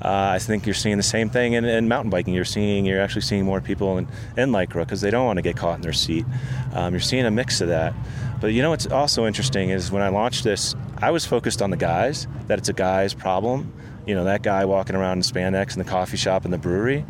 Uh, 0.00 0.30
I 0.34 0.38
think 0.38 0.64
you're 0.64 0.74
seeing 0.74 0.96
the 0.96 1.02
same 1.02 1.28
thing 1.28 1.54
in, 1.54 1.64
in, 1.64 1.88
mountain 1.88 2.10
biking. 2.10 2.32
You're 2.32 2.44
seeing 2.44 2.84
you're 2.84 3.00
actually 3.00 3.22
seeing 3.22 3.44
more 3.44 3.60
people 3.60 3.98
in, 3.98 4.06
in 4.36 4.50
lycra 4.50 4.84
because 4.84 5.00
they 5.00 5.10
don't 5.10 5.26
want 5.26 5.38
to 5.38 5.42
get 5.42 5.56
caught 5.56 5.76
in 5.76 5.80
their 5.80 5.92
seat. 5.92 6.24
Um, 6.72 6.92
you're 6.92 7.00
seeing 7.00 7.26
a 7.26 7.30
mix 7.32 7.60
of 7.60 7.68
that. 7.68 7.94
But 8.40 8.48
you 8.48 8.62
know 8.62 8.70
what's 8.70 8.86
also 8.86 9.26
interesting 9.26 9.70
is 9.70 9.90
when 9.90 10.02
I 10.02 10.08
launched 10.08 10.44
this, 10.44 10.76
I 10.98 11.10
was 11.10 11.26
focused 11.26 11.60
on 11.60 11.70
the 11.70 11.76
guys. 11.76 12.28
That 12.46 12.58
it's 12.58 12.68
a 12.68 12.72
guy's 12.72 13.12
problem. 13.12 13.72
You 14.06 14.14
know 14.14 14.24
that 14.24 14.42
guy 14.42 14.64
walking 14.64 14.94
around 14.94 15.18
in 15.18 15.22
spandex 15.22 15.72
in 15.72 15.80
the 15.80 15.90
coffee 15.90 16.16
shop 16.16 16.44
and 16.44 16.54
the 16.54 16.58
brewery. 16.58 17.04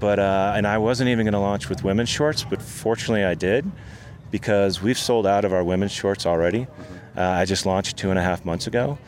But 0.00 0.18
uh, 0.18 0.54
and 0.56 0.66
I 0.66 0.78
wasn't 0.78 1.10
even 1.10 1.24
going 1.24 1.34
to 1.34 1.38
launch 1.38 1.68
with 1.68 1.84
women's 1.84 2.08
shorts, 2.08 2.42
but 2.42 2.60
fortunately 2.60 3.24
I 3.24 3.34
did 3.34 3.70
because 4.30 4.82
we've 4.82 4.98
sold 4.98 5.26
out 5.26 5.44
of 5.44 5.52
our 5.52 5.62
women's 5.62 5.92
shorts 5.92 6.26
already. 6.26 6.66
Uh, 7.16 7.22
I 7.22 7.44
just 7.44 7.64
launched 7.64 7.96
two 7.96 8.10
and 8.10 8.18
a 8.18 8.22
half 8.22 8.44
months 8.44 8.66
ago. 8.66 8.98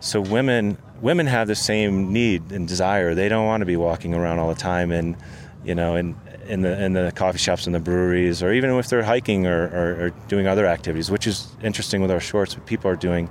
So 0.00 0.20
women 0.20 0.78
women 1.00 1.26
have 1.26 1.48
the 1.48 1.54
same 1.54 2.12
need 2.12 2.52
and 2.52 2.66
desire. 2.68 3.14
They 3.14 3.28
don't 3.28 3.46
want 3.46 3.60
to 3.62 3.66
be 3.66 3.76
walking 3.76 4.14
around 4.14 4.38
all 4.38 4.48
the 4.48 4.60
time 4.60 4.90
and 4.90 5.16
you 5.64 5.74
know 5.74 5.96
in 5.96 6.16
in 6.46 6.62
the 6.62 6.84
in 6.84 6.92
the 6.94 7.12
coffee 7.14 7.38
shops 7.38 7.66
and 7.66 7.74
the 7.74 7.80
breweries, 7.80 8.42
or 8.42 8.52
even 8.52 8.70
if 8.70 8.88
they're 8.88 9.02
hiking 9.02 9.46
or, 9.46 9.64
or, 9.68 10.06
or 10.06 10.10
doing 10.28 10.46
other 10.46 10.66
activities, 10.66 11.10
which 11.10 11.26
is 11.26 11.48
interesting 11.62 12.02
with 12.02 12.10
our 12.10 12.20
shorts. 12.20 12.56
People 12.66 12.90
are 12.90 12.96
doing 12.96 13.30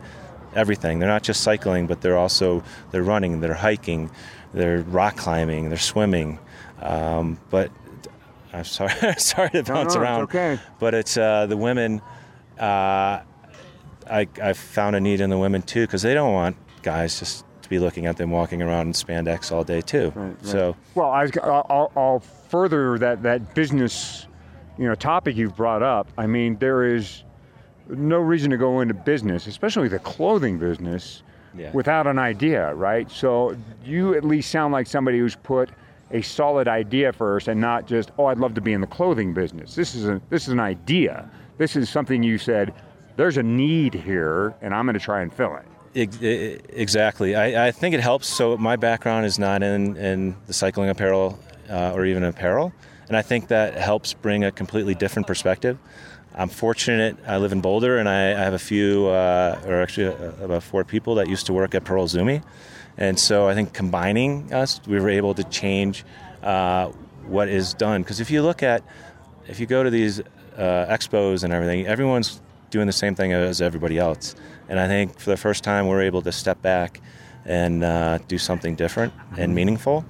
everything. 0.56 1.00
They're 1.00 1.10
not 1.10 1.24
just 1.24 1.42
cycling, 1.42 1.86
but 1.86 2.02
they're 2.02 2.18
also 2.18 2.64
they're 2.92 3.04
running, 3.04 3.42
they're 3.42 3.54
hiking, 3.54 4.10
they're 4.54 4.82
rock 4.82 5.18
climbing, 5.18 5.70
they're 5.70 5.78
swimming. 5.78 6.40
Um, 6.82 7.40
but 7.50 7.72
I'm 8.54 8.64
sorry, 8.64 8.94
sorry 9.18 9.50
to 9.50 9.64
bounce 9.64 9.96
no, 9.96 10.00
no, 10.00 10.06
around. 10.06 10.24
It's 10.24 10.30
okay. 10.36 10.60
But 10.80 10.94
it's 10.94 11.18
uh, 11.18 11.46
the 11.46 11.58
women. 11.58 12.02
Uh, 12.58 13.22
I 14.10 14.28
I 14.42 14.54
found 14.54 14.96
a 14.96 15.00
need 15.00 15.22
in 15.22 15.30
the 15.30 15.38
women 15.38 15.62
too 15.62 15.82
because 15.82 16.02
they 16.02 16.14
don't 16.14 16.34
want 16.34 16.56
guys 16.82 17.20
just 17.20 17.46
to 17.70 17.76
be 17.76 17.80
looking 17.80 18.06
at 18.06 18.18
them 18.18 18.32
walking 18.32 18.62
around 18.62 18.88
in 18.88 18.94
spandex 18.94 19.52
all 19.52 19.64
day 19.64 19.82
too. 19.82 20.12
Right, 20.16 20.28
right. 20.28 20.46
So 20.46 20.76
well, 20.96 21.12
I, 21.12 21.26
will 21.26 21.92
I'll 21.96 22.20
further 22.20 22.98
that 22.98 23.24
that 23.24 23.54
business, 23.54 24.28
you 24.78 24.88
know, 24.88 24.96
topic 24.96 25.36
you've 25.36 25.56
brought 25.56 25.84
up. 25.84 26.08
I 26.18 26.28
mean, 26.28 26.58
there 26.58 26.84
is 26.84 27.24
no 27.88 28.18
reason 28.18 28.52
to 28.52 28.58
go 28.58 28.82
into 28.82 28.94
business, 28.94 29.48
especially 29.48 29.88
the 29.88 30.00
clothing 30.00 30.58
business, 30.60 31.24
yeah. 31.56 31.72
without 31.72 32.08
an 32.08 32.20
idea, 32.20 32.74
right? 32.74 33.10
So 33.10 33.56
you 33.84 34.16
at 34.16 34.24
least 34.24 34.52
sound 34.52 34.74
like 34.74 34.88
somebody 34.88 35.20
who's 35.20 35.36
put 35.36 35.70
a 36.12 36.22
solid 36.22 36.68
idea 36.68 37.14
first 37.14 37.48
and 37.48 37.62
not 37.62 37.88
just, 37.88 38.12
oh, 38.18 38.26
I'd 38.26 38.40
love 38.40 38.56
to 38.56 38.62
be 38.62 38.74
in 38.74 38.82
the 38.82 38.88
clothing 38.88 39.34
business. 39.34 39.76
This 39.76 39.96
is 39.96 40.08
a 40.08 40.22
this 40.30 40.44
is 40.44 40.50
an 40.50 40.60
idea. 40.60 41.30
This 41.58 41.76
is 41.76 41.90
something 41.90 42.24
you 42.24 42.38
said. 42.38 42.74
There's 43.16 43.36
a 43.36 43.44
need 43.44 43.94
here, 43.94 44.56
and 44.62 44.74
I'm 44.74 44.86
going 44.86 44.94
to 44.94 45.00
try 45.00 45.22
and 45.22 45.34
fill 45.34 45.58
it. 45.58 45.66
Exactly. 45.96 47.36
I, 47.36 47.68
I, 47.68 47.72
think 47.72 47.96
it 47.96 48.02
helps. 48.02 48.28
So 48.28 48.58
my 48.58 48.76
background 48.76 49.26
is 49.26 49.40
not 49.40 49.64
in, 49.64 49.98
in 49.98 50.36
the 50.46 50.54
cycling 50.54 50.90
apparel 50.90 51.40
uh, 51.70 51.94
or 51.94 52.06
even 52.06 52.24
apparel, 52.24 52.74
and 53.08 53.18
I 53.18 53.22
think 53.22 53.48
that 53.48 53.74
helps 53.76 54.14
bring 54.14 54.44
a 54.44 54.52
completely 54.52 54.94
different 54.94 55.28
perspective. 55.28 55.78
I'm 56.36 56.50
fortunate. 56.50 57.18
I 57.28 57.38
live 57.38 57.52
in 57.52 57.62
Boulder, 57.62 57.98
and 57.98 58.08
I, 58.08 58.32
I 58.32 58.44
have 58.44 58.54
a 58.54 58.60
few, 58.60 59.08
uh, 59.08 59.60
or 59.66 59.82
actually 59.82 60.08
uh, 60.08 60.46
about 60.46 60.64
four 60.64 60.84
people 60.84 61.16
that 61.16 61.28
used 61.28 61.48
to 61.48 61.54
work 61.54 61.74
at 61.74 61.84
Pearl 61.84 62.06
Izumi. 62.06 62.44
And 62.98 63.20
so 63.20 63.48
I 63.48 63.56
think 63.56 63.74
combining 63.74 64.54
us, 64.54 64.80
we 64.86 65.00
were 65.00 65.10
able 65.10 65.34
to 65.34 65.44
change 65.46 66.06
uh, 66.44 66.88
what 67.26 67.50
is 67.50 67.74
done. 67.74 68.04
Because 68.04 68.20
if 68.20 68.30
you 68.30 68.42
look 68.42 68.62
at, 68.62 68.84
if 69.48 69.60
you 69.60 69.66
go 69.66 69.84
to 69.84 69.90
these 69.90 70.20
uh, 70.20 70.86
expos 70.90 71.44
and 71.44 71.52
everything, 71.52 71.88
everyone's 71.88 72.42
doing 72.70 72.88
the 72.88 72.94
same 72.94 73.16
thing 73.16 73.34
as 73.34 73.62
everybody 73.62 73.98
else. 73.98 74.36
And 74.70 74.80
I 74.80 74.88
think 74.88 75.20
for 75.20 75.32
the 75.32 75.38
first 75.38 75.64
time, 75.64 75.88
we're 75.88 76.04
able 76.04 76.22
to 76.22 76.32
step 76.32 76.62
back 76.62 77.02
and 77.46 77.84
uh, 77.84 78.20
do 78.28 78.38
something 78.38 78.76
different 78.76 79.14
and 79.32 79.38
mm-hmm. 79.38 79.54
meaningful. 79.56 80.06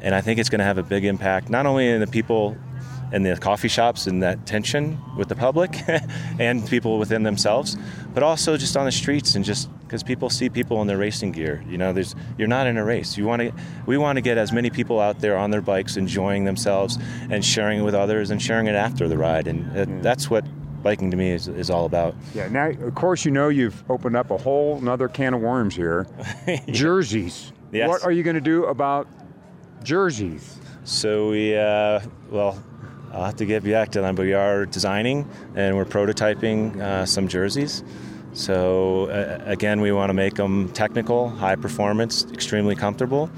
And 0.00 0.14
I 0.14 0.20
think 0.20 0.38
it's 0.38 0.48
going 0.48 0.60
to 0.60 0.64
have 0.64 0.78
a 0.78 0.82
big 0.82 1.04
impact, 1.04 1.50
not 1.50 1.66
only 1.66 1.88
in 1.88 2.00
the 2.00 2.06
people 2.06 2.56
in 3.12 3.22
the 3.22 3.36
coffee 3.36 3.68
shops 3.68 4.06
and 4.06 4.22
that 4.22 4.46
tension 4.46 5.00
with 5.16 5.28
the 5.28 5.36
public 5.36 5.78
and 6.40 6.66
people 6.68 6.98
within 6.98 7.22
themselves, 7.22 7.76
but 8.12 8.22
also 8.22 8.56
just 8.56 8.76
on 8.76 8.84
the 8.84 8.92
streets 8.92 9.34
and 9.34 9.44
just 9.44 9.68
because 9.80 10.02
people 10.02 10.28
see 10.28 10.48
people 10.48 10.80
in 10.82 10.88
their 10.88 10.98
racing 10.98 11.30
gear. 11.30 11.64
You 11.68 11.78
know, 11.78 11.92
there's 11.92 12.14
you're 12.36 12.48
not 12.48 12.66
in 12.66 12.76
a 12.76 12.84
race. 12.84 13.16
You 13.16 13.24
want 13.24 13.42
to 13.42 13.52
we 13.86 13.96
want 13.96 14.16
to 14.16 14.20
get 14.20 14.38
as 14.38 14.52
many 14.52 14.70
people 14.70 15.00
out 15.00 15.20
there 15.20 15.36
on 15.36 15.50
their 15.50 15.60
bikes 15.60 15.96
enjoying 15.96 16.44
themselves 16.44 16.98
and 17.30 17.44
sharing 17.44 17.80
it 17.80 17.82
with 17.82 17.94
others 17.94 18.30
and 18.30 18.42
sharing 18.42 18.66
it 18.66 18.74
after 18.74 19.08
the 19.08 19.16
ride, 19.16 19.46
and 19.46 19.76
it, 19.76 20.02
that's 20.02 20.28
what 20.28 20.44
biking 20.86 21.10
to 21.10 21.16
me 21.16 21.32
is, 21.32 21.48
is 21.48 21.68
all 21.68 21.84
about. 21.84 22.14
Yeah. 22.32 22.46
Now, 22.46 22.68
of 22.68 22.94
course, 22.94 23.24
you 23.24 23.32
know 23.32 23.48
you've 23.48 23.82
opened 23.90 24.14
up 24.14 24.30
a 24.30 24.36
whole 24.36 24.78
another 24.78 25.08
can 25.08 25.34
of 25.34 25.40
worms 25.40 25.74
here. 25.74 26.06
yeah. 26.46 26.64
Jerseys. 26.70 27.52
Yes. 27.72 27.88
What 27.88 28.04
are 28.04 28.12
you 28.12 28.22
going 28.22 28.36
to 28.36 28.40
do 28.40 28.66
about 28.66 29.08
jerseys? 29.82 30.60
So 30.84 31.30
we, 31.30 31.56
uh, 31.56 32.00
well, 32.30 32.62
I'll 33.12 33.24
have 33.24 33.34
to 33.36 33.46
get 33.46 33.64
back 33.64 33.90
to 33.92 34.00
them, 34.00 34.14
but 34.14 34.26
we 34.26 34.34
are 34.34 34.64
designing 34.64 35.28
and 35.56 35.76
we're 35.76 35.84
prototyping 35.84 36.80
uh, 36.80 37.04
some 37.04 37.26
jerseys. 37.26 37.82
So 38.32 39.06
uh, 39.06 39.42
again, 39.44 39.80
we 39.80 39.90
want 39.90 40.10
to 40.10 40.14
make 40.14 40.34
them 40.34 40.68
technical, 40.68 41.30
high 41.30 41.56
performance, 41.56 42.26
extremely 42.32 42.76
comfortable, 42.76 43.28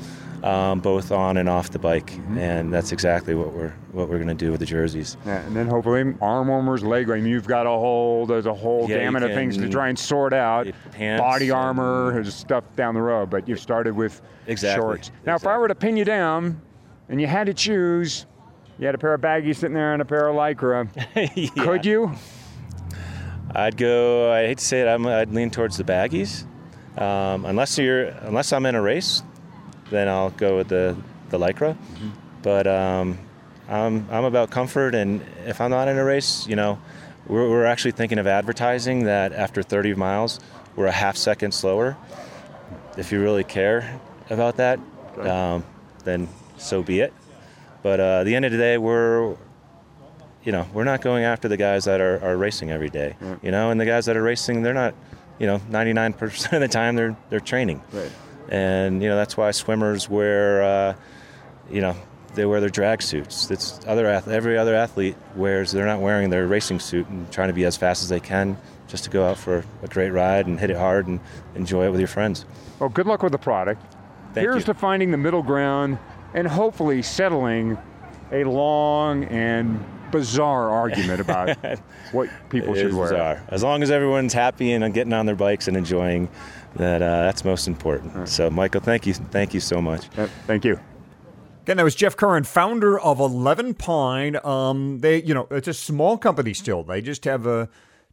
um, 0.42 0.80
both 0.80 1.10
on 1.12 1.36
and 1.36 1.48
off 1.48 1.70
the 1.70 1.78
bike, 1.78 2.12
mm-hmm. 2.12 2.38
and 2.38 2.72
that's 2.72 2.92
exactly 2.92 3.34
what 3.34 3.52
we're 3.52 3.74
what 3.92 4.08
we're 4.08 4.18
going 4.18 4.28
to 4.28 4.34
do 4.34 4.50
with 4.50 4.60
the 4.60 4.66
jerseys. 4.66 5.16
Yeah, 5.26 5.40
and 5.46 5.56
then 5.56 5.66
hopefully 5.66 6.14
arm 6.20 6.48
warmers, 6.48 6.82
leg. 6.82 7.08
Mean, 7.08 7.26
you've 7.26 7.46
got 7.46 7.66
a 7.66 7.70
whole 7.70 8.26
there's 8.26 8.46
a 8.46 8.54
whole 8.54 8.88
yeah, 8.88 8.98
gamut 8.98 9.22
of 9.22 9.32
things 9.32 9.56
to 9.56 9.68
try 9.68 9.88
and 9.88 9.98
sort 9.98 10.32
out. 10.32 10.66
Body 10.98 11.50
armor, 11.50 12.12
there's 12.12 12.34
stuff 12.34 12.64
down 12.76 12.94
the 12.94 13.02
road, 13.02 13.30
but 13.30 13.48
you 13.48 13.56
started 13.56 13.94
with 13.94 14.20
exactly. 14.46 14.82
shorts. 14.82 15.10
Now, 15.24 15.34
exactly. 15.34 15.50
if 15.50 15.54
I 15.54 15.58
were 15.58 15.68
to 15.68 15.74
pin 15.74 15.96
you 15.96 16.04
down, 16.04 16.60
and 17.08 17.20
you 17.20 17.26
had 17.26 17.46
to 17.46 17.54
choose 17.54 18.26
you 18.78 18.86
had 18.86 18.94
a 18.94 18.98
pair 18.98 19.12
of 19.12 19.20
baggies 19.20 19.56
sitting 19.56 19.74
there 19.74 19.92
and 19.92 20.00
a 20.00 20.04
pair 20.04 20.28
of 20.28 20.36
lycra. 20.36 20.88
yeah. 21.34 21.64
Could 21.64 21.84
you? 21.84 22.12
I'd 23.54 23.76
go. 23.76 24.32
I 24.32 24.46
hate 24.46 24.58
to 24.58 24.64
say 24.64 24.82
it. 24.82 24.86
i 24.86 24.96
would 24.96 25.34
lean 25.34 25.50
towards 25.50 25.76
the 25.76 25.84
baggies, 25.84 26.44
um, 27.00 27.44
unless 27.44 27.76
you're 27.78 28.04
unless 28.04 28.52
I'm 28.52 28.66
in 28.66 28.74
a 28.74 28.82
race, 28.82 29.22
then 29.90 30.08
I'll 30.08 30.30
go 30.30 30.56
with 30.56 30.68
the 30.68 30.96
the 31.30 31.38
lycra. 31.38 31.74
Mm-hmm. 31.74 32.08
But 32.42 32.66
um, 32.66 33.18
I'm 33.68 34.08
I'm 34.10 34.24
about 34.24 34.50
comfort, 34.50 34.94
and 34.94 35.22
if 35.46 35.60
I'm 35.60 35.70
not 35.70 35.88
in 35.88 35.98
a 35.98 36.04
race, 36.04 36.46
you 36.46 36.56
know, 36.56 36.78
we're, 37.26 37.48
we're 37.48 37.66
actually 37.66 37.92
thinking 37.92 38.18
of 38.18 38.26
advertising 38.26 39.04
that 39.04 39.32
after 39.32 39.62
30 39.62 39.94
miles, 39.94 40.40
we're 40.76 40.86
a 40.86 40.92
half 40.92 41.16
second 41.16 41.52
slower. 41.52 41.96
If 42.96 43.12
you 43.12 43.20
really 43.20 43.44
care 43.44 44.00
about 44.30 44.56
that, 44.56 44.80
um, 45.18 45.64
then 46.04 46.28
so 46.56 46.82
be 46.82 47.00
it. 47.00 47.12
But 47.82 48.00
uh, 48.00 48.20
at 48.20 48.24
the 48.24 48.34
end 48.34 48.44
of 48.44 48.52
the 48.52 48.58
day, 48.58 48.78
we're 48.78 49.36
you 50.44 50.52
know 50.52 50.66
we're 50.72 50.84
not 50.84 51.00
going 51.00 51.24
after 51.24 51.48
the 51.48 51.56
guys 51.56 51.84
that 51.84 52.00
are, 52.00 52.22
are 52.24 52.36
racing 52.36 52.70
every 52.70 52.90
day. 52.90 53.16
Right. 53.20 53.38
You 53.42 53.50
know, 53.50 53.70
and 53.70 53.80
the 53.80 53.86
guys 53.86 54.06
that 54.06 54.16
are 54.16 54.22
racing, 54.22 54.62
they're 54.62 54.74
not. 54.74 54.94
You 55.40 55.46
know, 55.46 55.60
99% 55.70 56.52
of 56.52 56.60
the 56.60 56.66
time 56.66 56.96
they're 56.96 57.16
they're 57.30 57.38
training. 57.38 57.80
Right. 57.92 58.10
And 58.48 59.02
you 59.02 59.08
know 59.08 59.16
that's 59.16 59.36
why 59.36 59.50
swimmers 59.50 60.08
wear. 60.08 60.62
Uh, 60.62 60.94
you 61.70 61.80
know, 61.80 61.94
they 62.34 62.46
wear 62.46 62.60
their 62.60 62.70
drag 62.70 63.02
suits. 63.02 63.50
It's 63.50 63.80
other 63.86 64.06
every 64.06 64.56
other 64.56 64.74
athlete 64.74 65.16
wears. 65.34 65.72
They're 65.72 65.86
not 65.86 66.00
wearing 66.00 66.30
their 66.30 66.46
racing 66.46 66.80
suit 66.80 67.06
and 67.08 67.30
trying 67.30 67.48
to 67.48 67.54
be 67.54 67.64
as 67.64 67.76
fast 67.76 68.02
as 68.02 68.08
they 68.08 68.20
can 68.20 68.56
just 68.86 69.04
to 69.04 69.10
go 69.10 69.26
out 69.26 69.36
for 69.36 69.64
a 69.82 69.86
great 69.88 70.10
ride 70.10 70.46
and 70.46 70.58
hit 70.58 70.70
it 70.70 70.76
hard 70.76 71.06
and 71.06 71.20
enjoy 71.54 71.86
it 71.86 71.90
with 71.90 72.00
your 72.00 72.08
friends. 72.08 72.44
Well, 72.78 72.88
good 72.88 73.06
luck 73.06 73.22
with 73.22 73.32
the 73.32 73.38
product. 73.38 73.82
Thank 74.32 74.44
Here's 74.44 74.66
you. 74.66 74.72
to 74.72 74.74
finding 74.74 75.10
the 75.10 75.18
middle 75.18 75.42
ground 75.42 75.98
and 76.34 76.46
hopefully 76.46 77.02
settling 77.02 77.78
a 78.32 78.44
long 78.44 79.24
and 79.24 79.84
bizarre 80.10 80.70
argument 80.70 81.20
about 81.20 81.56
what 82.12 82.30
people 82.48 82.74
it 82.74 82.80
should 82.80 82.94
wear. 82.94 83.10
Bizarre. 83.10 83.44
As 83.48 83.62
long 83.62 83.82
as 83.82 83.90
everyone's 83.90 84.32
happy 84.32 84.72
and 84.72 84.92
getting 84.92 85.12
on 85.12 85.26
their 85.26 85.36
bikes 85.36 85.68
and 85.68 85.76
enjoying 85.76 86.28
that, 86.76 87.02
uh, 87.02 87.22
that's 87.22 87.44
most 87.44 87.66
important. 87.66 88.14
Right. 88.14 88.28
So, 88.28 88.50
Michael, 88.50 88.80
thank 88.80 89.06
you, 89.06 89.14
thank 89.14 89.54
you 89.54 89.60
so 89.60 89.80
much. 89.80 90.06
Thank 90.46 90.64
you. 90.64 90.78
Again, 91.62 91.76
that 91.76 91.84
was 91.84 91.94
Jeff 91.94 92.16
Curran, 92.16 92.44
founder 92.44 92.98
of 92.98 93.20
Eleven 93.20 93.74
Pine. 93.74 94.38
Um, 94.42 95.00
they, 95.00 95.22
you 95.22 95.34
know, 95.34 95.46
it's 95.50 95.68
a 95.68 95.74
small 95.74 96.16
company 96.16 96.54
still. 96.54 96.82
They 96.82 97.02
just 97.02 97.24
have 97.26 97.46
uh, 97.46 97.66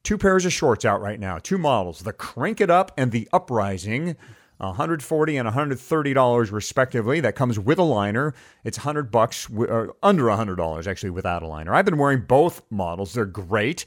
two 0.03 0.17
pairs 0.17 0.45
of 0.45 0.51
shorts 0.51 0.83
out 0.83 0.99
right 0.99 1.19
now, 1.19 1.37
two 1.37 1.57
models: 1.57 2.01
the 2.01 2.11
Crank 2.11 2.59
It 2.59 2.69
Up 2.69 2.91
and 2.97 3.11
the 3.11 3.29
Uprising. 3.31 4.17
140 4.57 5.37
and 5.37 5.45
130 5.45 6.13
dollars 6.13 6.51
respectively. 6.51 7.19
That 7.19 7.35
comes 7.35 7.59
with 7.59 7.77
a 7.77 7.83
liner. 7.83 8.33
It's 8.63 8.77
100 8.77 9.11
bucks, 9.11 9.49
uh, 9.51 9.87
under 10.01 10.27
100 10.27 10.55
dollars 10.55 10.87
actually 10.87 11.09
without 11.09 11.43
a 11.43 11.47
liner. 11.47 11.73
I've 11.73 11.85
been 11.85 11.97
wearing 11.97 12.21
both 12.21 12.61
models. 12.69 13.13
They're 13.13 13.25
great. 13.25 13.85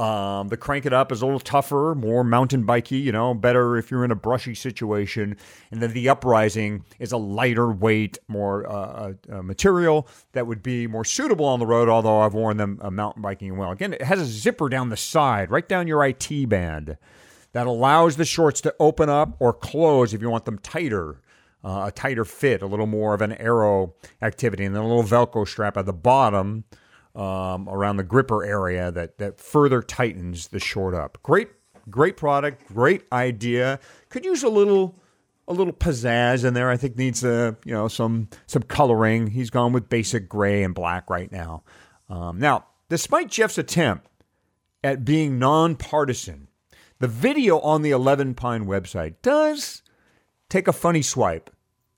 Um, 0.00 0.48
the 0.48 0.56
crank 0.56 0.86
it 0.86 0.94
up 0.94 1.12
is 1.12 1.20
a 1.20 1.26
little 1.26 1.40
tougher, 1.40 1.94
more 1.94 2.24
mountain 2.24 2.64
bikey, 2.64 2.96
you 2.96 3.12
know, 3.12 3.34
better 3.34 3.76
if 3.76 3.90
you're 3.90 4.02
in 4.02 4.10
a 4.10 4.14
brushy 4.14 4.54
situation. 4.54 5.36
And 5.70 5.82
then 5.82 5.92
the 5.92 6.08
uprising 6.08 6.86
is 6.98 7.12
a 7.12 7.18
lighter 7.18 7.70
weight, 7.70 8.16
more 8.26 8.66
uh, 8.66 9.12
uh, 9.30 9.42
material 9.42 10.08
that 10.32 10.46
would 10.46 10.62
be 10.62 10.86
more 10.86 11.04
suitable 11.04 11.44
on 11.44 11.58
the 11.58 11.66
road. 11.66 11.90
Although 11.90 12.20
I've 12.20 12.32
worn 12.32 12.56
them 12.56 12.78
uh, 12.80 12.90
mountain 12.90 13.20
biking 13.20 13.58
well. 13.58 13.72
Again, 13.72 13.92
it 13.92 14.00
has 14.00 14.20
a 14.22 14.24
zipper 14.24 14.70
down 14.70 14.88
the 14.88 14.96
side, 14.96 15.50
right 15.50 15.68
down 15.68 15.86
your 15.86 16.02
IT 16.02 16.48
band, 16.48 16.96
that 17.52 17.66
allows 17.66 18.16
the 18.16 18.24
shorts 18.24 18.62
to 18.62 18.74
open 18.80 19.10
up 19.10 19.36
or 19.38 19.52
close 19.52 20.14
if 20.14 20.22
you 20.22 20.30
want 20.30 20.46
them 20.46 20.58
tighter. 20.58 21.20
Uh, 21.62 21.84
a 21.88 21.92
tighter 21.92 22.24
fit, 22.24 22.62
a 22.62 22.66
little 22.66 22.86
more 22.86 23.12
of 23.12 23.20
an 23.20 23.34
arrow 23.34 23.92
activity, 24.22 24.64
and 24.64 24.74
then 24.74 24.80
a 24.80 24.88
little 24.88 25.02
Velcro 25.02 25.46
strap 25.46 25.76
at 25.76 25.84
the 25.84 25.92
bottom 25.92 26.64
um, 27.14 27.68
around 27.68 27.96
the 27.96 28.04
gripper 28.04 28.44
area 28.44 28.90
that 28.90 29.18
that 29.18 29.40
further 29.40 29.82
tightens 29.82 30.48
the 30.48 30.60
short 30.60 30.94
up. 30.94 31.18
Great, 31.22 31.48
great 31.88 32.16
product, 32.16 32.66
great 32.68 33.04
idea. 33.12 33.80
Could 34.08 34.24
use 34.24 34.42
a 34.42 34.48
little 34.48 34.96
a 35.48 35.52
little 35.52 35.72
pizzazz 35.72 36.44
in 36.44 36.54
there. 36.54 36.70
I 36.70 36.76
think 36.76 36.96
needs 36.96 37.24
a 37.24 37.56
you 37.64 37.72
know 37.72 37.88
some 37.88 38.28
some 38.46 38.62
coloring. 38.62 39.28
He's 39.28 39.50
gone 39.50 39.72
with 39.72 39.88
basic 39.88 40.28
gray 40.28 40.62
and 40.62 40.74
black 40.74 41.10
right 41.10 41.30
now. 41.30 41.64
Um, 42.08 42.38
now, 42.38 42.66
despite 42.88 43.28
Jeff's 43.28 43.58
attempt 43.58 44.06
at 44.82 45.04
being 45.04 45.38
nonpartisan, 45.38 46.48
the 47.00 47.08
video 47.08 47.58
on 47.60 47.82
the 47.82 47.90
Eleven 47.90 48.34
Pine 48.34 48.66
website 48.66 49.14
does 49.22 49.82
take 50.48 50.68
a 50.68 50.72
funny 50.72 51.02
swipe 51.02 51.50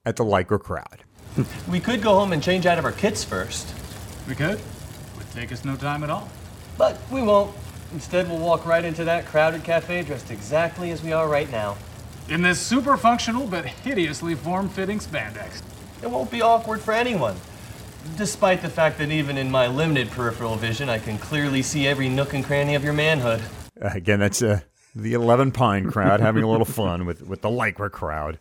at 0.05 0.15
the 0.15 0.25
Lycra 0.25 0.59
crowd. 0.59 1.03
we 1.69 1.79
could 1.79 2.01
go 2.01 2.15
home 2.15 2.33
and 2.33 2.41
change 2.41 2.65
out 2.65 2.79
of 2.79 2.85
our 2.85 2.91
kits 2.91 3.23
first. 3.23 3.73
We 4.27 4.35
could. 4.35 4.59
Would 5.33 5.41
take 5.41 5.51
us 5.51 5.65
no 5.65 5.75
time 5.75 6.03
at 6.03 6.09
all. 6.09 6.29
But 6.77 6.99
we 7.11 7.21
won't. 7.21 7.55
Instead, 7.93 8.27
we'll 8.27 8.39
walk 8.39 8.65
right 8.65 8.83
into 8.83 9.03
that 9.03 9.25
crowded 9.25 9.63
cafe 9.63 10.01
dressed 10.01 10.31
exactly 10.31 10.91
as 10.91 11.03
we 11.03 11.11
are 11.11 11.27
right 11.27 11.51
now. 11.51 11.77
In 12.29 12.41
this 12.41 12.59
super 12.59 12.97
functional 12.97 13.45
but 13.45 13.65
hideously 13.65 14.35
form 14.35 14.69
fitting 14.69 14.99
spandex. 14.99 15.61
It 16.01 16.09
won't 16.09 16.31
be 16.31 16.41
awkward 16.41 16.81
for 16.81 16.93
anyone. 16.93 17.35
Despite 18.17 18.61
the 18.61 18.69
fact 18.69 18.97
that 18.97 19.11
even 19.11 19.37
in 19.37 19.49
my 19.49 19.67
limited 19.67 20.09
peripheral 20.11 20.55
vision, 20.55 20.89
I 20.89 20.99
can 20.99 21.17
clearly 21.17 21.61
see 21.61 21.87
every 21.87 22.09
nook 22.09 22.33
and 22.33 22.43
cranny 22.43 22.75
of 22.75 22.83
your 22.83 22.93
manhood. 22.93 23.41
Again, 23.79 24.19
that's 24.19 24.41
uh, 24.41 24.61
the 24.95 25.13
Eleven 25.13 25.51
Pine 25.51 25.89
crowd 25.89 26.19
having 26.19 26.43
a 26.43 26.49
little 26.49 26.65
fun 26.65 27.05
with, 27.05 27.21
with 27.21 27.41
the 27.41 27.49
Lycra 27.49 27.91
crowd. 27.91 28.39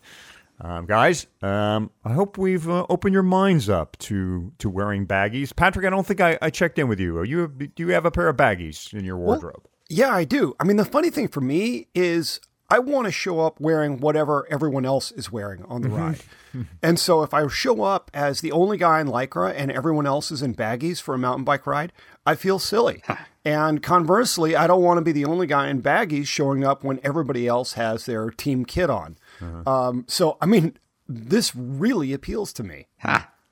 Um, 0.64 0.86
guys, 0.86 1.26
um, 1.42 1.90
I 2.04 2.12
hope 2.12 2.38
we've 2.38 2.68
uh, 2.68 2.86
opened 2.88 3.12
your 3.14 3.24
minds 3.24 3.68
up 3.68 3.98
to 3.98 4.52
to 4.58 4.70
wearing 4.70 5.06
baggies. 5.08 5.54
Patrick, 5.54 5.84
I 5.84 5.90
don't 5.90 6.06
think 6.06 6.20
I, 6.20 6.38
I 6.40 6.50
checked 6.50 6.78
in 6.78 6.86
with 6.86 7.00
you. 7.00 7.18
Are 7.18 7.24
you 7.24 7.48
do 7.48 7.68
you 7.82 7.88
have 7.88 8.06
a 8.06 8.12
pair 8.12 8.28
of 8.28 8.36
baggies 8.36 8.94
in 8.94 9.04
your 9.04 9.16
wardrobe? 9.16 9.62
Well, 9.64 9.70
yeah, 9.90 10.10
I 10.14 10.22
do. 10.24 10.54
I 10.60 10.64
mean, 10.64 10.76
the 10.76 10.84
funny 10.84 11.10
thing 11.10 11.26
for 11.26 11.40
me 11.40 11.88
is 11.96 12.38
I 12.70 12.78
want 12.78 13.06
to 13.06 13.12
show 13.12 13.40
up 13.40 13.60
wearing 13.60 13.98
whatever 13.98 14.46
everyone 14.50 14.86
else 14.86 15.10
is 15.10 15.30
wearing 15.32 15.64
on 15.64 15.82
the 15.82 15.88
Mm-hmm. 15.88 15.96
ride. 15.96 16.66
and 16.82 16.98
so 16.98 17.22
if 17.22 17.34
I 17.34 17.46
show 17.48 17.82
up 17.82 18.10
as 18.14 18.40
the 18.40 18.52
only 18.52 18.76
guy 18.78 19.00
in 19.00 19.08
Lycra 19.08 19.52
and 19.56 19.70
everyone 19.72 20.06
else 20.06 20.30
is 20.30 20.42
in 20.42 20.54
baggies 20.54 21.00
for 21.00 21.14
a 21.14 21.18
mountain 21.18 21.44
bike 21.44 21.66
ride, 21.66 21.92
I 22.24 22.34
feel 22.34 22.58
silly. 22.58 23.02
and 23.44 23.82
conversely, 23.82 24.54
I 24.54 24.66
don't 24.66 24.82
want 24.82 24.98
to 24.98 25.02
be 25.02 25.12
the 25.12 25.24
only 25.24 25.46
guy 25.46 25.68
in 25.68 25.82
baggies 25.82 26.26
showing 26.26 26.62
up 26.64 26.84
when 26.84 27.00
everybody 27.02 27.46
else 27.48 27.72
has 27.72 28.06
their 28.06 28.30
team 28.30 28.64
kit 28.64 28.88
on. 28.90 29.16
Um, 29.66 30.04
so, 30.08 30.36
I 30.40 30.46
mean, 30.46 30.76
this 31.08 31.54
really 31.54 32.12
appeals 32.12 32.52
to 32.54 32.62
me. 32.62 32.86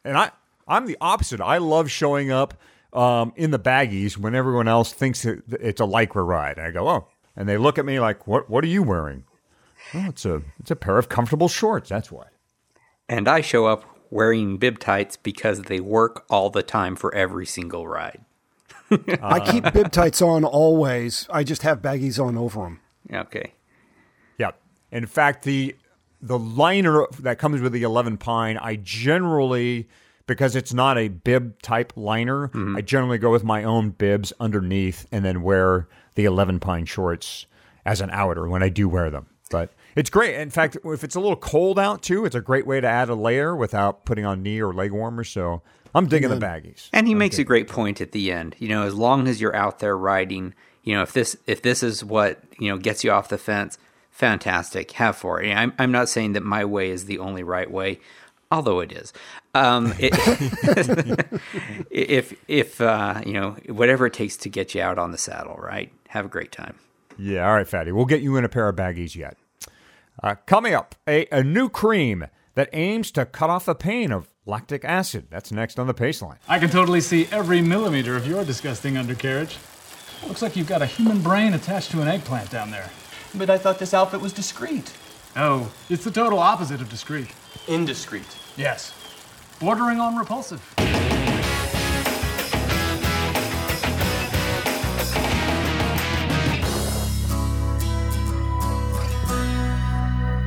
And 0.04 0.16
I 0.16 0.30
I'm 0.66 0.86
the 0.86 0.96
opposite. 1.00 1.40
I 1.40 1.58
love 1.58 1.90
showing 1.90 2.30
up 2.30 2.54
um, 2.92 3.32
in 3.36 3.50
the 3.50 3.58
baggies 3.58 4.16
when 4.16 4.34
everyone 4.34 4.68
else 4.68 4.92
thinks 4.92 5.24
it, 5.24 5.42
it's 5.50 5.80
a 5.80 5.84
Lycra 5.84 6.26
ride. 6.26 6.58
I 6.58 6.70
go, 6.70 6.88
oh, 6.88 7.08
and 7.36 7.48
they 7.48 7.56
look 7.58 7.78
at 7.78 7.84
me 7.84 8.00
like, 8.00 8.26
what 8.26 8.48
What 8.48 8.64
are 8.64 8.68
you 8.68 8.82
wearing? 8.82 9.24
Oh, 9.94 10.06
it's 10.08 10.24
a 10.24 10.42
it's 10.58 10.70
a 10.70 10.76
pair 10.76 10.98
of 10.98 11.08
comfortable 11.08 11.48
shorts. 11.48 11.88
That's 11.88 12.12
why. 12.12 12.26
And 13.08 13.28
I 13.28 13.40
show 13.40 13.66
up 13.66 13.84
wearing 14.10 14.56
bib 14.56 14.78
tights 14.78 15.16
because 15.16 15.62
they 15.62 15.80
work 15.80 16.24
all 16.30 16.50
the 16.50 16.62
time 16.62 16.96
for 16.96 17.14
every 17.14 17.46
single 17.46 17.86
ride. 17.86 18.24
I 18.90 19.40
keep 19.40 19.72
bib 19.72 19.92
tights 19.92 20.20
on 20.20 20.44
always. 20.44 21.26
I 21.30 21.44
just 21.44 21.62
have 21.62 21.80
baggies 21.80 22.24
on 22.24 22.36
over 22.36 22.60
them. 22.60 22.80
Okay. 23.12 23.52
Yeah. 24.36 24.50
In 24.90 25.06
fact, 25.06 25.44
the 25.44 25.76
the 26.22 26.38
liner 26.38 27.06
that 27.20 27.38
comes 27.38 27.60
with 27.60 27.72
the 27.72 27.82
11 27.82 28.18
pine, 28.18 28.58
I 28.58 28.76
generally 28.76 29.88
because 30.30 30.54
it's 30.54 30.72
not 30.72 30.96
a 30.96 31.08
bib 31.08 31.60
type 31.60 31.92
liner, 31.96 32.46
mm-hmm. 32.48 32.76
I 32.76 32.82
generally 32.82 33.18
go 33.18 33.32
with 33.32 33.42
my 33.42 33.64
own 33.64 33.90
bibs 33.90 34.32
underneath 34.38 35.04
and 35.10 35.24
then 35.24 35.42
wear 35.42 35.88
the 36.14 36.24
11 36.24 36.60
pine 36.60 36.84
shorts 36.84 37.46
as 37.84 38.00
an 38.00 38.10
outer 38.12 38.46
when 38.46 38.62
I 38.62 38.68
do 38.68 38.88
wear 38.88 39.10
them. 39.10 39.26
But 39.50 39.72
it's 39.96 40.08
great. 40.08 40.36
In 40.36 40.50
fact, 40.50 40.76
if 40.84 41.02
it's 41.02 41.16
a 41.16 41.20
little 41.20 41.34
cold 41.34 41.80
out 41.80 42.02
too, 42.02 42.24
it's 42.24 42.36
a 42.36 42.40
great 42.40 42.64
way 42.64 42.80
to 42.80 42.86
add 42.86 43.08
a 43.08 43.16
layer 43.16 43.56
without 43.56 44.04
putting 44.04 44.24
on 44.24 44.40
knee 44.40 44.62
or 44.62 44.72
leg 44.72 44.92
warmers. 44.92 45.28
So 45.28 45.62
I'm 45.96 46.06
digging 46.06 46.30
the 46.30 46.36
baggies. 46.36 46.88
And 46.92 47.08
he 47.08 47.14
makes 47.16 47.38
a 47.38 47.44
great 47.44 47.66
point 47.66 48.00
at 48.00 48.12
the 48.12 48.30
end. 48.30 48.54
You 48.60 48.68
know, 48.68 48.84
as 48.84 48.94
long 48.94 49.26
as 49.26 49.40
you're 49.40 49.56
out 49.56 49.80
there 49.80 49.96
riding, 49.98 50.54
you 50.84 50.94
know, 50.94 51.02
if 51.02 51.12
this 51.12 51.36
if 51.48 51.62
this 51.62 51.82
is 51.82 52.04
what 52.04 52.40
you 52.58 52.68
know 52.68 52.78
gets 52.78 53.02
you 53.02 53.10
off 53.10 53.28
the 53.28 53.38
fence, 53.38 53.78
fantastic. 54.20 54.92
Have 54.92 55.16
for 55.16 55.42
it. 55.42 55.50
I'm 55.52 55.72
I'm 55.78 55.90
not 55.90 56.08
saying 56.08 56.34
that 56.34 56.42
my 56.42 56.64
way 56.64 56.90
is 56.90 57.06
the 57.06 57.18
only 57.18 57.42
right 57.42 57.70
way, 57.70 58.00
although 58.50 58.80
it 58.80 58.92
is. 58.92 59.12
Um, 59.54 59.94
it, 59.98 60.12
if 61.90 62.34
if 62.46 62.80
uh, 62.80 63.22
you 63.26 63.32
know 63.32 63.56
whatever 63.66 64.06
it 64.06 64.12
takes 64.12 64.36
to 64.38 64.48
get 64.48 64.74
you 64.74 64.82
out 64.82 64.98
on 64.98 65.10
the 65.10 65.18
saddle, 65.18 65.56
right? 65.56 65.90
Have 66.08 66.26
a 66.26 66.28
great 66.28 66.52
time. 66.52 66.76
Yeah, 67.18 67.46
all 67.46 67.54
right, 67.54 67.66
Fatty. 67.66 67.92
We'll 67.92 68.06
get 68.06 68.20
you 68.20 68.36
in 68.36 68.44
a 68.44 68.48
pair 68.48 68.68
of 68.68 68.76
baggies 68.76 69.16
yet. 69.16 69.36
Uh, 70.22 70.34
coming 70.46 70.74
up, 70.74 70.94
a, 71.08 71.26
a 71.32 71.42
new 71.42 71.68
cream 71.68 72.26
that 72.54 72.68
aims 72.72 73.10
to 73.12 73.24
cut 73.24 73.48
off 73.48 73.64
the 73.64 73.74
pain 73.74 74.12
of 74.12 74.30
lactic 74.44 74.84
acid. 74.84 75.28
That's 75.30 75.50
next 75.50 75.78
on 75.78 75.86
the 75.86 75.94
Paceline. 75.94 76.36
I 76.48 76.58
can 76.58 76.68
totally 76.68 77.00
see 77.00 77.26
every 77.30 77.62
millimeter 77.62 78.16
of 78.16 78.26
your 78.26 78.44
disgusting 78.44 78.96
undercarriage. 78.96 79.56
Looks 80.26 80.42
like 80.42 80.56
you've 80.56 80.66
got 80.66 80.82
a 80.82 80.86
human 80.86 81.22
brain 81.22 81.54
attached 81.54 81.90
to 81.92 82.02
an 82.02 82.08
eggplant 82.08 82.50
down 82.50 82.70
there. 82.70 82.90
But 83.34 83.50
I 83.50 83.58
thought 83.58 83.78
this 83.78 83.94
outfit 83.94 84.20
was 84.20 84.32
discreet. 84.32 84.92
Oh, 85.36 85.72
it's 85.88 86.04
the 86.04 86.10
total 86.10 86.38
opposite 86.38 86.80
of 86.80 86.88
discreet. 86.88 87.28
Indiscreet. 87.68 88.26
Yes. 88.56 88.94
Bordering 89.60 90.00
on 90.00 90.16
repulsive. 90.16 90.60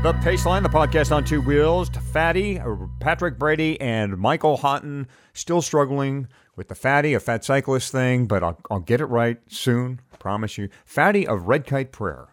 The 0.03 0.11
Paceline, 0.15 0.63
the 0.63 0.69
podcast 0.69 1.15
on 1.15 1.23
two 1.23 1.39
wheels. 1.39 1.87
Fatty, 2.11 2.59
uh, 2.59 2.75
Patrick 2.99 3.39
Brady, 3.39 3.79
and 3.79 4.17
Michael 4.17 4.57
Hotten 4.57 5.07
still 5.33 5.61
struggling 5.61 6.27
with 6.57 6.67
the 6.67 6.75
Fatty, 6.75 7.13
a 7.13 7.21
fat 7.21 7.45
cyclist 7.45 7.93
thing, 7.93 8.25
but 8.25 8.43
I'll, 8.43 8.59
I'll 8.69 8.79
get 8.81 8.99
it 8.99 9.05
right 9.05 9.37
soon. 9.47 10.01
Promise 10.19 10.57
you. 10.57 10.67
Fatty 10.85 11.25
of 11.25 11.47
Red 11.47 11.65
Kite 11.65 11.93
Prayer. 11.93 12.32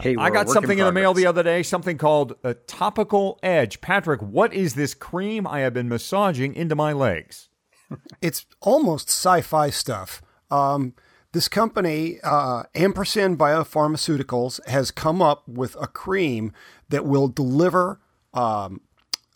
Hey, 0.00 0.16
I 0.16 0.30
got 0.30 0.48
something 0.48 0.78
in 0.78 0.80
in 0.80 0.86
the 0.86 0.92
mail 0.92 1.14
the 1.14 1.26
other 1.26 1.42
day, 1.42 1.62
something 1.62 1.98
called 1.98 2.34
a 2.44 2.54
topical 2.54 3.38
edge. 3.42 3.80
Patrick, 3.80 4.20
what 4.20 4.52
is 4.54 4.74
this 4.74 4.94
cream 4.94 5.46
I 5.46 5.60
have 5.60 5.74
been 5.74 5.88
massaging 5.88 6.54
into 6.54 6.74
my 6.74 6.92
legs? 6.92 7.48
It's 8.20 8.46
almost 8.60 9.08
sci-fi 9.08 9.70
stuff. 9.70 10.20
Um, 10.50 10.94
this 11.30 11.48
company, 11.48 12.18
uh, 12.24 12.64
Ampersand 12.74 13.38
Biopharmaceuticals, 13.38 14.66
has 14.66 14.90
come 14.90 15.22
up 15.22 15.46
with 15.46 15.76
a 15.80 15.86
cream 15.86 16.52
that 16.88 17.04
will 17.04 17.28
deliver 17.28 18.00
um, 18.34 18.80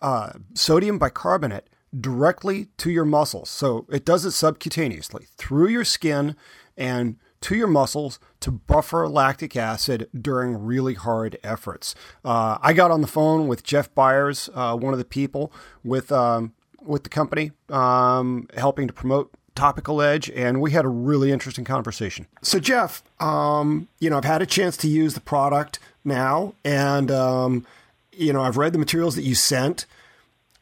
uh, 0.01 0.33
sodium 0.55 0.99
bicarbonate 0.99 1.69
directly 1.99 2.69
to 2.79 2.91
your 2.91 3.05
muscles. 3.05 3.51
So 3.51 3.87
it 3.91 4.05
does 4.05 4.25
it 4.25 4.31
subcutaneously 4.31 5.29
through 5.37 5.69
your 5.69 5.85
skin 5.85 6.37
and 6.77 7.17
to 7.43 7.55
your 7.55 7.67
muscles 7.67 8.19
to 8.41 8.51
buffer 8.51 9.09
lactic 9.09 9.57
acid 9.57 10.09
during 10.19 10.65
really 10.65 10.95
hard 10.95 11.39
efforts. 11.43 11.95
Uh, 12.25 12.59
I 12.61 12.73
got 12.73 12.91
on 12.91 13.01
the 13.01 13.07
phone 13.07 13.49
with 13.49 13.63
Jeff 13.63 13.95
Byers, 13.95 14.51
uh, 14.55 14.77
one 14.77 14.93
of 14.93 14.99
the 14.99 15.05
people 15.05 15.53
with 15.83 16.13
um, 16.13 16.53
with 16.83 17.03
the 17.03 17.11
company, 17.11 17.53
um, 17.69 18.49
helping 18.57 18.87
to 18.87 18.93
promote 18.93 19.31
Topical 19.55 20.01
Edge, 20.01 20.31
and 20.31 20.61
we 20.61 20.71
had 20.71 20.85
a 20.85 20.89
really 20.89 21.31
interesting 21.31 21.65
conversation. 21.65 22.27
So, 22.41 22.59
Jeff, 22.59 23.03
um, 23.21 23.89
you 23.99 24.09
know, 24.09 24.17
I've 24.17 24.25
had 24.25 24.43
a 24.43 24.47
chance 24.47 24.77
to 24.79 24.89
use 24.89 25.15
the 25.15 25.21
product 25.21 25.79
now, 26.05 26.55
and 26.65 27.11
um, 27.11 27.67
you 28.13 28.33
know, 28.33 28.43
I've 28.43 28.57
read 28.57 28.73
the 28.73 28.79
materials 28.79 29.17
that 29.17 29.23
you 29.23 29.35
sent. 29.35 29.87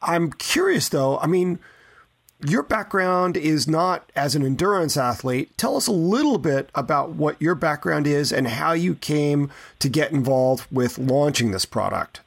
I'm 0.00 0.32
curious, 0.32 0.88
though. 0.88 1.18
I 1.18 1.26
mean, 1.26 1.58
your 2.46 2.62
background 2.62 3.36
is 3.36 3.66
not 3.66 4.10
as 4.14 4.34
an 4.34 4.44
endurance 4.44 4.96
athlete. 4.96 5.56
Tell 5.56 5.76
us 5.76 5.86
a 5.86 5.92
little 5.92 6.38
bit 6.38 6.70
about 6.74 7.10
what 7.10 7.40
your 7.42 7.54
background 7.54 8.06
is 8.06 8.32
and 8.32 8.46
how 8.46 8.72
you 8.72 8.94
came 8.94 9.50
to 9.80 9.88
get 9.88 10.12
involved 10.12 10.66
with 10.70 10.98
launching 10.98 11.50
this 11.50 11.64
product. 11.64 12.20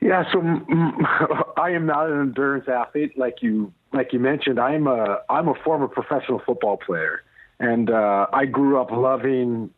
Yeah, 0.00 0.24
so 0.32 0.40
I 1.56 1.70
am 1.70 1.86
not 1.86 2.08
an 2.08 2.20
endurance 2.20 2.68
athlete 2.68 3.18
like 3.18 3.42
you 3.42 3.72
like 3.92 4.12
you 4.12 4.20
mentioned. 4.20 4.60
I'm 4.60 4.86
a 4.86 5.20
I'm 5.28 5.48
a 5.48 5.54
former 5.64 5.88
professional 5.88 6.40
football 6.46 6.76
player, 6.76 7.22
And 7.58 7.90
uh, 7.90 8.26
I 8.32 8.44
grew 8.46 8.80
up 8.80 8.92
loving 8.92 9.70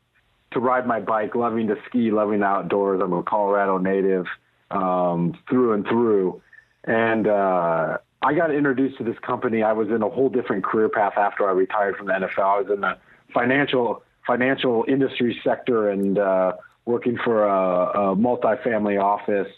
to 0.51 0.61
ride 0.61 0.87
my 0.87 1.01
bike, 1.01 1.35
loving 1.35 1.69
to 1.69 1.77
ski, 1.87 2.11
loving 2.11 2.41
the 2.41 2.47
outdoors. 2.47 3.01
I'm 3.03 3.13
a 3.13 3.23
Colorado 3.23 3.79
native 3.79 4.27
um, 4.71 5.39
through 5.49 5.75
and 5.75 5.87
through. 5.87 6.43
And 6.85 7.27
uh, 7.27 7.99
I 8.23 8.35
got 8.35 8.53
introduced 8.53 8.99
to 8.99 9.05
this 9.05 9.19
company. 9.21 9.63
I 9.63 9.73
was 9.73 9.89
in 9.89 10.03
a 10.03 10.09
whole 10.09 10.29
different 10.29 10.65
career 10.65 10.89
path 10.89 11.15
after 11.17 11.49
I 11.49 11.53
retired 11.53 11.97
from 11.97 12.07
the 12.07 12.15
NFL. 12.15 12.39
I 12.39 12.61
was 12.61 12.71
in 12.73 12.81
the 12.81 12.99
financial 13.33 14.03
financial 14.27 14.85
industry 14.89 15.41
sector 15.43 15.89
and 15.89 16.19
uh, 16.19 16.53
working 16.85 17.19
for 17.25 17.47
a, 17.47 18.13
a 18.13 18.17
multifamily 18.17 19.03
office 19.03 19.53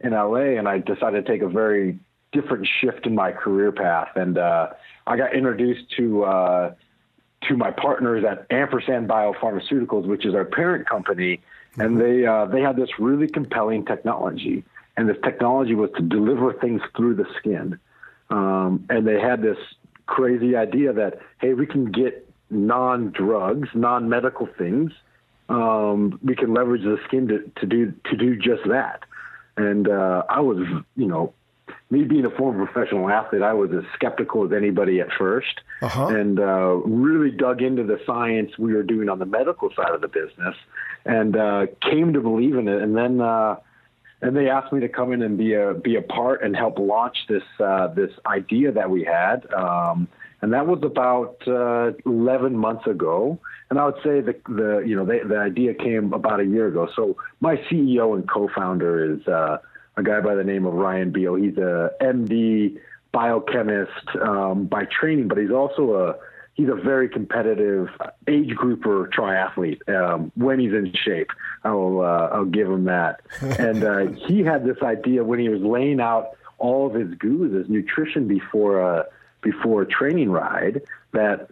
in 0.00 0.12
LA. 0.12 0.56
And 0.58 0.68
I 0.68 0.78
decided 0.78 1.26
to 1.26 1.32
take 1.32 1.42
a 1.42 1.48
very 1.48 1.98
different 2.32 2.66
shift 2.80 3.06
in 3.06 3.14
my 3.14 3.32
career 3.32 3.72
path. 3.72 4.08
And 4.16 4.38
uh, 4.38 4.70
I 5.06 5.16
got 5.16 5.34
introduced 5.34 5.90
to 5.96 6.24
uh, 6.24 6.74
to 7.48 7.56
my 7.56 7.70
partners 7.70 8.24
at 8.24 8.46
Ampersand 8.50 9.08
Biopharmaceuticals, 9.08 10.06
which 10.06 10.24
is 10.24 10.34
our 10.34 10.44
parent 10.44 10.88
company, 10.88 11.40
and 11.76 12.00
they 12.00 12.24
uh, 12.26 12.46
they 12.46 12.60
had 12.60 12.76
this 12.76 12.88
really 12.98 13.28
compelling 13.28 13.84
technology, 13.84 14.64
and 14.96 15.08
this 15.08 15.16
technology 15.22 15.74
was 15.74 15.90
to 15.96 16.02
deliver 16.02 16.52
things 16.54 16.80
through 16.96 17.14
the 17.16 17.26
skin, 17.38 17.78
um, 18.34 18.86
and 18.90 19.06
they 19.06 19.20
had 19.20 19.42
this 19.42 19.58
crazy 20.06 20.56
idea 20.56 20.92
that 20.92 21.20
hey, 21.40 21.54
we 21.54 21.66
can 21.66 21.90
get 21.90 22.28
non-drugs, 22.50 23.68
non-medical 23.74 24.48
things, 24.58 24.92
um, 25.48 26.18
we 26.22 26.34
can 26.34 26.52
leverage 26.52 26.82
the 26.82 26.98
skin 27.06 27.28
to, 27.28 27.50
to 27.60 27.66
do 27.66 27.92
to 28.10 28.16
do 28.16 28.36
just 28.36 28.68
that, 28.68 29.04
and 29.56 29.88
uh, 29.88 30.24
I 30.28 30.40
was 30.40 30.58
you 30.96 31.06
know 31.06 31.32
me 31.90 32.02
being 32.04 32.24
a 32.24 32.30
former 32.30 32.66
professional 32.66 33.08
athlete, 33.08 33.42
I 33.42 33.52
was 33.52 33.70
as 33.72 33.84
skeptical 33.94 34.44
as 34.44 34.52
anybody 34.52 35.00
at 35.00 35.08
1st 35.10 35.54
uh-huh. 35.82 36.06
and 36.08 36.40
uh, 36.40 36.74
really 36.84 37.30
dug 37.30 37.62
into 37.62 37.84
the 37.84 38.00
science 38.04 38.58
we 38.58 38.74
were 38.74 38.82
doing 38.82 39.08
on 39.08 39.18
the 39.18 39.26
medical 39.26 39.70
side 39.74 39.92
of 39.92 40.00
the 40.00 40.08
business, 40.08 40.56
and 41.04 41.36
uh, 41.36 41.66
came 41.82 42.12
to 42.14 42.20
believe 42.20 42.56
in 42.56 42.68
it. 42.68 42.82
And 42.82 42.96
then, 42.96 43.20
uh, 43.20 43.56
and 44.24 44.36
they 44.36 44.48
asked 44.48 44.72
me 44.72 44.80
to 44.80 44.88
come 44.88 45.12
in 45.12 45.22
and 45.22 45.38
be 45.38 45.54
a 45.54 45.74
be 45.74 45.96
a 45.96 46.02
part 46.02 46.42
and 46.42 46.56
help 46.56 46.78
launch 46.78 47.16
this 47.28 47.44
uh, 47.60 47.88
this 47.88 48.10
idea 48.26 48.72
that 48.72 48.90
we 48.90 49.04
had. 49.04 49.46
Um, 49.52 50.08
and 50.42 50.52
that 50.52 50.66
was 50.66 50.80
about 50.82 51.36
uh, 51.46 51.92
11 52.04 52.54
months 52.54 52.86
ago. 52.86 53.38
And 53.70 53.78
I 53.78 53.86
would 53.86 54.02
say 54.02 54.20
the 54.20 54.34
the 54.48 54.82
you 54.86 54.96
know 54.96 55.04
the, 55.04 55.20
the 55.28 55.38
idea 55.38 55.74
came 55.74 56.12
about 56.12 56.40
a 56.40 56.44
year 56.44 56.66
ago. 56.66 56.88
So 56.96 57.16
my 57.40 57.56
CEO 57.70 58.14
and 58.14 58.28
co-founder 58.28 59.14
is. 59.14 59.28
Uh, 59.28 59.58
a 59.96 60.02
guy 60.02 60.20
by 60.20 60.34
the 60.34 60.44
name 60.44 60.66
of 60.66 60.74
Ryan 60.74 61.10
Beal. 61.10 61.36
He's 61.36 61.56
a 61.56 61.90
MD 62.00 62.78
biochemist 63.12 64.16
um, 64.20 64.66
by 64.66 64.86
training, 64.86 65.28
but 65.28 65.38
he's 65.38 65.50
also 65.50 65.94
a 65.94 66.16
he's 66.54 66.68
a 66.68 66.74
very 66.74 67.08
competitive 67.08 67.88
age 68.28 68.54
grouper 68.54 69.08
triathlete 69.16 69.88
um, 69.88 70.32
when 70.34 70.58
he's 70.58 70.72
in 70.72 70.92
shape. 70.94 71.30
I'll 71.64 72.00
uh, 72.00 72.28
I'll 72.32 72.44
give 72.44 72.68
him 72.68 72.84
that. 72.84 73.20
and 73.40 73.84
uh, 73.84 74.06
he 74.26 74.40
had 74.40 74.64
this 74.64 74.78
idea 74.82 75.24
when 75.24 75.38
he 75.38 75.48
was 75.48 75.62
laying 75.62 76.00
out 76.00 76.36
all 76.58 76.86
of 76.86 76.94
his 76.94 77.14
goos, 77.14 77.54
his 77.54 77.68
nutrition 77.68 78.28
before 78.28 78.80
a 78.80 79.06
before 79.40 79.82
a 79.82 79.86
training 79.86 80.30
ride. 80.30 80.82
That 81.12 81.48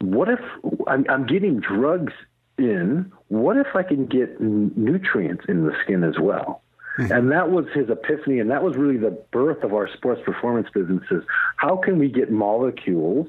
what 0.00 0.28
if 0.28 0.40
I'm, 0.86 1.06
I'm 1.08 1.26
getting 1.26 1.60
drugs 1.60 2.12
in? 2.58 3.12
What 3.28 3.56
if 3.56 3.68
I 3.74 3.82
can 3.82 4.06
get 4.06 4.36
n- 4.40 4.72
nutrients 4.76 5.44
in 5.48 5.66
the 5.66 5.74
skin 5.82 6.04
as 6.04 6.18
well? 6.18 6.62
And 6.98 7.32
that 7.32 7.50
was 7.50 7.64
his 7.72 7.88
epiphany, 7.88 8.38
and 8.38 8.50
that 8.50 8.62
was 8.62 8.76
really 8.76 8.98
the 8.98 9.12
birth 9.30 9.64
of 9.64 9.72
our 9.72 9.88
sports 9.88 10.20
performance 10.26 10.68
businesses. 10.74 11.24
How 11.56 11.76
can 11.76 11.98
we 11.98 12.10
get 12.10 12.30
molecules? 12.30 13.28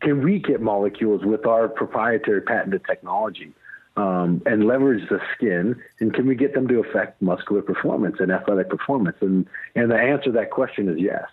Can 0.00 0.24
we 0.24 0.40
get 0.40 0.60
molecules 0.60 1.24
with 1.24 1.46
our 1.46 1.68
proprietary 1.68 2.40
patented 2.40 2.84
technology 2.84 3.52
um, 3.96 4.42
and 4.46 4.66
leverage 4.66 5.08
the 5.08 5.20
skin? 5.34 5.76
And 6.00 6.12
can 6.12 6.26
we 6.26 6.34
get 6.34 6.54
them 6.54 6.68
to 6.68 6.80
affect 6.80 7.20
muscular 7.22 7.62
performance 7.62 8.16
and 8.20 8.30
athletic 8.30 8.68
performance? 8.68 9.16
And 9.20 9.46
and 9.74 9.90
the 9.90 9.96
answer 9.96 10.24
to 10.24 10.32
that 10.32 10.50
question 10.50 10.88
is 10.88 10.98
yes. 10.98 11.26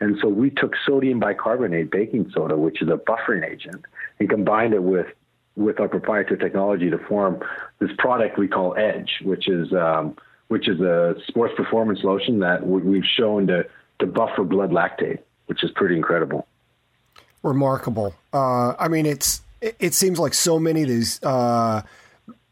And 0.00 0.18
so 0.20 0.28
we 0.28 0.50
took 0.50 0.74
sodium 0.84 1.20
bicarbonate, 1.20 1.90
baking 1.90 2.30
soda, 2.34 2.56
which 2.56 2.82
is 2.82 2.88
a 2.88 2.96
buffering 2.96 3.48
agent, 3.48 3.84
and 4.18 4.28
combined 4.28 4.74
it 4.74 4.82
with 4.82 5.06
with 5.56 5.78
our 5.78 5.88
proprietary 5.88 6.38
technology 6.38 6.90
to 6.90 6.98
form 6.98 7.40
this 7.78 7.90
product 7.98 8.38
we 8.38 8.48
call 8.48 8.76
Edge, 8.76 9.20
which 9.22 9.48
is 9.48 9.72
um, 9.72 10.16
which 10.48 10.68
is 10.68 10.80
a 10.80 11.14
sports 11.26 11.54
performance 11.56 12.00
lotion 12.02 12.40
that 12.40 12.66
we've 12.66 13.04
shown 13.04 13.46
to, 13.46 13.64
to 13.98 14.06
buffer 14.06 14.44
blood 14.44 14.70
lactate, 14.70 15.20
which 15.46 15.64
is 15.64 15.70
pretty 15.74 15.96
incredible. 15.96 16.46
Remarkable. 17.42 18.14
Uh, 18.32 18.74
I 18.78 18.88
mean, 18.88 19.06
it's 19.06 19.42
it 19.60 19.94
seems 19.94 20.18
like 20.18 20.34
so 20.34 20.58
many 20.58 20.82
of 20.82 20.88
these 20.88 21.22
uh, 21.22 21.82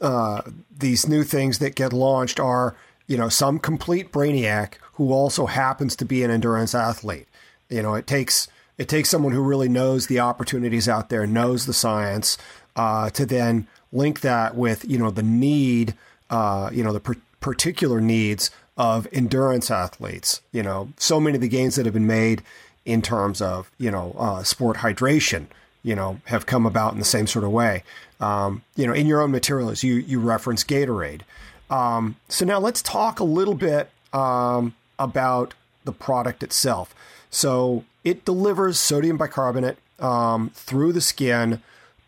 uh, 0.02 0.42
these 0.76 1.08
new 1.08 1.22
things 1.22 1.58
that 1.60 1.74
get 1.74 1.92
launched 1.92 2.38
are 2.38 2.76
you 3.06 3.16
know 3.16 3.28
some 3.28 3.58
complete 3.58 4.12
brainiac 4.12 4.74
who 4.94 5.12
also 5.12 5.46
happens 5.46 5.96
to 5.96 6.04
be 6.04 6.22
an 6.22 6.30
endurance 6.30 6.74
athlete. 6.74 7.28
You 7.68 7.82
know, 7.82 7.94
it 7.94 8.06
takes 8.06 8.48
it 8.78 8.88
takes 8.88 9.08
someone 9.08 9.32
who 9.32 9.42
really 9.42 9.68
knows 9.68 10.06
the 10.06 10.20
opportunities 10.20 10.88
out 10.88 11.08
there, 11.08 11.26
knows 11.26 11.66
the 11.66 11.72
science, 11.72 12.36
uh, 12.76 13.10
to 13.10 13.24
then 13.24 13.66
link 13.92 14.20
that 14.20 14.56
with 14.56 14.84
you 14.84 14.98
know 14.98 15.10
the 15.10 15.22
need, 15.22 15.94
uh, 16.30 16.70
you 16.72 16.82
know 16.82 16.92
the 16.92 17.00
per- 17.00 17.16
particular 17.40 18.00
needs 18.00 18.50
of 18.76 19.06
endurance 19.12 19.70
athletes. 19.70 20.40
You 20.52 20.62
know, 20.62 20.88
so 20.96 21.20
many 21.20 21.36
of 21.36 21.40
the 21.40 21.48
gains 21.48 21.76
that 21.76 21.86
have 21.86 21.94
been 21.94 22.06
made 22.06 22.42
in 22.84 23.02
terms 23.02 23.40
of 23.40 23.70
you 23.78 23.90
know 23.90 24.14
uh, 24.18 24.42
sport 24.42 24.78
hydration, 24.78 25.46
you 25.82 25.94
know, 25.94 26.20
have 26.24 26.46
come 26.46 26.66
about 26.66 26.92
in 26.92 26.98
the 26.98 27.04
same 27.04 27.26
sort 27.26 27.44
of 27.44 27.50
way. 27.50 27.84
Um, 28.22 28.62
you 28.76 28.86
know, 28.86 28.92
in 28.92 29.06
your 29.06 29.20
own 29.20 29.30
materials, 29.30 29.82
you 29.82 29.94
you 29.94 30.20
reference 30.20 30.64
Gatorade. 30.64 31.22
Um, 31.70 32.16
so 32.28 32.44
now 32.44 32.58
let's 32.58 32.82
talk 32.82 33.18
a 33.20 33.24
little 33.24 33.54
bit 33.54 33.90
um, 34.12 34.74
about 34.98 35.54
the 35.84 35.92
product 35.92 36.42
itself. 36.42 36.94
So 37.30 37.84
it 38.04 38.24
delivers 38.24 38.78
sodium 38.78 39.16
bicarbonate 39.16 39.78
um, 39.98 40.50
through 40.54 40.92
the 40.92 41.00
skin 41.00 41.62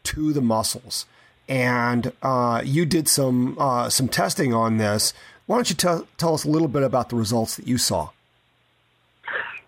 to 0.05 0.33
the 0.33 0.43
muscles 0.43 1.07
and 1.49 2.13
uh, 2.23 2.63
you 2.65 2.87
did 2.87 3.09
some 3.09 3.57
uh, 3.59 3.89
some 3.89 4.09
testing 4.09 4.55
on 4.55 4.79
this. 4.79 5.13
Why 5.47 5.57
don't 5.57 5.69
you 5.69 5.77
tell 5.77 6.07
tell 6.17 6.35
us 6.35 6.45
a 6.45 6.49
little 6.49 6.69
bit 6.69 6.83
about 6.83 7.11
the 7.11 7.17
results 7.17 7.57
that 7.57 7.69
you 7.69 7.79
saw? 7.79 8.11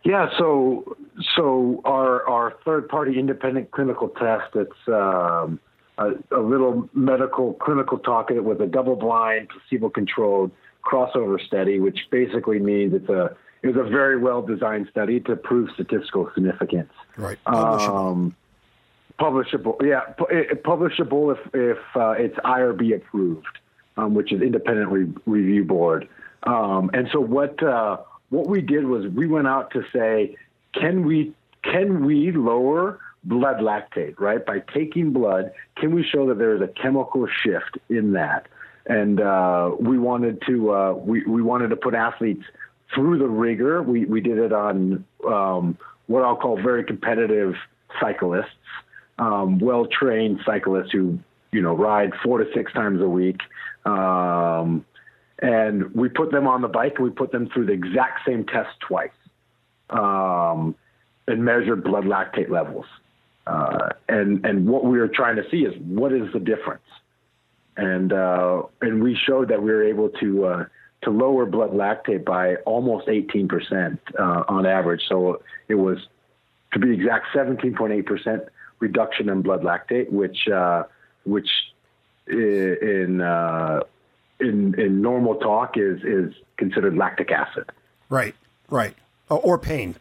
Yeah, 0.05 0.31
so 0.39 0.97
so 1.37 1.81
our 1.85 2.27
our 2.29 2.55
third 2.65 2.89
party 2.89 3.19
independent 3.19 3.71
clinical 3.71 4.09
test. 4.09 4.55
It's 4.55 4.89
um, 4.89 5.61
a, 5.99 6.11
a, 6.31 6.41
little 6.41 6.89
medical 6.93 7.55
clinical 7.55 7.99
talk 7.99 8.31
with 8.31 8.61
a 8.61 8.67
double 8.67 8.97
blind 8.97 9.49
placebo 9.49 9.89
controlled 9.89 10.51
crossover 10.85 11.41
study, 11.45 11.81
which 11.81 11.99
basically 12.11 12.59
means 12.59 12.95
it's 12.95 13.09
a 13.09 13.37
it 13.63 13.69
was 13.75 13.77
a 13.77 13.89
very 13.89 14.19
well 14.19 14.43
designed 14.43 14.89
study 14.91 15.21
to 15.21 15.37
prove 15.37 15.71
statistical 15.75 16.31
significance. 16.35 16.93
Right. 17.17 17.39
Um, 17.47 18.37
Publishable, 19.19 19.83
yeah, 19.83 20.13
publishable 20.19 21.35
if 21.35 21.55
if 21.55 21.79
uh, 21.97 22.11
it's 22.11 22.37
IRB 22.37 22.97
approved, 22.97 23.47
um, 23.97 24.15
which 24.15 24.31
is 24.31 24.43
independent 24.43 24.91
re- 24.91 25.11
review 25.25 25.65
board. 25.65 26.07
Um, 26.43 26.91
and 26.93 27.09
so 27.11 27.21
what 27.21 27.63
uh, 27.63 27.97
what 28.29 28.47
we 28.47 28.61
did 28.61 28.85
was 28.85 29.07
we 29.09 29.27
went 29.27 29.47
out 29.47 29.71
to 29.71 29.85
say, 29.91 30.37
can 30.75 31.07
we 31.07 31.33
can 31.63 32.05
we 32.05 32.31
lower 32.31 33.01
blood 33.27 33.59
lactate 33.59 34.19
right 34.19 34.45
by 34.45 34.63
taking 34.75 35.13
blood? 35.13 35.53
Can 35.77 35.95
we 35.95 36.05
show 36.05 36.27
that 36.29 36.39
there 36.39 36.55
is 36.55 36.63
a 36.63 36.69
chemical 36.69 37.27
shift 37.43 37.79
in 37.89 38.13
that? 38.13 38.47
And 38.87 39.21
uh, 39.21 39.73
we 39.79 39.99
wanted 39.99 40.43
to 40.47 40.73
uh, 40.73 40.93
we 40.93 41.25
we 41.25 41.43
wanted 41.43 41.69
to 41.69 41.77
put 41.77 41.95
athletes 41.95 42.45
through 42.95 43.19
the 43.19 43.29
rigor. 43.29 43.83
We 43.83 44.05
we 44.05 44.21
did 44.21 44.39
it 44.39 44.53
on 44.53 45.05
um, 45.27 45.77
what 46.07 46.25
I'll 46.25 46.37
call 46.37 46.61
very 46.61 46.85
competitive 46.85 47.55
cyclists 48.01 48.51
um, 49.19 49.59
well 49.59 49.87
trained 49.87 50.41
cyclists 50.45 50.93
who 50.93 51.19
you 51.53 51.63
know 51.63 51.75
ride 51.75 52.13
four 52.23 52.39
to 52.39 52.47
six 52.55 52.73
times 52.73 53.01
a 53.01 53.09
week. 53.09 53.41
Um, 53.85 54.85
and 55.39 55.95
we 55.95 56.09
put 56.09 56.33
them 56.33 56.47
on 56.47 56.63
the 56.63 56.69
bike 56.69 56.95
and 56.97 57.05
we 57.05 57.11
put 57.11 57.31
them 57.31 57.49
through 57.53 57.67
the 57.67 57.73
exact 57.73 58.21
same 58.27 58.45
test 58.47 58.71
twice 58.81 59.11
um, 59.91 60.75
and 61.29 61.45
measured 61.45 61.85
blood 61.85 62.05
lactate 62.05 62.49
levels. 62.49 62.87
Uh, 63.47 63.91
and 64.09 64.45
and 64.45 64.69
what 64.69 64.85
we 64.85 64.99
were 64.99 65.09
trying 65.09 65.37
to 65.37 65.49
see 65.51 65.59
is 65.59 65.75
what 65.83 66.13
is 66.13 66.33
the 66.33 66.41
difference, 66.41 66.83
and 67.77 68.13
uh, 68.13 68.63
and 68.81 69.03
we 69.03 69.15
showed 69.15 69.49
that 69.49 69.63
we 69.63 69.71
were 69.71 69.85
able 69.85 70.09
to 70.09 70.45
uh, 70.45 70.65
to 71.03 71.11
lower 71.11 71.47
blood 71.47 71.71
lactate 71.71 72.25
by 72.25 72.57
almost 72.67 73.09
18 73.09 73.47
percent 73.47 74.01
uh, 74.19 74.43
on 74.49 74.67
average. 74.67 75.03
So 75.09 75.43
it 75.69 75.77
was, 75.77 75.99
to 76.73 76.81
be 76.81 76.93
exact, 76.93 77.27
17.8 77.35 78.05
percent 78.05 78.43
reduction 78.81 79.29
in 79.29 79.43
blood 79.43 79.63
lactate, 79.63 80.11
which 80.11 80.49
uh, 80.49 80.83
which 81.25 81.49
in 82.27 83.21
in 84.41 84.75
in 84.81 85.03
normal 85.03 85.37
talk 85.37 85.77
is 85.77 86.03
is 86.03 86.35
considered 86.57 86.97
lactic 86.97 87.31
acid. 87.31 87.71
Right, 88.09 88.35
right, 88.69 88.97
or 89.29 89.57
pain. 89.57 89.95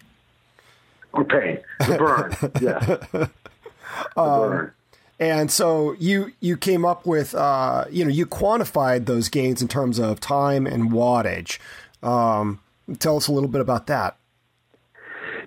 Or 1.16 1.24
pain, 1.24 1.59
the 1.80 1.97
burn, 1.97 2.51
yes, 2.61 2.86
the 3.11 4.22
um, 4.22 4.49
burn. 4.49 4.72
And 5.20 5.49
so 5.49 5.95
you 5.97 6.34
you 6.41 6.57
came 6.57 6.84
up 6.84 7.05
with 7.05 7.34
uh, 7.34 7.86
you 7.89 8.03
know 8.03 8.11
you 8.11 8.26
quantified 8.26 9.05
those 9.05 9.30
gains 9.30 9.61
in 9.61 9.68
terms 9.68 9.97
of 9.97 10.20
time 10.20 10.68
and 10.68 10.91
wattage. 10.91 11.59
Um, 12.03 12.59
tell 12.99 13.18
us 13.18 13.28
a 13.28 13.32
little 13.32 13.49
bit 13.49 13.61
about 13.61 13.88
that. 13.88 14.18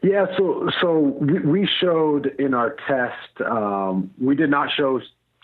Yeah, 0.02 0.26
so 0.36 0.70
so 0.80 0.98
we, 0.98 1.40
we 1.40 1.68
showed 1.80 2.26
in 2.38 2.54
our 2.54 2.76
test 2.86 3.40
um, 3.46 4.10
we 4.18 4.34
did 4.34 4.48
not 4.48 4.70
show 4.74 5.00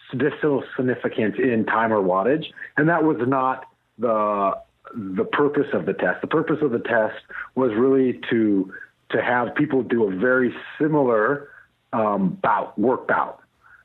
statistical 0.08 0.64
significance 0.76 1.36
in 1.38 1.66
time 1.66 1.92
or 1.92 2.02
wattage, 2.02 2.46
and 2.76 2.88
that 2.88 3.04
was 3.04 3.18
not 3.26 3.66
the 3.98 4.56
the 4.94 5.24
purpose 5.24 5.66
of 5.72 5.86
the 5.86 5.92
test. 5.92 6.20
The 6.20 6.28
purpose 6.28 6.58
of 6.62 6.70
the 6.70 6.78
test 6.78 7.16
was 7.56 7.72
really 7.74 8.20
to 8.30 8.72
to 9.10 9.22
have 9.22 9.54
people 9.54 9.82
do 9.82 10.10
a 10.10 10.16
very 10.16 10.54
similar 10.78 11.48
um, 11.92 12.38
bout 12.42 12.78
work 12.78 13.06
bout 13.06 13.40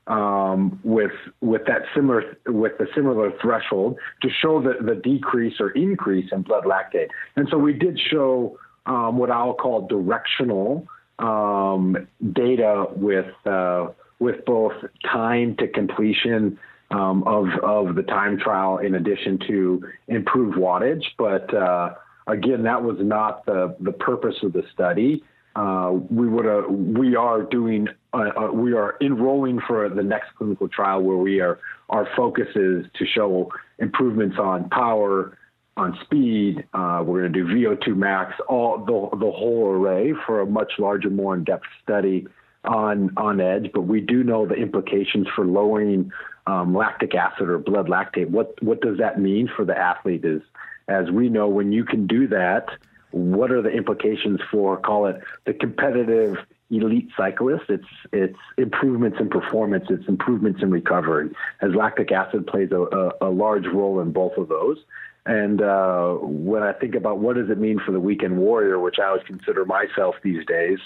um, 0.06 0.80
with 0.82 1.12
with 1.40 1.62
that 1.66 1.82
similar 1.94 2.36
with 2.46 2.76
the 2.78 2.86
similar 2.94 3.32
threshold 3.40 3.98
to 4.22 4.28
show 4.28 4.60
the, 4.60 4.74
the 4.84 4.96
decrease 4.96 5.54
or 5.60 5.70
increase 5.70 6.30
in 6.32 6.42
blood 6.42 6.64
lactate. 6.64 7.08
And 7.36 7.48
so 7.50 7.58
we 7.58 7.72
did 7.72 7.98
show 7.98 8.58
um, 8.86 9.18
what 9.18 9.30
I'll 9.30 9.54
call 9.54 9.86
directional 9.86 10.86
um, 11.20 12.08
data 12.32 12.86
with 12.96 13.32
uh, 13.46 13.88
with 14.18 14.44
both 14.44 14.72
time 15.04 15.56
to 15.56 15.68
completion 15.68 16.58
um, 16.90 17.22
of 17.24 17.46
of 17.62 17.94
the 17.94 18.02
time 18.02 18.38
trial 18.38 18.78
in 18.78 18.96
addition 18.96 19.38
to 19.46 19.88
improved 20.08 20.56
wattage. 20.56 21.04
But 21.16 21.54
uh, 21.54 21.94
again, 22.30 22.62
that 22.64 22.82
was 22.82 22.96
not 23.00 23.44
the 23.46 23.76
the 23.80 23.92
purpose 23.92 24.36
of 24.42 24.52
the 24.52 24.62
study. 24.72 25.22
Uh, 25.56 25.92
we 26.10 26.28
would 26.28 26.46
uh, 26.46 26.68
we 26.68 27.16
are 27.16 27.42
doing 27.42 27.88
uh, 28.12 28.30
uh, 28.36 28.52
we 28.52 28.72
are 28.72 28.96
enrolling 29.00 29.60
for 29.66 29.88
the 29.88 30.02
next 30.02 30.28
clinical 30.36 30.68
trial 30.68 31.02
where 31.02 31.16
we 31.16 31.40
are 31.40 31.58
our 31.88 32.08
focus 32.16 32.46
is 32.54 32.86
to 32.94 33.04
show 33.04 33.50
improvements 33.78 34.36
on 34.38 34.68
power, 34.68 35.36
on 35.76 35.98
speed. 36.04 36.64
Uh, 36.72 37.02
we're 37.04 37.28
going 37.28 37.32
to 37.32 37.44
do 37.44 37.46
VO2 37.46 37.96
max, 37.96 38.34
all 38.48 38.78
the 38.78 39.16
the 39.16 39.30
whole 39.30 39.68
array 39.68 40.14
for 40.24 40.40
a 40.40 40.46
much 40.46 40.72
larger, 40.78 41.10
more 41.10 41.34
in 41.34 41.42
depth 41.42 41.66
study 41.82 42.26
on 42.64 43.10
on 43.16 43.40
edge. 43.40 43.70
But 43.74 43.82
we 43.82 44.00
do 44.00 44.22
know 44.22 44.46
the 44.46 44.54
implications 44.54 45.26
for 45.34 45.44
lowering 45.44 46.12
um, 46.46 46.74
lactic 46.74 47.14
acid 47.14 47.48
or 47.48 47.58
blood 47.58 47.88
lactate. 47.88 48.30
What 48.30 48.54
what 48.62 48.80
does 48.80 48.98
that 48.98 49.20
mean 49.20 49.48
for 49.54 49.64
the 49.64 49.76
athlete? 49.76 50.24
Is 50.24 50.42
as 50.90 51.10
we 51.10 51.28
know, 51.28 51.48
when 51.48 51.72
you 51.72 51.84
can 51.84 52.06
do 52.06 52.26
that, 52.28 52.68
what 53.12 53.50
are 53.50 53.62
the 53.62 53.70
implications 53.70 54.40
for 54.50 54.76
call 54.76 55.06
it 55.06 55.20
the 55.44 55.54
competitive 55.54 56.36
elite 56.70 57.08
cyclist? 57.16 57.64
It's 57.68 57.92
it's 58.12 58.38
improvements 58.56 59.18
in 59.20 59.28
performance, 59.28 59.86
it's 59.90 60.06
improvements 60.08 60.62
in 60.62 60.70
recovery. 60.70 61.30
As 61.60 61.74
lactic 61.74 62.12
acid 62.12 62.46
plays 62.46 62.70
a, 62.72 62.82
a, 62.82 63.28
a 63.28 63.30
large 63.30 63.66
role 63.66 64.00
in 64.00 64.12
both 64.12 64.36
of 64.36 64.48
those. 64.48 64.78
And 65.26 65.60
uh, 65.60 66.14
when 66.14 66.62
I 66.62 66.72
think 66.72 66.94
about 66.94 67.18
what 67.18 67.36
does 67.36 67.50
it 67.50 67.58
mean 67.58 67.78
for 67.84 67.92
the 67.92 68.00
weekend 68.00 68.38
warrior, 68.38 68.78
which 68.78 68.98
I 68.98 69.12
would 69.12 69.26
consider 69.26 69.64
myself 69.64 70.14
these 70.22 70.44
days, 70.46 70.78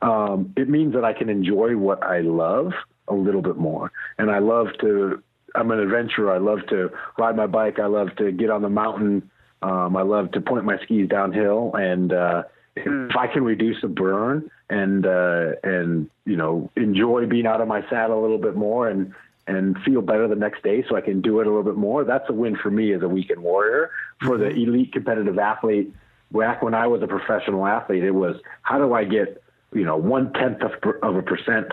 um, 0.00 0.52
it 0.56 0.68
means 0.68 0.94
that 0.94 1.04
I 1.04 1.12
can 1.12 1.28
enjoy 1.28 1.76
what 1.76 2.02
I 2.02 2.20
love 2.20 2.72
a 3.08 3.14
little 3.14 3.42
bit 3.42 3.56
more. 3.56 3.90
And 4.16 4.30
I 4.30 4.38
love 4.38 4.68
to, 4.80 5.22
I'm 5.54 5.70
an 5.72 5.80
adventurer. 5.80 6.32
I 6.32 6.38
love 6.38 6.60
to 6.68 6.90
ride 7.18 7.36
my 7.36 7.48
bike. 7.48 7.78
I 7.78 7.86
love 7.86 8.14
to 8.16 8.30
get 8.30 8.50
on 8.50 8.62
the 8.62 8.70
mountain. 8.70 9.28
Um, 9.62 9.96
I 9.96 10.02
love 10.02 10.32
to 10.32 10.40
point 10.40 10.64
my 10.64 10.78
skis 10.82 11.08
downhill. 11.08 11.72
And 11.74 12.12
uh, 12.12 12.44
if 12.76 13.16
I 13.16 13.26
can 13.26 13.44
reduce 13.44 13.80
the 13.82 13.88
burn 13.88 14.50
and, 14.68 15.06
uh, 15.06 15.52
and, 15.62 16.08
you 16.24 16.36
know, 16.36 16.70
enjoy 16.76 17.26
being 17.26 17.46
out 17.46 17.60
of 17.60 17.68
my 17.68 17.88
saddle 17.88 18.20
a 18.20 18.22
little 18.22 18.38
bit 18.38 18.56
more 18.56 18.88
and, 18.88 19.12
and 19.46 19.76
feel 19.84 20.02
better 20.02 20.28
the 20.28 20.36
next 20.36 20.62
day 20.62 20.84
so 20.88 20.96
I 20.96 21.00
can 21.00 21.20
do 21.20 21.40
it 21.40 21.46
a 21.46 21.50
little 21.50 21.64
bit 21.64 21.76
more, 21.76 22.04
that's 22.04 22.28
a 22.28 22.32
win 22.32 22.56
for 22.56 22.70
me 22.70 22.92
as 22.94 23.02
a 23.02 23.08
weekend 23.08 23.42
warrior. 23.42 23.90
For 24.22 24.38
the 24.38 24.48
elite 24.48 24.92
competitive 24.92 25.38
athlete, 25.38 25.92
back 26.32 26.62
when 26.62 26.74
I 26.74 26.86
was 26.86 27.02
a 27.02 27.06
professional 27.06 27.66
athlete, 27.66 28.04
it 28.04 28.12
was 28.12 28.36
how 28.62 28.78
do 28.78 28.92
I 28.94 29.04
get 29.04 29.42
you 29.72 29.84
know 29.84 29.96
one 29.96 30.32
tenth 30.32 30.62
of, 30.62 30.72
of 31.02 31.16
a 31.16 31.22
percent 31.22 31.72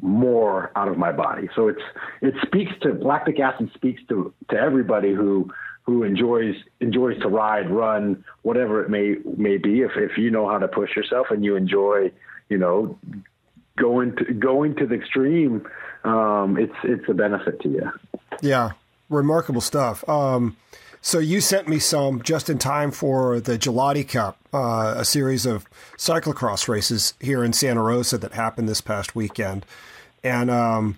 more 0.00 0.72
out 0.74 0.88
of 0.88 0.98
my 0.98 1.12
body. 1.12 1.48
So 1.54 1.68
it's 1.68 1.82
it 2.20 2.34
speaks 2.44 2.72
to 2.82 2.92
lactic 2.94 3.38
acid 3.38 3.70
speaks 3.74 4.02
to 4.08 4.32
to 4.50 4.56
everybody 4.56 5.12
who 5.14 5.50
who 5.84 6.02
enjoys 6.02 6.54
enjoys 6.80 7.18
to 7.20 7.28
ride, 7.28 7.70
run, 7.70 8.24
whatever 8.42 8.82
it 8.82 8.90
may 8.90 9.16
may 9.36 9.58
be. 9.58 9.82
If 9.82 9.92
if 9.96 10.18
you 10.18 10.30
know 10.30 10.48
how 10.48 10.58
to 10.58 10.68
push 10.68 10.96
yourself 10.96 11.28
and 11.30 11.44
you 11.44 11.56
enjoy, 11.56 12.10
you 12.48 12.58
know, 12.58 12.98
going 13.76 14.16
to 14.16 14.32
going 14.34 14.76
to 14.76 14.86
the 14.86 14.94
extreme, 14.94 15.66
um, 16.04 16.56
it's 16.58 16.76
it's 16.84 17.08
a 17.08 17.14
benefit 17.14 17.60
to 17.60 17.68
you. 17.68 17.92
Yeah, 18.40 18.72
remarkable 19.08 19.60
stuff. 19.60 20.08
Um, 20.08 20.56
so 21.06 21.18
you 21.18 21.42
sent 21.42 21.68
me 21.68 21.78
some 21.80 22.22
just 22.22 22.48
in 22.48 22.58
time 22.58 22.90
for 22.90 23.38
the 23.38 23.58
Gelati 23.58 24.08
Cup, 24.08 24.38
uh, 24.54 24.94
a 24.96 25.04
series 25.04 25.44
of 25.44 25.68
cyclocross 25.98 26.66
races 26.66 27.12
here 27.20 27.44
in 27.44 27.52
Santa 27.52 27.82
Rosa 27.82 28.16
that 28.16 28.32
happened 28.32 28.70
this 28.70 28.80
past 28.80 29.14
weekend. 29.14 29.66
And 30.22 30.50
um, 30.50 30.96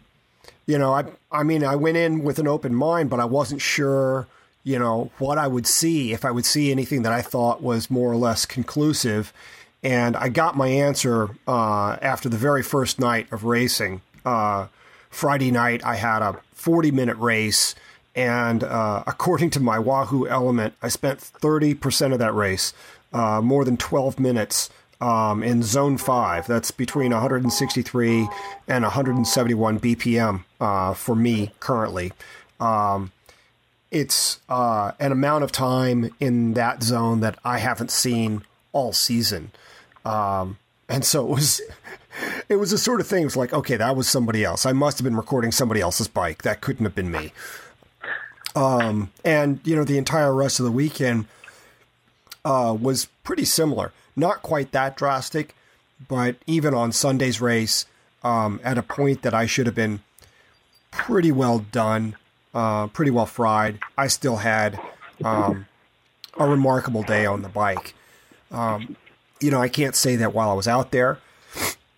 you 0.64 0.78
know, 0.78 0.94
I 0.94 1.06
I 1.32 1.42
mean, 1.42 1.64
I 1.64 1.74
went 1.74 1.96
in 1.96 2.22
with 2.22 2.38
an 2.38 2.46
open 2.46 2.72
mind, 2.72 3.10
but 3.10 3.18
I 3.18 3.24
wasn't 3.24 3.60
sure, 3.60 4.28
you 4.66 4.80
know, 4.80 5.12
what 5.18 5.38
I 5.38 5.46
would 5.46 5.64
see 5.64 6.12
if 6.12 6.24
I 6.24 6.32
would 6.32 6.44
see 6.44 6.72
anything 6.72 7.02
that 7.02 7.12
I 7.12 7.22
thought 7.22 7.62
was 7.62 7.88
more 7.88 8.10
or 8.10 8.16
less 8.16 8.44
conclusive. 8.44 9.32
And 9.84 10.16
I 10.16 10.28
got 10.28 10.56
my 10.56 10.66
answer 10.66 11.30
uh, 11.46 11.96
after 12.02 12.28
the 12.28 12.36
very 12.36 12.64
first 12.64 12.98
night 12.98 13.32
of 13.32 13.44
racing. 13.44 14.00
Uh, 14.24 14.66
Friday 15.08 15.52
night, 15.52 15.84
I 15.84 15.94
had 15.94 16.20
a 16.20 16.40
40 16.54 16.90
minute 16.90 17.16
race 17.18 17.76
and 18.16 18.64
uh, 18.64 19.04
according 19.06 19.50
to 19.50 19.60
my 19.60 19.78
Wahoo 19.78 20.26
ELEMNT, 20.26 20.72
I 20.82 20.88
spent 20.88 21.20
30% 21.20 22.12
of 22.12 22.18
that 22.18 22.34
race, 22.34 22.72
uh, 23.12 23.40
more 23.40 23.64
than 23.64 23.76
12 23.76 24.18
minutes, 24.18 24.68
um, 25.00 25.44
in 25.44 25.62
zone 25.62 25.96
five. 25.96 26.48
That's 26.48 26.72
between 26.72 27.12
163 27.12 28.28
and 28.66 28.82
171 28.82 29.78
BPM 29.78 30.42
uh, 30.60 30.94
for 30.94 31.14
me 31.14 31.52
currently. 31.60 32.12
Um, 32.58 33.12
it's 33.96 34.40
uh, 34.50 34.92
an 35.00 35.10
amount 35.10 35.42
of 35.42 35.52
time 35.52 36.14
in 36.20 36.52
that 36.52 36.82
zone 36.82 37.20
that 37.20 37.38
I 37.44 37.58
haven't 37.58 37.90
seen 37.90 38.42
all 38.72 38.92
season. 38.92 39.52
Um, 40.04 40.58
and 40.86 41.04
so 41.04 41.24
it 41.26 41.30
was. 41.30 41.60
It 42.48 42.56
was 42.56 42.72
a 42.72 42.78
sort 42.78 43.02
of 43.02 43.06
thing. 43.06 43.20
It 43.20 43.26
was 43.26 43.36
like, 43.36 43.52
okay, 43.52 43.76
that 43.76 43.94
was 43.94 44.08
somebody 44.08 44.42
else. 44.42 44.64
I 44.64 44.72
must 44.72 44.96
have 44.96 45.04
been 45.04 45.16
recording 45.16 45.52
somebody 45.52 45.82
else's 45.82 46.08
bike. 46.08 46.44
That 46.44 46.62
couldn't 46.62 46.86
have 46.86 46.94
been 46.94 47.10
me. 47.10 47.30
Um, 48.54 49.10
and 49.22 49.60
you 49.64 49.76
know, 49.76 49.84
the 49.84 49.98
entire 49.98 50.34
rest 50.34 50.58
of 50.58 50.64
the 50.64 50.72
weekend 50.72 51.26
uh, 52.42 52.74
was 52.80 53.08
pretty 53.22 53.44
similar. 53.44 53.92
Not 54.16 54.40
quite 54.40 54.72
that 54.72 54.96
drastic, 54.96 55.54
but 56.08 56.36
even 56.46 56.72
on 56.72 56.90
Sunday's 56.90 57.38
race, 57.38 57.84
um, 58.24 58.60
at 58.64 58.78
a 58.78 58.82
point 58.82 59.20
that 59.20 59.34
I 59.34 59.44
should 59.44 59.66
have 59.66 59.74
been 59.74 60.00
pretty 60.90 61.32
well 61.32 61.58
done, 61.58 62.16
uh, 62.56 62.86
pretty 62.86 63.10
well 63.10 63.26
fried, 63.26 63.78
I 63.98 64.06
still 64.06 64.36
had 64.36 64.80
um, 65.22 65.66
a 66.38 66.48
remarkable 66.48 67.02
day 67.02 67.26
on 67.26 67.42
the 67.42 67.50
bike. 67.50 67.94
Um, 68.50 68.96
you 69.40 69.50
know, 69.50 69.60
I 69.60 69.68
can't 69.68 69.94
say 69.94 70.16
that 70.16 70.32
while 70.32 70.48
I 70.48 70.54
was 70.54 70.66
out 70.66 70.90
there, 70.90 71.18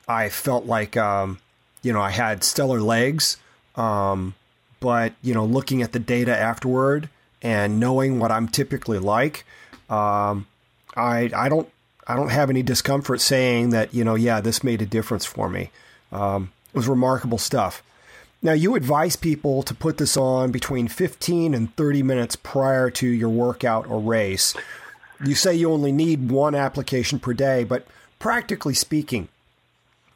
I 0.09 0.28
felt 0.28 0.66
like, 0.66 0.96
um, 0.96 1.38
you 1.82 1.92
know, 1.92 2.00
I 2.00 2.11
had 2.11 2.42
stellar 2.42 2.80
legs. 2.80 3.36
Um, 3.76 4.34
but 4.80 5.12
you 5.22 5.32
know, 5.32 5.44
looking 5.44 5.80
at 5.80 5.92
the 5.92 6.00
data 6.00 6.36
afterward 6.36 7.09
and 7.40 7.78
knowing 7.78 8.18
what 8.18 8.32
I'm 8.32 8.48
typically 8.48 8.98
like, 8.98 9.44
um, 9.88 10.48
I 10.96 11.30
I 11.36 11.48
don't 11.48 11.68
I 12.09 12.16
don't 12.16 12.30
have 12.30 12.50
any 12.50 12.64
discomfort 12.64 13.20
saying 13.20 13.70
that 13.70 13.94
you 13.94 14.02
know, 14.02 14.16
yeah, 14.16 14.40
this 14.40 14.64
made 14.64 14.82
a 14.82 14.86
difference 14.86 15.24
for 15.24 15.48
me. 15.48 15.70
Um, 16.11 16.50
it 16.72 16.76
was 16.76 16.88
remarkable 16.88 17.38
stuff. 17.38 17.82
Now, 18.41 18.53
you 18.53 18.76
advise 18.76 19.16
people 19.16 19.62
to 19.64 19.74
put 19.74 19.99
this 19.99 20.16
on 20.16 20.53
between 20.53 20.86
15 20.86 21.55
and 21.55 21.74
30 21.74 22.03
minutes 22.05 22.36
prior 22.36 22.89
to 22.91 23.07
your 23.07 23.28
workout 23.28 23.86
or 23.89 24.01
race. 24.01 24.55
You 25.24 25.34
say 25.34 25.55
you 25.55 25.72
only 25.72 25.91
need 25.91 26.30
one 26.30 26.55
application 26.55 27.18
per 27.18 27.34
day, 27.34 27.64
but 27.64 27.86
practically 28.20 28.74
speaking, 28.74 29.28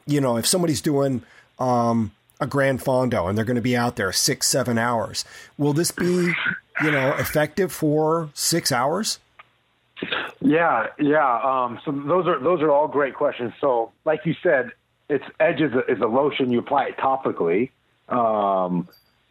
you 0.07 0.21
know, 0.21 0.37
if 0.37 0.47
somebody's 0.47 0.81
doing 0.81 1.23
um, 1.59 2.13
a 2.43 2.47
Gran 2.47 2.79
Fondo 2.79 3.29
and 3.29 3.39
they're 3.39 3.45
going 3.45 3.57
to 3.57 3.63
be 3.63 3.77
out 3.77 3.97
there 3.97 4.13
six, 4.13 4.49
seven 4.49 4.77
hours. 4.77 5.25
Will 5.57 5.73
this 5.73 5.91
be, 5.91 6.33
you 6.83 6.91
know, 6.91 7.15
effective 7.19 7.73
for 7.73 8.31
six 8.35 8.73
hours? 8.73 9.21
Yeah, 10.41 10.89
yeah. 10.99 11.41
Um, 11.41 11.81
so 11.85 11.93
those 11.93 12.27
are 12.27 12.41
those 12.41 12.61
are 12.61 12.71
all 12.71 12.89
great 12.89 13.15
questions. 13.15 13.53
So, 13.61 13.93
like 14.05 14.27
you 14.27 14.35
said, 14.43 14.73
it's 15.09 15.25
Edge 15.39 15.61
is 15.61 16.01
a 16.01 16.07
lotion. 16.07 16.51
You 16.51 16.59
apply 16.59 16.87
it 16.87 16.97
topically 16.97 17.71
um, 18.13 18.89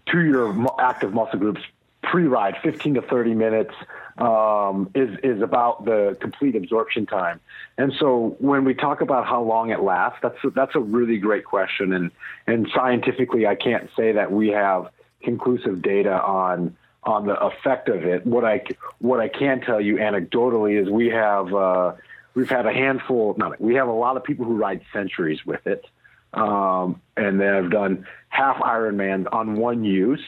to 0.08 0.22
your 0.22 0.66
active 0.80 1.14
muscle 1.14 1.40
groups 1.40 1.62
pre-ride, 2.04 2.58
15 2.64 2.96
to 2.96 3.02
30 3.02 3.34
minutes 3.36 3.74
um, 4.18 4.90
is 4.94 5.18
is 5.24 5.42
about 5.42 5.86
the 5.86 6.18
complete 6.20 6.56
absorption 6.56 7.06
time. 7.06 7.40
And 7.78 7.94
so 8.00 8.36
when 8.40 8.66
we 8.66 8.74
talk 8.74 9.02
about 9.02 9.26
how 9.26 9.42
long 9.42 9.70
it 9.70 9.82
lasts, 9.82 10.20
that's 10.22 10.44
a, 10.44 10.50
that's 10.50 10.76
a 10.76 10.80
really 10.80 11.18
great 11.18 11.46
question. 11.46 11.94
And 11.94 12.12
and 12.48 12.68
scientifically, 12.74 13.48
I 13.48 13.56
can't 13.56 13.90
say 13.96 14.14
that 14.14 14.32
we 14.32 14.50
have 14.50 14.90
conclusive 15.24 15.82
data 15.82 16.22
on 16.22 16.76
on 17.04 17.26
the 17.26 17.40
effect 17.40 17.90
of 17.90 18.04
it. 18.04 18.26
What 18.26 18.46
I 18.46 18.64
what 19.00 19.20
I 19.20 19.28
can 19.28 19.62
tell 19.62 19.82
you 19.82 19.96
anecdotally 19.96 20.82
is 20.82 20.90
we 20.90 21.08
have 21.10 21.54
uh, 21.54 21.94
we've 22.34 22.50
had 22.50 22.66
a 22.66 22.74
handful. 22.74 23.36
Not 23.38 23.60
we 23.62 23.76
have 23.76 23.88
a 23.88 23.94
lot 23.94 24.18
of 24.18 24.24
people 24.24 24.46
who 24.46 24.56
ride 24.56 24.82
centuries 24.92 25.46
with 25.46 25.66
it, 25.66 25.86
um, 26.34 27.02
and 27.18 27.40
they 27.40 27.46
have 27.46 27.72
done 27.72 28.06
half 28.30 28.58
Ironman 28.58 29.28
on 29.32 29.56
one 29.56 29.84
use 29.84 30.24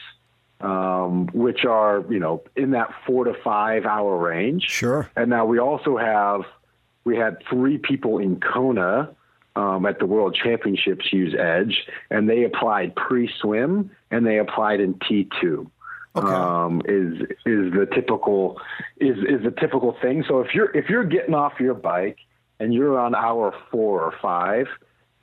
um, 0.64 1.26
which 1.32 1.64
are 1.64 2.04
you 2.08 2.18
know 2.18 2.42
in 2.56 2.70
that 2.70 2.90
four 3.06 3.24
to 3.24 3.34
five 3.42 3.84
hour 3.84 4.16
range. 4.16 4.64
Sure. 4.64 5.10
And 5.14 5.30
now 5.30 5.44
we 5.44 5.58
also 5.58 5.96
have 5.96 6.42
we 7.04 7.16
had 7.16 7.42
three 7.48 7.78
people 7.78 8.18
in 8.18 8.40
Kona 8.40 9.10
um, 9.56 9.86
at 9.86 9.98
the 9.98 10.06
World 10.06 10.34
Championships 10.42 11.12
use 11.12 11.34
Edge, 11.38 11.86
and 12.10 12.28
they 12.28 12.44
applied 12.44 12.96
pre 12.96 13.30
swim 13.40 13.90
and 14.10 14.26
they 14.26 14.38
applied 14.38 14.80
in 14.80 14.98
T 15.06 15.28
two. 15.40 15.70
Okay. 16.16 16.32
Um, 16.32 16.80
is 16.86 17.20
is 17.44 17.72
the 17.72 17.88
typical 17.92 18.60
is 18.98 19.18
is 19.18 19.42
the 19.44 19.54
typical 19.58 19.96
thing. 20.00 20.24
So 20.26 20.40
if 20.40 20.54
you're 20.54 20.70
if 20.76 20.88
you're 20.88 21.04
getting 21.04 21.34
off 21.34 21.54
your 21.60 21.74
bike 21.74 22.18
and 22.60 22.72
you're 22.72 22.98
on 22.98 23.14
hour 23.14 23.52
four 23.70 24.02
or 24.02 24.14
five, 24.22 24.68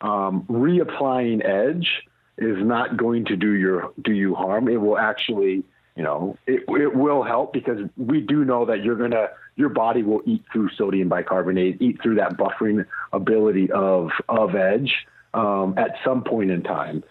um, 0.01 0.43
reapplying 0.49 1.45
Edge 1.45 2.03
is 2.37 2.57
not 2.63 2.97
going 2.97 3.25
to 3.25 3.35
do 3.35 3.51
your 3.51 3.93
do 4.01 4.13
you 4.13 4.35
harm. 4.35 4.67
It 4.67 4.77
will 4.77 4.97
actually, 4.97 5.63
you 5.95 6.03
know, 6.03 6.37
it 6.47 6.63
it 6.67 6.95
will 6.95 7.23
help 7.23 7.53
because 7.53 7.79
we 7.97 8.21
do 8.21 8.43
know 8.43 8.65
that 8.65 8.83
you're 8.83 8.95
gonna 8.95 9.29
your 9.55 9.69
body 9.69 10.01
will 10.03 10.21
eat 10.25 10.43
through 10.51 10.69
sodium 10.71 11.09
bicarbonate, 11.09 11.81
eat 11.81 12.01
through 12.01 12.15
that 12.15 12.37
buffering 12.37 12.85
ability 13.13 13.71
of 13.71 14.11
of 14.27 14.55
edge 14.55 15.05
um, 15.33 15.75
at 15.77 15.95
some 16.03 16.23
point 16.23 16.51
in 16.51 16.63
time. 16.63 17.03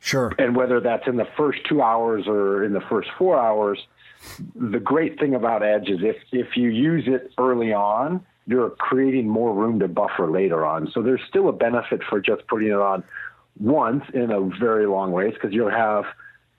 Sure. 0.00 0.32
And 0.36 0.56
whether 0.56 0.80
that's 0.80 1.06
in 1.06 1.16
the 1.16 1.28
first 1.36 1.60
two 1.68 1.80
hours 1.80 2.26
or 2.26 2.64
in 2.64 2.72
the 2.72 2.80
first 2.80 3.08
four 3.16 3.38
hours, 3.38 3.78
the 4.56 4.80
great 4.80 5.20
thing 5.20 5.34
about 5.34 5.62
edge 5.62 5.88
is 5.88 6.00
if 6.02 6.16
if 6.32 6.56
you 6.56 6.70
use 6.70 7.04
it 7.06 7.32
early 7.38 7.72
on, 7.72 8.24
you're 8.52 8.68
creating 8.68 9.26
more 9.26 9.54
room 9.54 9.80
to 9.80 9.88
buffer 9.88 10.30
later 10.30 10.66
on. 10.66 10.90
So 10.92 11.00
there's 11.00 11.22
still 11.26 11.48
a 11.48 11.52
benefit 11.52 12.02
for 12.04 12.20
just 12.20 12.46
putting 12.48 12.68
it 12.68 12.74
on 12.74 13.02
once 13.58 14.04
in 14.12 14.30
a 14.30 14.40
very 14.60 14.86
long 14.86 15.14
race 15.14 15.32
because 15.32 15.54
you'll 15.54 15.70
have 15.70 16.04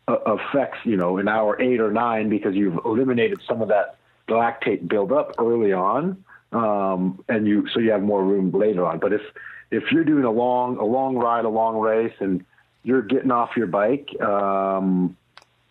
uh, 0.08 0.18
effects, 0.26 0.80
you 0.86 0.98
know, 0.98 1.20
in 1.20 1.28
hour 1.28 1.62
eight 1.62 1.80
or 1.80 1.92
nine 1.92 2.30
because 2.30 2.56
you've 2.56 2.80
eliminated 2.84 3.40
some 3.48 3.62
of 3.62 3.68
that 3.68 3.98
lactate 4.28 4.88
buildup 4.88 5.36
early 5.38 5.72
on, 5.72 6.24
um, 6.52 7.24
and 7.30 7.46
you 7.46 7.68
so 7.70 7.80
you 7.80 7.92
have 7.92 8.02
more 8.02 8.24
room 8.24 8.50
later 8.52 8.84
on. 8.88 8.98
But 8.98 9.14
if 9.14 9.22
if 9.70 9.92
you're 9.92 10.04
doing 10.04 10.24
a 10.24 10.32
long 10.32 10.78
a 10.78 10.86
long 10.86 11.16
ride, 11.16 11.46
a 11.46 11.50
long 11.50 11.78
race, 11.78 12.16
and 12.20 12.44
you're 12.82 13.04
getting 13.04 13.30
off 13.30 13.52
your 13.56 13.68
bike, 13.68 14.10
um, 14.20 15.16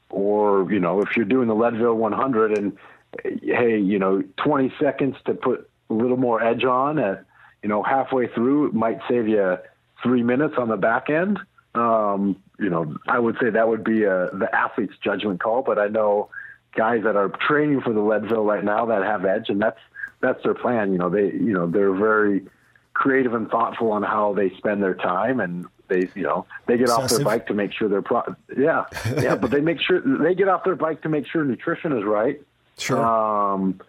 or 0.09 0.73
you 0.73 0.79
know, 0.79 1.01
if 1.03 1.17
you're 1.17 1.27
doing 1.27 1.49
the 1.49 1.55
Leadville 1.55 1.95
100 1.95 2.57
and 2.57 2.79
hey, 3.25 3.79
you 3.79 3.99
know, 3.99 4.23
20 4.37 4.73
seconds 4.81 5.17
to 5.27 5.35
put 5.35 5.69
a 5.91 5.95
little 5.95 6.17
more 6.17 6.43
edge 6.43 6.65
on 6.65 6.99
at 6.99 7.25
you 7.63 7.69
know 7.69 7.83
halfway 7.83 8.27
through 8.29 8.69
it 8.69 8.75
might 8.75 9.01
save 9.09 9.29
you 9.29 9.59
three 10.03 10.23
minutes 10.23 10.55
on 10.59 10.69
the 10.69 10.77
back 10.77 11.09
end, 11.11 11.39
um, 11.75 12.43
you 12.59 12.69
know, 12.69 12.97
I 13.07 13.19
would 13.19 13.37
say 13.41 13.51
that 13.51 13.69
would 13.69 13.85
be 13.85 14.05
a, 14.05 14.31
the 14.33 14.49
athlete's 14.53 14.95
judgment 15.03 15.41
call. 15.43 15.63
But 15.63 15.79
I 15.79 15.89
know 15.89 16.29
guys 16.75 17.03
that 17.05 17.17
are 17.17 17.29
training 17.29 17.81
for 17.81 17.93
the 17.93 18.01
Leadville 18.01 18.45
right 18.45 18.65
now 18.65 18.87
that 18.87 19.03
have 19.03 19.25
edge, 19.25 19.49
and 19.49 19.61
that's 19.61 19.79
that's 20.21 20.43
their 20.43 20.55
plan. 20.55 20.93
You 20.93 20.99
know, 20.99 21.09
they 21.09 21.27
you 21.27 21.53
know 21.53 21.67
they're 21.67 21.95
very 21.95 22.47
creative 22.95 23.35
and 23.35 23.49
thoughtful 23.49 23.91
on 23.93 24.03
how 24.03 24.35
they 24.35 24.51
spend 24.59 24.83
their 24.83 24.95
time, 24.95 25.41
and 25.41 25.67
they 25.89 26.09
you 26.15 26.23
know 26.23 26.47
they 26.67 26.77
get 26.77 26.85
Excessive. 26.85 27.05
off 27.05 27.11
their 27.11 27.25
bike 27.25 27.47
to 27.47 27.55
make 27.55 27.73
sure 27.73 27.89
they're 27.89 28.03
pro- 28.03 28.37
yeah 28.57 28.85
yeah, 29.19 29.35
but 29.37 29.51
they 29.51 29.61
make 29.61 29.81
sure 29.81 30.01
they 30.01 30.35
get 30.35 30.49
off 30.49 30.65
their 30.65 30.77
bike 30.77 31.03
to 31.03 31.09
make 31.09 31.27
sure 31.27 31.45
nutrition 31.45 31.97
is 31.97 32.05
right. 32.05 32.41
Sure. 32.79 33.05
Um, 33.05 33.81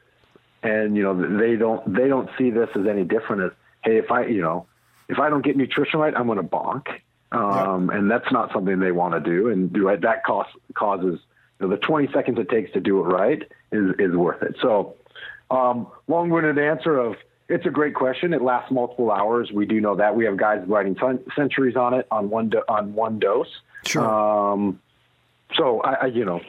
and 0.64 0.96
you 0.96 1.04
know 1.04 1.38
they 1.38 1.56
don't 1.56 1.94
they 1.94 2.08
don't 2.08 2.30
see 2.38 2.50
this 2.50 2.70
as 2.76 2.88
any 2.88 3.04
different 3.04 3.44
as 3.44 3.52
hey 3.84 3.98
if 3.98 4.12
I 4.12 4.26
you 4.26 4.42
know 4.42 4.66
if 5.10 5.20
I 5.20 5.30
don't 5.30 5.44
get 5.44 5.58
nutrition 5.58 6.00
right, 6.00 6.14
I'm 6.16 6.26
going 6.28 6.38
to 6.38 6.44
bonk. 6.44 6.88
Um, 7.32 7.90
And 7.90 8.10
that's 8.10 8.32
not 8.32 8.54
something 8.54 8.80
they 8.80 8.92
want 8.92 9.14
to 9.16 9.20
do. 9.20 9.50
And 9.50 9.74
do 9.74 9.90
it, 9.90 10.02
that 10.02 10.24
cost, 10.24 10.52
causes 10.76 11.20
you 11.60 11.68
know, 11.68 11.76
the 11.76 11.82
20 11.82 12.12
seconds 12.14 12.40
it 12.40 12.50
takes 12.50 12.72
to 12.74 12.80
do 12.80 13.00
it 13.00 13.04
right 13.04 13.42
is, 13.72 13.96
is 14.00 14.16
worth 14.16 14.42
it. 14.44 14.56
So, 14.62 14.96
um, 15.50 15.88
long 16.08 16.30
winded 16.30 16.58
answer 16.60 16.98
of 16.98 17.16
it's 17.50 17.66
a 17.66 17.70
great 17.70 17.96
question. 17.96 18.34
It 18.34 18.42
lasts 18.42 18.72
multiple 18.72 19.12
hours. 19.12 19.52
We 19.52 19.66
do 19.66 19.82
know 19.82 19.96
that 19.96 20.16
we 20.16 20.26
have 20.26 20.38
guys 20.38 20.64
writing 20.68 20.96
centuries 21.36 21.76
on 21.76 21.94
it 21.94 22.08
on 22.10 22.30
one 22.30 22.50
do- 22.50 22.64
on 22.68 22.94
one 22.94 23.20
dose. 23.20 23.48
Sure. 23.86 24.04
Um, 24.04 24.80
so 25.56 25.82
I, 25.82 25.94
I, 25.94 26.06
you 26.06 26.26
know, 26.26 26.40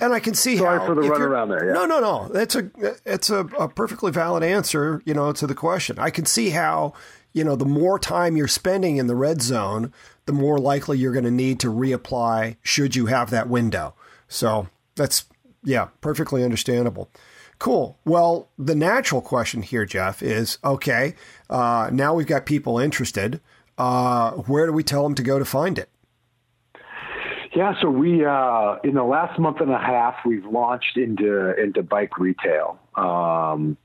and 0.00 0.12
I 0.12 0.20
can 0.20 0.34
see 0.34 0.56
Sorry 0.56 0.78
how. 0.78 0.86
for 0.86 0.94
the 0.94 1.02
run 1.02 1.22
around 1.22 1.48
there. 1.48 1.66
Yeah. 1.66 1.72
No, 1.72 1.86
no, 1.86 2.00
no. 2.00 2.30
It's 2.34 2.54
a 2.54 2.70
it's 3.04 3.30
a, 3.30 3.40
a, 3.58 3.68
perfectly 3.68 4.12
valid 4.12 4.42
answer. 4.42 5.02
You 5.04 5.14
know, 5.14 5.32
to 5.32 5.46
the 5.46 5.54
question. 5.54 5.98
I 5.98 6.10
can 6.10 6.26
see 6.26 6.50
how 6.50 6.94
you 7.32 7.44
know, 7.44 7.56
the 7.56 7.64
more 7.64 7.98
time 7.98 8.36
you're 8.36 8.48
spending 8.48 8.96
in 8.96 9.06
the 9.06 9.14
red 9.14 9.40
zone, 9.42 9.92
the 10.26 10.32
more 10.32 10.58
likely 10.58 10.98
you're 10.98 11.12
going 11.12 11.24
to 11.24 11.30
need 11.30 11.60
to 11.60 11.72
reapply 11.72 12.56
should 12.62 12.96
you 12.96 13.06
have 13.06 13.30
that 13.30 13.48
window. 13.48 13.94
So 14.28 14.68
that's, 14.96 15.24
yeah, 15.62 15.88
perfectly 16.00 16.42
understandable. 16.42 17.10
Cool. 17.58 17.98
Well, 18.04 18.48
the 18.58 18.74
natural 18.74 19.20
question 19.20 19.62
here, 19.62 19.84
Jeff, 19.84 20.22
is 20.22 20.58
okay, 20.64 21.14
uh, 21.48 21.90
now 21.92 22.14
we've 22.14 22.26
got 22.26 22.46
people 22.46 22.78
interested. 22.78 23.40
Uh, 23.76 24.32
where 24.32 24.66
do 24.66 24.72
we 24.72 24.82
tell 24.82 25.02
them 25.02 25.14
to 25.14 25.22
go 25.22 25.38
to 25.38 25.44
find 25.44 25.78
it? 25.78 25.90
Yeah, 27.52 27.74
so 27.80 27.90
we 27.90 28.24
uh, 28.24 28.76
in 28.84 28.94
the 28.94 29.02
last 29.02 29.38
month 29.38 29.60
and 29.60 29.70
a 29.70 29.78
half 29.78 30.16
we've 30.24 30.46
launched 30.46 30.96
into 30.96 31.60
into 31.60 31.82
bike 31.82 32.16
retail, 32.18 32.78
um, 32.94 33.76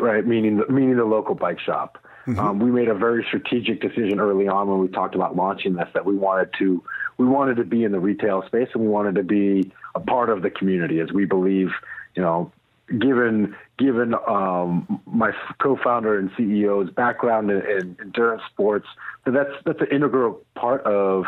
right? 0.00 0.26
Meaning 0.26 0.58
the, 0.58 0.68
meaning 0.72 0.96
the 0.96 1.04
local 1.04 1.34
bike 1.34 1.60
shop. 1.60 1.98
Mm-hmm. 2.26 2.40
Um, 2.40 2.58
we 2.58 2.70
made 2.70 2.88
a 2.88 2.94
very 2.94 3.22
strategic 3.28 3.82
decision 3.82 4.18
early 4.18 4.48
on 4.48 4.68
when 4.68 4.78
we 4.78 4.88
talked 4.88 5.14
about 5.14 5.36
launching 5.36 5.74
this 5.74 5.88
that 5.92 6.06
we 6.06 6.16
wanted 6.16 6.50
to 6.58 6.82
we 7.18 7.26
wanted 7.26 7.56
to 7.58 7.64
be 7.64 7.84
in 7.84 7.92
the 7.92 8.00
retail 8.00 8.42
space 8.46 8.68
and 8.72 8.82
we 8.82 8.88
wanted 8.88 9.16
to 9.16 9.22
be 9.22 9.70
a 9.94 10.00
part 10.00 10.30
of 10.30 10.40
the 10.40 10.48
community 10.48 11.00
as 11.00 11.12
we 11.12 11.26
believe 11.26 11.68
you 12.14 12.22
know 12.22 12.50
given 12.98 13.54
given 13.78 14.14
um, 14.26 15.02
my 15.06 15.32
co-founder 15.58 16.18
and 16.18 16.30
CEO's 16.32 16.90
background 16.90 17.50
in, 17.50 17.58
in 17.58 17.96
endurance 18.00 18.42
sports 18.50 18.86
that 19.26 19.32
that's 19.32 19.52
that's 19.66 19.80
an 19.82 19.88
integral 19.88 20.40
part 20.54 20.82
of 20.84 21.26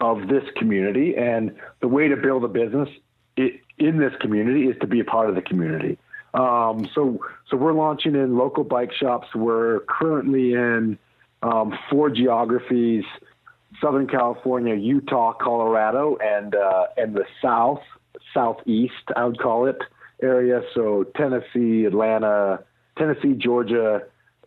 of 0.00 0.28
this 0.28 0.44
community 0.56 1.16
and 1.16 1.54
the 1.80 1.88
way 1.88 2.08
to 2.08 2.16
build 2.16 2.44
a 2.44 2.48
business 2.48 2.88
in 3.36 3.98
this 3.98 4.12
community 4.20 4.64
is 4.64 4.76
to 4.80 4.86
be 4.86 5.00
a 5.00 5.04
part 5.04 5.28
of 5.28 5.34
the 5.34 5.42
community 5.42 5.98
um, 6.34 6.88
so, 6.94 7.20
so 7.48 7.56
we're 7.56 7.72
launching 7.72 8.14
in 8.14 8.36
local 8.36 8.64
bike 8.64 8.92
shops. 8.92 9.28
We're 9.34 9.80
currently 9.88 10.52
in 10.52 10.98
um, 11.42 11.76
four 11.90 12.10
geographies: 12.10 13.04
Southern 13.80 14.06
California, 14.06 14.74
Utah, 14.74 15.32
Colorado, 15.32 16.18
and 16.22 16.54
uh, 16.54 16.86
and 16.96 17.14
the 17.14 17.24
South, 17.42 17.82
Southeast. 18.34 18.94
I 19.16 19.24
would 19.24 19.38
call 19.38 19.66
it 19.66 19.78
area. 20.22 20.62
So 20.74 21.04
Tennessee, 21.16 21.86
Atlanta, 21.86 22.62
Tennessee, 22.98 23.32
Georgia, 23.32 24.02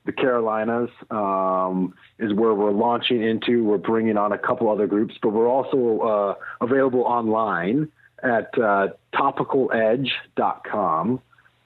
the 0.06 0.12
Carolinas 0.12 0.90
um, 1.12 1.94
is 2.18 2.34
where 2.34 2.54
we're 2.54 2.72
launching 2.72 3.22
into. 3.22 3.64
We're 3.64 3.78
bringing 3.78 4.18
on 4.18 4.32
a 4.32 4.38
couple 4.38 4.70
other 4.70 4.88
groups, 4.88 5.16
but 5.22 5.30
we're 5.30 5.48
also 5.48 6.00
uh, 6.00 6.64
available 6.64 7.02
online 7.02 7.90
at 8.24 8.58
uh, 8.58 8.90
topicaledge.com. 9.14 11.22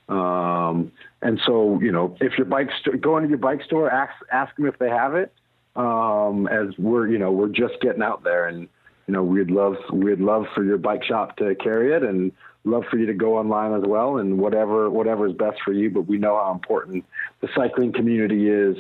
Um, 0.08 0.92
and 1.22 1.42
so, 1.46 1.80
you 1.82 1.92
know, 1.92 2.16
if 2.20 2.38
your 2.38 2.46
bike 2.46 2.70
st- 2.82 3.02
go 3.02 3.18
into 3.18 3.30
your 3.30 3.38
bike 3.38 3.64
store, 3.64 3.90
ask 3.90 4.14
ask 4.32 4.56
them 4.56 4.68
if 4.68 4.78
they 4.78 4.90
have 4.90 5.16
it. 5.16 5.32
Um, 5.76 6.48
as 6.48 6.78
we're, 6.78 7.08
you 7.08 7.18
know, 7.18 7.32
we're 7.32 7.50
just 7.50 7.82
getting 7.82 8.04
out 8.04 8.24
there, 8.24 8.48
and 8.48 8.68
you 9.08 9.14
know, 9.14 9.24
we'd 9.24 9.50
love 9.50 9.78
we'd 9.92 10.20
love 10.20 10.46
for 10.54 10.64
your 10.64 10.78
bike 10.78 11.04
shop 11.04 11.38
to 11.38 11.56
carry 11.56 11.94
it, 11.94 12.04
and 12.04 12.32
love 12.66 12.84
for 12.90 12.98
you 12.98 13.08
to 13.08 13.14
go 13.14 13.38
online 13.38 13.74
as 13.74 13.84
well, 13.86 14.18
and 14.18 14.38
whatever 14.38 14.90
whatever 14.90 15.28
is 15.28 15.34
best 15.34 15.58
for 15.66 15.74
you. 15.74 15.90
But 15.90 16.02
we 16.02 16.18
know 16.18 16.38
how 16.38 16.52
important 16.52 17.04
the 17.46 17.52
cycling 17.56 17.94
community 17.94 18.50
is 18.50 18.78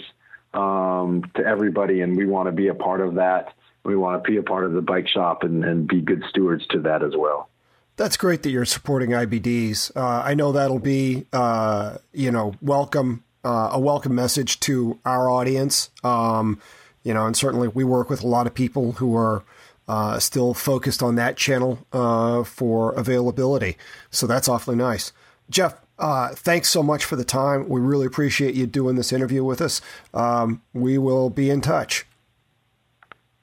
um, 0.53 1.24
to 1.36 1.45
everybody, 1.45 2.01
and 2.01 2.18
we 2.18 2.26
want 2.26 2.47
to 2.47 2.51
be 2.51 2.68
a 2.68 2.74
part 2.74 3.01
of 3.01 3.16
that. 3.16 3.53
We 3.84 3.95
want 3.95 4.24
to 4.24 4.30
be 4.30 4.38
a 4.38 4.43
part 4.43 4.66
of 4.66 4.74
the 4.74 4.82
bike 4.82 5.07
shop 5.07 5.43
and, 5.43 5.63
and 5.63 5.88
be 5.88 6.01
good 6.01 6.24
stewards 6.30 6.66
to 6.68 6.80
that 6.82 7.03
as 7.03 7.13
well. 7.16 7.49
That's 7.97 8.18
great 8.18 8.43
that 8.43 8.49
you're 8.49 8.66
supporting 8.66 9.11
IBDs. 9.11 9.95
Uh, 9.95 10.24
I 10.26 10.34
know 10.34 10.51
that'll 10.51 10.80
be, 10.80 11.28
uh, 11.32 11.97
you 12.11 12.32
know, 12.32 12.55
welcome 12.61 13.24
uh, 13.43 13.70
a 13.74 13.80
welcome 13.80 14.16
message 14.16 14.59
to 14.61 14.99
our 15.05 15.30
audience. 15.30 15.91
Um, 16.03 16.59
you 17.03 17.13
know, 17.13 17.28
and 17.28 17.38
certainly 17.38 17.68
we 17.68 17.84
work 17.84 18.09
with 18.09 18.24
a 18.24 18.28
lot 18.28 18.47
of 18.47 18.55
people 18.55 18.93
who 18.93 19.16
are 19.16 19.43
uh, 19.88 20.18
still 20.18 20.55
focused 20.55 21.03
on 21.03 21.13
that 21.16 21.38
channel 21.38 21.86
uh, 21.93 22.43
for 22.43 22.93
availability. 22.93 23.78
So 24.09 24.26
that's 24.26 24.49
awfully 24.49 24.76
nice. 24.76 25.11
Jeff, 25.51 25.76
uh, 25.98 26.30
thanks 26.30 26.70
so 26.70 26.84
much 26.84 27.06
for 27.06 27.16
the 27.16 27.24
time. 27.24 27.70
We 27.70 27.82
really 27.82 28.06
appreciate 28.06 28.56
you 28.56 28.68
doing 28.68 28.96
this 28.96 29.14
interview 29.14 29.43
with 29.43 29.62
us. 29.62 29.82
Um, 30.14 30.62
we 30.74 30.98
will 30.98 31.30
be 31.30 31.50
in 31.50 31.62
touch. 31.62 32.06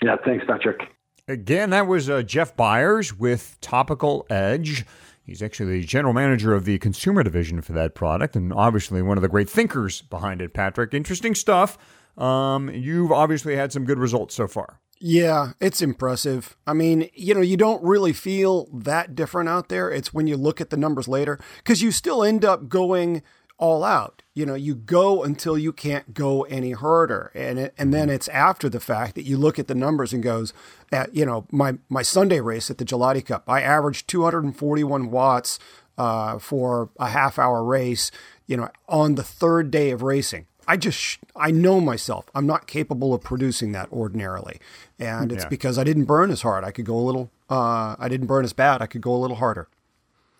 Yeah, 0.02 0.16
thanks, 0.24 0.44
Patrick. 0.46 0.80
Again, 1.28 1.70
that 1.70 1.86
was 1.86 2.10
uh, 2.10 2.22
Jeff 2.22 2.56
Byers 2.56 3.16
with 3.16 3.56
Topical 3.60 4.26
Edge. 4.28 4.84
He's 5.24 5.40
actually 5.40 5.80
the 5.80 5.86
general 5.86 6.12
manager 6.12 6.52
of 6.52 6.64
the 6.64 6.78
consumer 6.78 7.22
division 7.22 7.62
for 7.62 7.72
that 7.72 7.94
product, 7.94 8.34
and 8.34 8.52
obviously 8.52 9.02
one 9.02 9.16
of 9.16 9.22
the 9.22 9.28
great 9.28 9.48
thinkers 9.48 10.02
behind 10.02 10.42
it. 10.42 10.52
Patrick, 10.52 10.92
interesting 10.92 11.34
stuff. 11.34 11.78
Um, 12.18 12.68
you've 12.68 13.12
obviously 13.12 13.56
had 13.56 13.72
some 13.72 13.84
good 13.84 13.98
results 13.98 14.34
so 14.34 14.48
far. 14.48 14.80
Yeah, 15.04 15.54
it's 15.60 15.82
impressive. 15.82 16.56
I 16.64 16.74
mean, 16.74 17.10
you 17.12 17.34
know, 17.34 17.40
you 17.40 17.56
don't 17.56 17.82
really 17.82 18.12
feel 18.12 18.68
that 18.72 19.16
different 19.16 19.48
out 19.48 19.68
there. 19.68 19.90
It's 19.90 20.14
when 20.14 20.28
you 20.28 20.36
look 20.36 20.60
at 20.60 20.70
the 20.70 20.76
numbers 20.76 21.08
later 21.08 21.40
because 21.56 21.82
you 21.82 21.90
still 21.90 22.22
end 22.22 22.44
up 22.44 22.68
going 22.68 23.24
all 23.58 23.82
out. 23.82 24.22
You 24.32 24.46
know, 24.46 24.54
you 24.54 24.76
go 24.76 25.24
until 25.24 25.58
you 25.58 25.72
can't 25.72 26.14
go 26.14 26.42
any 26.42 26.70
harder, 26.70 27.32
and 27.34 27.58
it, 27.58 27.74
and 27.76 27.92
then 27.92 28.10
it's 28.10 28.28
after 28.28 28.68
the 28.68 28.78
fact 28.78 29.16
that 29.16 29.24
you 29.24 29.36
look 29.36 29.58
at 29.58 29.66
the 29.66 29.74
numbers 29.74 30.12
and 30.12 30.22
goes, 30.22 30.52
at 30.92 31.12
you 31.12 31.26
know, 31.26 31.48
my 31.50 31.78
my 31.88 32.02
Sunday 32.02 32.38
race 32.40 32.70
at 32.70 32.78
the 32.78 32.84
Gelati 32.84 33.26
Cup, 33.26 33.42
I 33.48 33.60
averaged 33.60 34.06
241 34.06 35.10
watts 35.10 35.58
uh, 35.98 36.38
for 36.38 36.90
a 37.00 37.08
half 37.08 37.40
hour 37.40 37.64
race. 37.64 38.12
You 38.46 38.56
know, 38.56 38.68
on 38.88 39.16
the 39.16 39.24
third 39.24 39.72
day 39.72 39.90
of 39.90 40.02
racing. 40.02 40.46
I 40.72 40.76
just 40.76 41.18
I 41.36 41.50
know 41.50 41.80
myself. 41.80 42.24
I'm 42.34 42.46
not 42.46 42.66
capable 42.66 43.12
of 43.14 43.20
producing 43.22 43.72
that 43.72 43.88
ordinarily, 43.92 44.56
and 44.98 45.30
it's 45.30 45.44
Yeah. 45.44 45.48
because 45.50 45.76
I 45.78 45.84
didn't 45.84 46.04
burn 46.04 46.30
as 46.30 46.40
hard. 46.42 46.64
I 46.64 46.70
could 46.70 46.86
go 46.86 46.96
a 46.96 47.04
little. 47.08 47.30
Uh, 47.50 47.94
I 47.98 48.08
didn't 48.08 48.26
burn 48.26 48.44
as 48.44 48.54
bad. 48.54 48.80
I 48.80 48.86
could 48.86 49.02
go 49.02 49.14
a 49.14 49.20
little 49.24 49.36
harder. 49.36 49.68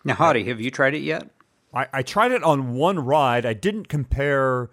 Now, 0.03 0.15
Hottie, 0.15 0.45
have 0.47 0.59
you 0.59 0.71
tried 0.71 0.95
it 0.95 1.03
yet? 1.13 1.29
I, 1.73 1.85
I 1.93 2.01
tried 2.01 2.31
it 2.31 2.43
on 2.43 2.73
one 2.73 2.97
ride. 2.99 3.45
I 3.45 3.53
didn't 3.53 3.87
compare, 3.89 4.69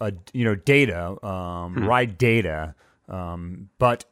uh, 0.00 0.12
you 0.32 0.44
know, 0.46 0.54
data, 0.54 1.22
um, 1.26 1.74
Hmm. 1.74 1.84
ride 1.84 2.16
data, 2.18 2.74
um, 3.08 3.68
but 3.78 4.04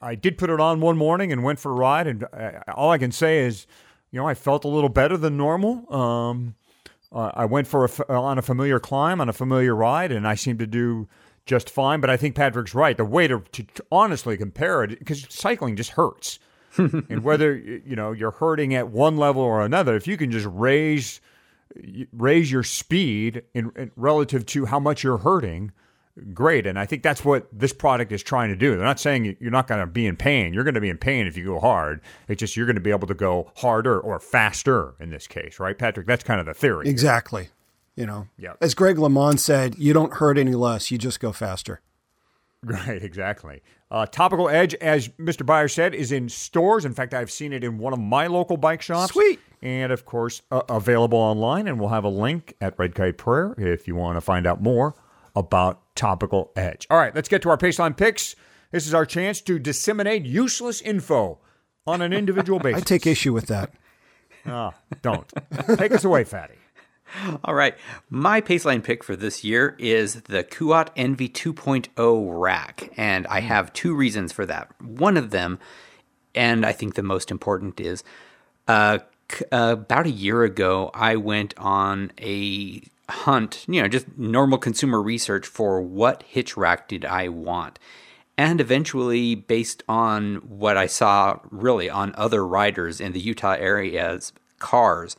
I 0.00 0.14
did 0.14 0.38
put 0.38 0.48
it 0.50 0.58
on 0.60 0.80
one 0.80 0.96
morning 0.96 1.32
and 1.32 1.42
went 1.44 1.58
for 1.60 1.70
a 1.70 1.74
ride. 1.74 2.06
And 2.06 2.24
uh, 2.24 2.52
all 2.74 2.90
I 2.90 2.98
can 2.98 3.12
say 3.12 3.40
is, 3.46 3.66
you 4.10 4.18
know, 4.20 4.26
I 4.26 4.34
felt 4.34 4.64
a 4.64 4.68
little 4.68 4.88
better 4.88 5.16
than 5.18 5.36
normal. 5.36 5.72
Um, 5.94 6.54
uh, 7.12 7.30
I 7.34 7.44
went 7.44 7.66
for 7.66 7.84
a 7.84 7.88
f- 7.88 8.10
on 8.10 8.38
a 8.38 8.42
familiar 8.42 8.78
climb 8.78 9.20
on 9.20 9.28
a 9.28 9.32
familiar 9.32 9.74
ride, 9.74 10.12
and 10.12 10.26
I 10.26 10.34
seemed 10.34 10.58
to 10.58 10.66
do 10.66 11.08
just 11.44 11.70
fine. 11.70 12.00
But 12.00 12.10
I 12.10 12.16
think 12.16 12.34
Patrick's 12.34 12.74
right. 12.74 12.96
The 12.96 13.04
way 13.04 13.28
to, 13.28 13.40
to, 13.52 13.62
to 13.62 13.84
honestly 13.90 14.36
compare 14.36 14.82
it, 14.84 14.98
because 14.98 15.26
cycling 15.28 15.76
just 15.76 15.90
hurts, 15.90 16.38
and 16.76 17.22
whether 17.22 17.56
you 17.56 17.96
know 17.96 18.12
you're 18.12 18.32
hurting 18.32 18.74
at 18.74 18.88
one 18.88 19.16
level 19.16 19.42
or 19.42 19.62
another, 19.64 19.96
if 19.96 20.06
you 20.06 20.16
can 20.16 20.30
just 20.30 20.46
raise 20.50 21.20
raise 22.12 22.50
your 22.50 22.62
speed 22.62 23.42
in, 23.54 23.70
in 23.76 23.90
relative 23.96 24.46
to 24.46 24.66
how 24.66 24.80
much 24.80 25.02
you're 25.02 25.18
hurting, 25.18 25.72
great. 26.32 26.66
And 26.66 26.78
I 26.78 26.86
think 26.86 27.02
that's 27.02 27.24
what 27.24 27.46
this 27.52 27.72
product 27.72 28.12
is 28.12 28.22
trying 28.22 28.48
to 28.50 28.56
do. 28.56 28.74
They're 28.76 28.84
not 28.84 29.00
saying 29.00 29.36
you're 29.40 29.50
not 29.50 29.66
going 29.66 29.80
to 29.80 29.86
be 29.86 30.06
in 30.06 30.16
pain. 30.16 30.52
You're 30.54 30.64
going 30.64 30.74
to 30.74 30.80
be 30.80 30.88
in 30.90 30.98
pain 30.98 31.26
if 31.26 31.36
you 31.36 31.44
go 31.44 31.60
hard. 31.60 32.00
It's 32.28 32.40
just 32.40 32.56
you're 32.56 32.66
going 32.66 32.76
to 32.76 32.80
be 32.82 32.90
able 32.90 33.06
to 33.08 33.14
go 33.14 33.50
harder 33.56 34.00
or 34.00 34.18
faster 34.18 34.94
in 35.00 35.10
this 35.10 35.26
case, 35.26 35.58
right, 35.60 35.76
Patrick? 35.78 36.06
That's 36.06 36.24
kind 36.24 36.40
of 36.40 36.46
the 36.46 36.54
theory. 36.54 36.88
Exactly. 36.88 37.48
You 37.94 38.06
know, 38.06 38.28
Yeah. 38.38 38.54
as 38.60 38.74
Greg 38.74 38.96
LeMond 38.96 39.38
said, 39.38 39.76
you 39.78 39.92
don't 39.92 40.14
hurt 40.14 40.36
any 40.38 40.54
less. 40.54 40.90
You 40.90 40.98
just 40.98 41.20
go 41.20 41.32
faster. 41.32 41.80
Right, 42.62 43.00
exactly. 43.02 43.62
Uh, 43.92 44.06
Topical 44.06 44.48
Edge, 44.48 44.74
as 44.76 45.08
Mr. 45.20 45.46
Byers 45.46 45.72
said, 45.72 45.94
is 45.94 46.10
in 46.10 46.28
stores. 46.28 46.84
In 46.84 46.94
fact, 46.94 47.14
I've 47.14 47.30
seen 47.30 47.52
it 47.52 47.62
in 47.62 47.78
one 47.78 47.92
of 47.92 48.00
my 48.00 48.26
local 48.26 48.56
bike 48.56 48.82
shops. 48.82 49.12
Sweet. 49.12 49.38
And 49.62 49.92
of 49.92 50.04
course, 50.04 50.42
uh, 50.50 50.62
available 50.68 51.18
online. 51.18 51.68
And 51.68 51.78
we'll 51.78 51.90
have 51.90 52.02
a 52.02 52.08
link 52.08 52.54
at 52.60 52.76
Red 52.76 52.96
Kite 52.96 53.18
Prayer 53.18 53.54
if 53.56 53.86
you 53.86 53.94
want 53.94 54.16
to 54.16 54.20
find 54.20 54.46
out 54.48 54.60
more 54.60 54.96
about 55.36 55.94
Topical 55.94 56.50
Edge. 56.56 56.86
All 56.90 56.98
right, 56.98 57.14
let's 57.14 57.28
get 57.28 57.42
to 57.42 57.50
our 57.50 57.58
Paceline 57.58 57.96
picks. 57.96 58.34
This 58.72 58.86
is 58.86 58.94
our 58.94 59.06
chance 59.06 59.40
to 59.42 59.58
disseminate 59.60 60.24
useless 60.24 60.80
info 60.80 61.38
on 61.86 62.02
an 62.02 62.12
individual 62.12 62.58
basis. 62.62 62.82
I 62.82 62.84
take 62.84 63.06
issue 63.06 63.32
with 63.32 63.46
that. 63.46 63.72
Ah, 64.48 64.74
don't. 65.02 65.26
Take 65.76 65.90
us 65.90 66.04
away, 66.04 66.22
Fatty. 66.22 66.54
All 67.42 67.52
right. 67.54 67.74
My 68.10 68.40
Paceline 68.40 68.80
pick 68.84 69.02
for 69.02 69.16
this 69.16 69.42
year 69.42 69.74
is 69.76 70.22
the 70.22 70.44
Kuat 70.44 70.94
NV 70.94 71.32
2.0 71.32 72.26
rack. 72.40 72.92
And 72.96 73.26
I 73.26 73.40
have 73.40 73.72
two 73.72 73.92
reasons 73.92 74.30
for 74.30 74.46
that. 74.46 74.70
One 74.80 75.16
of 75.16 75.30
them, 75.30 75.58
and 76.32 76.64
I 76.64 76.70
think 76.70 76.94
the 76.94 77.02
most 77.02 77.32
important, 77.32 77.80
is 77.80 78.04
uh, 78.68 78.98
c- 79.32 79.44
uh, 79.50 79.72
about 79.80 80.06
a 80.06 80.10
year 80.10 80.44
ago, 80.44 80.92
I 80.94 81.16
went 81.16 81.52
on 81.58 82.12
a 82.20 82.82
hunt, 83.08 83.64
you 83.68 83.80
know, 83.80 83.88
just 83.88 84.16
normal 84.16 84.58
consumer 84.58 85.00
research 85.00 85.46
for 85.46 85.80
what 85.80 86.24
hitch 86.24 86.56
rack 86.56 86.88
did 86.88 87.04
I 87.04 87.28
want. 87.28 87.78
And 88.38 88.60
eventually, 88.60 89.34
based 89.34 89.82
on 89.88 90.36
what 90.36 90.76
I 90.76 90.86
saw 90.86 91.38
really 91.50 91.88
on 91.88 92.14
other 92.16 92.46
riders 92.46 93.00
in 93.00 93.12
the 93.12 93.20
Utah 93.20 93.56
area's 93.58 94.32
cars, 94.58 95.16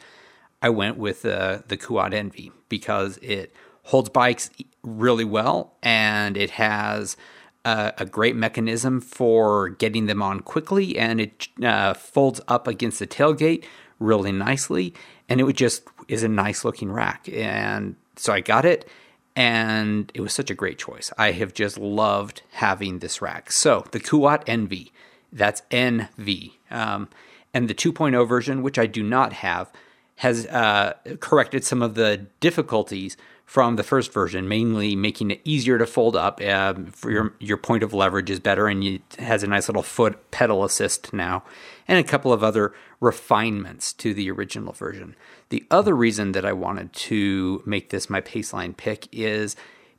I 0.61 0.69
went 0.69 0.97
with 0.97 1.25
uh, 1.25 1.59
the 1.67 1.77
Kuat 1.77 2.11
NV 2.11 2.51
because 2.69 3.17
it 3.21 3.53
holds 3.83 4.09
bikes 4.09 4.49
really 4.83 5.23
well 5.23 5.77
and 5.81 6.35
it 6.35 6.51
has 6.51 7.15
uh, 7.63 7.91
a 7.97 8.05
great 8.05 8.35
mechanism 8.35 9.01
for 9.01 9.69
getting 9.69 10.05
them 10.05 10.21
on 10.21 10.41
quickly 10.41 10.97
and 10.97 11.21
it 11.21 11.47
uh, 11.63 11.93
folds 11.93 12.41
up 12.47 12.67
against 12.67 12.99
the 12.99 13.07
tailgate 13.07 13.63
really 13.99 14.31
nicely 14.31 14.93
and 15.29 15.39
it 15.39 15.43
would 15.43 15.57
just 15.57 15.83
is 16.07 16.23
a 16.23 16.27
nice 16.27 16.63
looking 16.63 16.91
rack 16.91 17.27
and 17.31 17.95
so 18.15 18.33
I 18.33 18.41
got 18.41 18.65
it 18.65 18.89
and 19.37 20.11
it 20.15 20.21
was 20.21 20.33
such 20.33 20.49
a 20.49 20.55
great 20.55 20.79
choice. 20.79 21.13
I 21.15 21.31
have 21.33 21.53
just 21.53 21.77
loved 21.77 22.41
having 22.53 22.99
this 22.99 23.21
rack. 23.21 23.51
So 23.51 23.85
the 23.91 23.99
Kuat 23.99 24.43
NV, 24.45 24.89
that's 25.31 25.61
NV, 25.69 26.53
um, 26.71 27.07
and 27.53 27.69
the 27.69 27.75
2.0 27.75 28.27
version, 28.27 28.63
which 28.63 28.79
I 28.79 28.87
do 28.87 29.03
not 29.03 29.33
have, 29.33 29.71
has 30.17 30.47
uh, 30.47 30.93
corrected 31.19 31.63
some 31.63 31.83
of 31.83 31.93
the 31.93 32.25
difficulties 32.39 33.15
from 33.45 33.75
the 33.75 33.83
first 33.83 34.11
version, 34.11 34.47
mainly 34.47 34.95
making 34.95 35.29
it 35.29 35.41
easier 35.43 35.77
to 35.77 35.85
fold 35.85 36.15
up. 36.15 36.41
Um, 36.41 36.87
for 36.87 37.11
your 37.11 37.33
your 37.39 37.57
point 37.57 37.83
of 37.83 37.93
leverage 37.93 38.31
is 38.31 38.39
better, 38.39 38.67
and 38.67 38.83
it 38.83 39.01
has 39.19 39.43
a 39.43 39.47
nice 39.47 39.69
little 39.69 39.83
foot 39.83 40.31
pedal 40.31 40.65
assist 40.65 41.13
now, 41.13 41.43
and 41.87 41.97
a 41.97 42.03
couple 42.03 42.33
of 42.33 42.43
other 42.43 42.73
refinements 42.99 43.93
to 43.93 44.13
the 44.13 44.29
original 44.29 44.73
version. 44.73 45.15
The 45.49 45.65
other 45.71 45.95
reason 45.95 46.33
that 46.33 46.45
I 46.45 46.53
wanted 46.53 46.93
to 46.93 47.63
make 47.65 47.89
this 47.89 48.09
my 48.09 48.21
Paceline 48.21 48.75
pick 48.75 49.07
is 49.11 49.55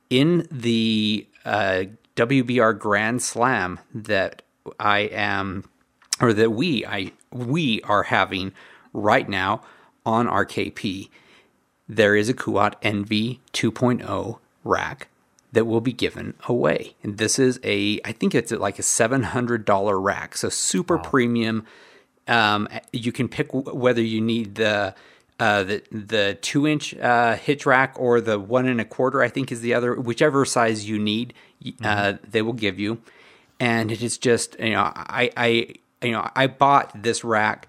in 0.09 0.47
the 0.51 1.27
uh, 1.45 1.83
WBR 2.15 2.77
Grand 2.77 3.21
Slam 3.21 3.79
that 3.93 4.41
I 4.79 4.99
am, 4.99 5.69
or 6.21 6.33
that 6.33 6.51
we 6.51 6.85
I 6.85 7.13
we 7.31 7.81
are 7.83 8.03
having 8.03 8.53
right 8.93 9.27
now 9.27 9.61
on 10.05 10.27
RKP. 10.27 11.09
There 11.87 12.15
is 12.15 12.29
a 12.29 12.33
Kuat 12.33 12.79
NV 12.81 13.39
2.0 13.53 14.39
rack 14.63 15.07
that 15.51 15.65
will 15.65 15.81
be 15.81 15.93
given 15.93 16.35
away, 16.47 16.95
and 17.03 17.17
this 17.17 17.39
is 17.39 17.59
a 17.63 17.99
I 18.05 18.11
think 18.11 18.35
it's 18.35 18.51
like 18.51 18.79
a 18.79 18.83
seven 18.83 19.23
hundred 19.23 19.65
dollar 19.65 19.99
rack, 19.99 20.37
so 20.37 20.49
super 20.49 20.97
premium. 20.97 21.65
Um, 22.27 22.67
you 22.93 23.11
can 23.11 23.27
pick 23.27 23.51
whether 23.51 24.01
you 24.01 24.21
need 24.21 24.55
the 24.55 24.93
uh, 25.39 25.63
the 25.63 25.83
the 25.91 26.37
two 26.41 26.67
inch 26.67 26.93
uh, 26.95 27.35
hitch 27.35 27.65
rack 27.65 27.95
or 27.97 28.21
the 28.21 28.39
one 28.39 28.67
and 28.67 28.79
a 28.79 28.85
quarter. 28.85 29.21
I 29.21 29.29
think 29.29 29.51
is 29.51 29.61
the 29.61 29.73
other, 29.73 29.95
whichever 29.95 30.45
size 30.45 30.87
you 30.87 30.99
need, 30.99 31.33
y- 31.63 31.73
uh, 31.83 32.13
they 32.29 32.41
will 32.41 32.53
give 32.53 32.79
you. 32.79 33.01
And 33.59 33.91
it 33.91 34.01
is 34.03 34.17
just 34.17 34.59
you 34.59 34.71
know 34.71 34.91
I 34.95 35.31
I 35.35 35.73
you 36.05 36.11
know 36.11 36.29
I 36.35 36.47
bought 36.47 36.91
this 37.01 37.23
rack 37.23 37.67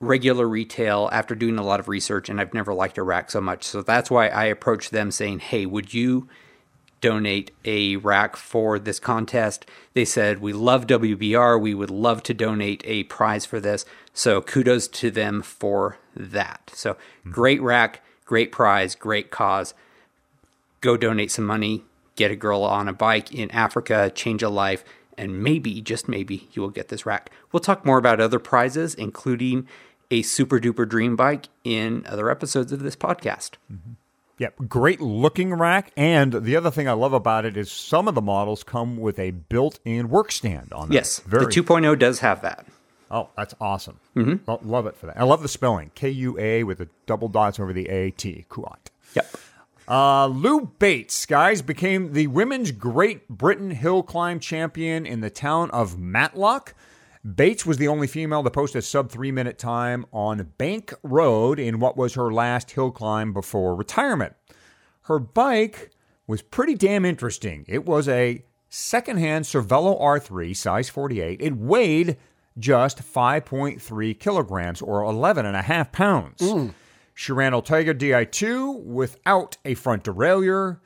regular 0.00 0.48
retail 0.48 1.08
after 1.12 1.34
doing 1.34 1.58
a 1.58 1.62
lot 1.62 1.80
of 1.80 1.88
research, 1.88 2.28
and 2.28 2.40
I've 2.40 2.54
never 2.54 2.72
liked 2.72 2.98
a 2.98 3.02
rack 3.02 3.30
so 3.30 3.40
much. 3.40 3.64
So 3.64 3.82
that's 3.82 4.10
why 4.10 4.28
I 4.28 4.44
approached 4.46 4.92
them 4.92 5.10
saying, 5.10 5.40
"Hey, 5.40 5.66
would 5.66 5.92
you?" 5.92 6.28
Donate 7.02 7.50
a 7.66 7.96
rack 7.96 8.36
for 8.36 8.78
this 8.78 8.98
contest. 8.98 9.66
They 9.92 10.06
said, 10.06 10.40
We 10.40 10.54
love 10.54 10.86
WBR. 10.86 11.60
We 11.60 11.74
would 11.74 11.90
love 11.90 12.22
to 12.22 12.32
donate 12.32 12.82
a 12.86 13.02
prize 13.04 13.44
for 13.44 13.60
this. 13.60 13.84
So 14.14 14.40
kudos 14.40 14.88
to 14.88 15.10
them 15.10 15.42
for 15.42 15.98
that. 16.16 16.70
So 16.72 16.96
hmm. 17.24 17.32
great 17.32 17.60
rack, 17.60 18.00
great 18.24 18.50
prize, 18.50 18.94
great 18.94 19.30
cause. 19.30 19.74
Go 20.80 20.96
donate 20.96 21.30
some 21.30 21.44
money, 21.44 21.84
get 22.16 22.30
a 22.30 22.36
girl 22.36 22.62
on 22.62 22.88
a 22.88 22.92
bike 22.92 23.32
in 23.34 23.50
Africa, 23.50 24.10
change 24.14 24.42
a 24.42 24.48
life, 24.48 24.82
and 25.18 25.42
maybe, 25.42 25.80
just 25.80 26.08
maybe, 26.08 26.48
you 26.52 26.62
will 26.62 26.70
get 26.70 26.88
this 26.88 27.06
rack. 27.06 27.30
We'll 27.52 27.60
talk 27.60 27.84
more 27.84 27.98
about 27.98 28.20
other 28.20 28.38
prizes, 28.38 28.94
including 28.94 29.68
a 30.10 30.22
super 30.22 30.58
duper 30.58 30.88
dream 30.88 31.14
bike, 31.14 31.48
in 31.62 32.04
other 32.06 32.30
episodes 32.30 32.72
of 32.72 32.80
this 32.80 32.96
podcast. 32.96 33.52
Mm-hmm. 33.72 33.92
Yep, 34.42 34.68
great 34.68 35.00
looking 35.00 35.54
rack. 35.54 35.92
And 35.96 36.32
the 36.32 36.56
other 36.56 36.72
thing 36.72 36.88
I 36.88 36.94
love 36.94 37.12
about 37.12 37.44
it 37.44 37.56
is 37.56 37.70
some 37.70 38.08
of 38.08 38.16
the 38.16 38.20
models 38.20 38.64
come 38.64 38.96
with 38.96 39.16
a 39.20 39.30
built 39.30 39.78
in 39.84 40.08
work 40.08 40.32
stand 40.32 40.72
on 40.72 40.88
them. 40.88 40.92
Yes, 40.94 41.20
Very... 41.20 41.44
the 41.44 41.50
2.0 41.52 41.96
does 41.96 42.18
have 42.18 42.42
that. 42.42 42.66
Oh, 43.08 43.28
that's 43.36 43.54
awesome. 43.60 44.00
Mm-hmm. 44.16 44.44
Well, 44.44 44.58
love 44.64 44.86
it 44.86 44.96
for 44.96 45.06
that. 45.06 45.16
I 45.16 45.22
love 45.22 45.42
the 45.42 45.48
spelling 45.48 45.92
K 45.94 46.10
U 46.10 46.36
A 46.40 46.64
with 46.64 46.78
the 46.78 46.88
double 47.06 47.28
dots 47.28 47.60
over 47.60 47.72
the 47.72 47.88
A 47.88 48.10
T. 48.10 48.44
Kuat. 48.50 48.88
Yep. 49.14 49.36
Uh, 49.86 50.26
Lou 50.26 50.72
Bates, 50.80 51.24
guys, 51.24 51.62
became 51.62 52.12
the 52.12 52.26
women's 52.26 52.72
Great 52.72 53.28
Britain 53.28 53.70
hill 53.70 54.02
climb 54.02 54.40
champion 54.40 55.06
in 55.06 55.20
the 55.20 55.30
town 55.30 55.70
of 55.70 56.00
Matlock. 56.00 56.74
Bates 57.24 57.64
was 57.64 57.76
the 57.76 57.86
only 57.86 58.08
female 58.08 58.42
to 58.42 58.50
post 58.50 58.74
a 58.74 58.82
sub 58.82 59.10
three 59.10 59.30
minute 59.30 59.58
time 59.58 60.04
on 60.12 60.52
Bank 60.58 60.92
Road 61.04 61.60
in 61.60 61.78
what 61.78 61.96
was 61.96 62.14
her 62.14 62.32
last 62.32 62.72
hill 62.72 62.90
climb 62.90 63.32
before 63.32 63.76
retirement. 63.76 64.34
Her 65.02 65.20
bike 65.20 65.90
was 66.26 66.42
pretty 66.42 66.74
damn 66.74 67.04
interesting. 67.04 67.64
It 67.68 67.86
was 67.86 68.08
a 68.08 68.44
secondhand 68.68 69.44
Cervelo 69.44 70.00
R3, 70.00 70.56
size 70.56 70.88
48. 70.88 71.40
It 71.40 71.56
weighed 71.56 72.16
just 72.58 72.98
5.3 72.98 74.18
kilograms 74.18 74.82
or 74.82 75.02
11 75.02 75.46
and 75.46 75.56
a 75.56 75.62
half 75.62 75.92
pounds. 75.92 76.40
Mm. 76.40 76.74
She 77.14 77.32
ran 77.32 77.52
Ultegra 77.52 77.94
Di2 77.94 78.82
without 78.82 79.58
a 79.64 79.74
front 79.74 80.04
derailleur. 80.04 80.80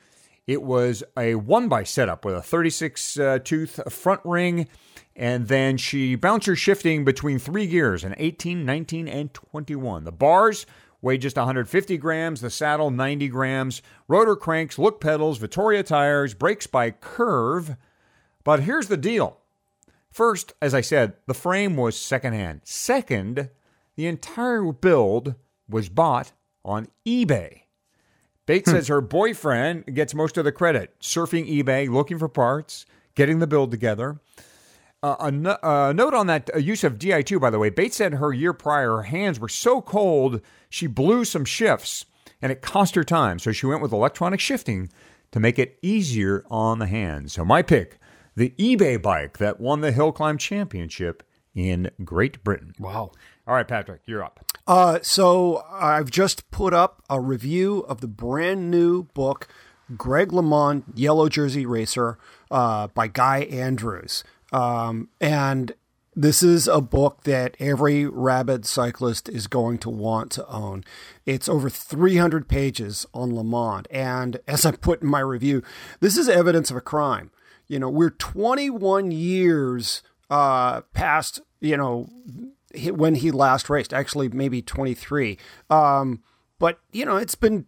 It 0.47 0.63
was 0.63 1.03
a 1.17 1.37
one 1.37 1.69
by 1.69 1.83
setup 1.85 2.25
with 2.25 2.35
a 2.35 2.43
36 2.43 3.19
uh, 3.19 3.39
tooth 3.43 3.81
front 3.93 4.21
ring 4.25 4.69
and 5.17 5.49
then 5.49 5.79
she 5.79 6.15
bouncer 6.15 6.55
shifting 6.55 7.05
between 7.05 7.39
three 7.39 7.67
gears 7.67 8.05
in 8.05 8.15
18, 8.19 8.65
19, 8.65 9.09
and 9.09 9.33
21. 9.33 10.05
The 10.05 10.13
bars 10.13 10.67
weigh 11.01 11.17
just 11.17 11.37
150 11.37 11.97
grams, 11.97 12.43
the 12.43 12.51
saddle 12.51 12.91
90 12.91 13.29
grams, 13.29 13.81
rotor 14.07 14.37
cranks, 14.37 14.79
look 14.79 15.01
pedals, 15.01 15.39
Vittoria 15.39 15.83
tires, 15.83 16.35
brakes 16.35 16.67
by 16.67 16.91
curve. 16.91 17.77
But 18.45 18.61
here's 18.61 18.89
the 18.89 18.97
deal. 18.97 19.39
First, 20.13 20.53
as 20.61 20.75
I 20.75 20.83
said, 20.83 21.15
the 21.27 21.35
frame 21.35 21.77
was 21.77 21.99
secondhand. 21.99 22.61
Second, 22.65 23.51
the 23.97 24.07
entire 24.07 24.73
build 24.73 25.35
was 25.69 25.89
bought 25.89 26.33
on 26.65 26.89
eBay. 27.07 27.63
Bates 28.45 28.71
hmm. 28.71 28.77
says 28.77 28.89
her 28.89 29.01
boyfriend 29.01 29.95
gets 29.95 30.15
most 30.15 30.37
of 30.37 30.45
the 30.45 30.53
credit, 30.53 30.95
surfing 31.01 31.49
eBay, 31.49 31.89
looking 31.89 32.19
for 32.19 32.29
parts, 32.29 32.85
getting 33.15 33.39
the 33.39 33.47
build 33.47 33.71
together. 33.71 34.21
Uh, 35.07 35.17
a, 35.21 35.31
no- 35.31 35.59
a, 35.63 35.95
note 35.95 36.15
on 36.15 36.27
that 36.27 36.51
uh, 36.53 36.59
use 36.59 36.83
of 36.83 36.99
Di2, 36.99 37.41
by 37.41 37.49
the 37.49 37.61
way. 37.61 37.71
Bates 37.71 37.97
said 37.97 38.15
her 38.15 38.33
year 38.33 38.53
prior, 38.53 38.97
her 38.97 39.03
hands 39.05 39.39
were 39.39 39.49
so 39.49 39.81
cold, 39.81 40.41
she 40.69 40.89
blew 40.89 41.25
some 41.25 41.45
shifts 41.45 42.07
and 42.43 42.51
it 42.51 42.61
cost 42.61 42.97
her 42.97 43.05
time. 43.05 43.39
So 43.39 43.53
she 43.53 43.67
went 43.67 43.83
with 43.83 43.93
electronic 43.93 44.41
shifting 44.41 44.91
to 45.31 45.39
make 45.39 45.61
it 45.61 45.79
easier 45.81 46.45
on 46.51 46.81
the 46.81 46.89
hands. 46.89 47.35
So 47.35 47.45
my 47.45 47.63
pick, 47.63 48.01
the 48.35 48.53
eBay 48.59 49.01
bike 49.01 49.39
that 49.39 49.61
won 49.61 49.81
the 49.81 49.93
Hill 49.93 50.11
Climb 50.11 50.39
Championship 50.39 51.23
in 51.55 51.89
Great 52.05 52.43
Britain. 52.43 52.75
Wow. 52.81 53.13
All 53.47 53.55
right, 53.55 53.69
Patrick, 53.69 54.01
you're 54.07 54.25
up. 54.25 54.45
Uh, 54.67 54.99
so 55.03 55.65
I've 55.71 56.11
just 56.11 56.51
put 56.51 56.75
up 56.75 57.05
a 57.09 57.21
review 57.21 57.85
of 57.89 58.01
the 58.01 58.09
brand 58.09 58.73
new 58.73 59.05
book, 59.05 59.47
Greg 59.97 60.31
LeMond, 60.31 60.83
Yellow 60.97 61.29
Jersey 61.29 61.65
Racer, 61.65 62.19
uh, 62.51 62.89
by 62.89 63.07
Guy 63.07 63.43
Andrews. 63.45 64.25
Um, 64.53 65.09
and 65.21 65.75
this 66.19 66.43
is 66.43 66.67
a 66.67 66.81
book 66.81 67.25
that 67.25 67.57
every 67.61 68.07
rabid 68.07 68.65
cyclist 68.65 69.29
is 69.29 69.47
going 69.47 69.77
to 69.79 69.91
want 69.91 70.33
to 70.33 70.47
own. 70.49 70.83
It's 71.27 71.49
over 71.49 71.69
300 71.69 72.49
pages 72.49 73.07
on 73.13 73.33
LeMond. 73.33 73.87
And 73.91 74.41
as 74.49 74.65
I 74.65 74.73
put 74.73 75.03
in 75.03 75.09
my 75.09 75.21
review, 75.21 75.63
this 76.01 76.17
is 76.17 76.27
evidence 76.27 76.71
of 76.71 76.77
a 76.79 76.81
crime. 76.81 77.31
You 77.69 77.79
know, 77.79 77.91
we're 77.91 78.11
21 78.11 79.11
years 79.11 80.03
uh, 80.31 80.81
past, 80.95 81.41
you 81.61 81.77
know, 81.77 82.09
when 82.93 83.17
he 83.17 83.31
last 83.31 83.69
raced, 83.69 83.93
actually, 83.93 84.29
maybe 84.31 84.63
23. 84.63 85.37
Um, 85.69 86.23
but, 86.59 86.81
you 86.93 87.05
know, 87.05 87.17
it's 87.17 87.35
been 87.35 87.67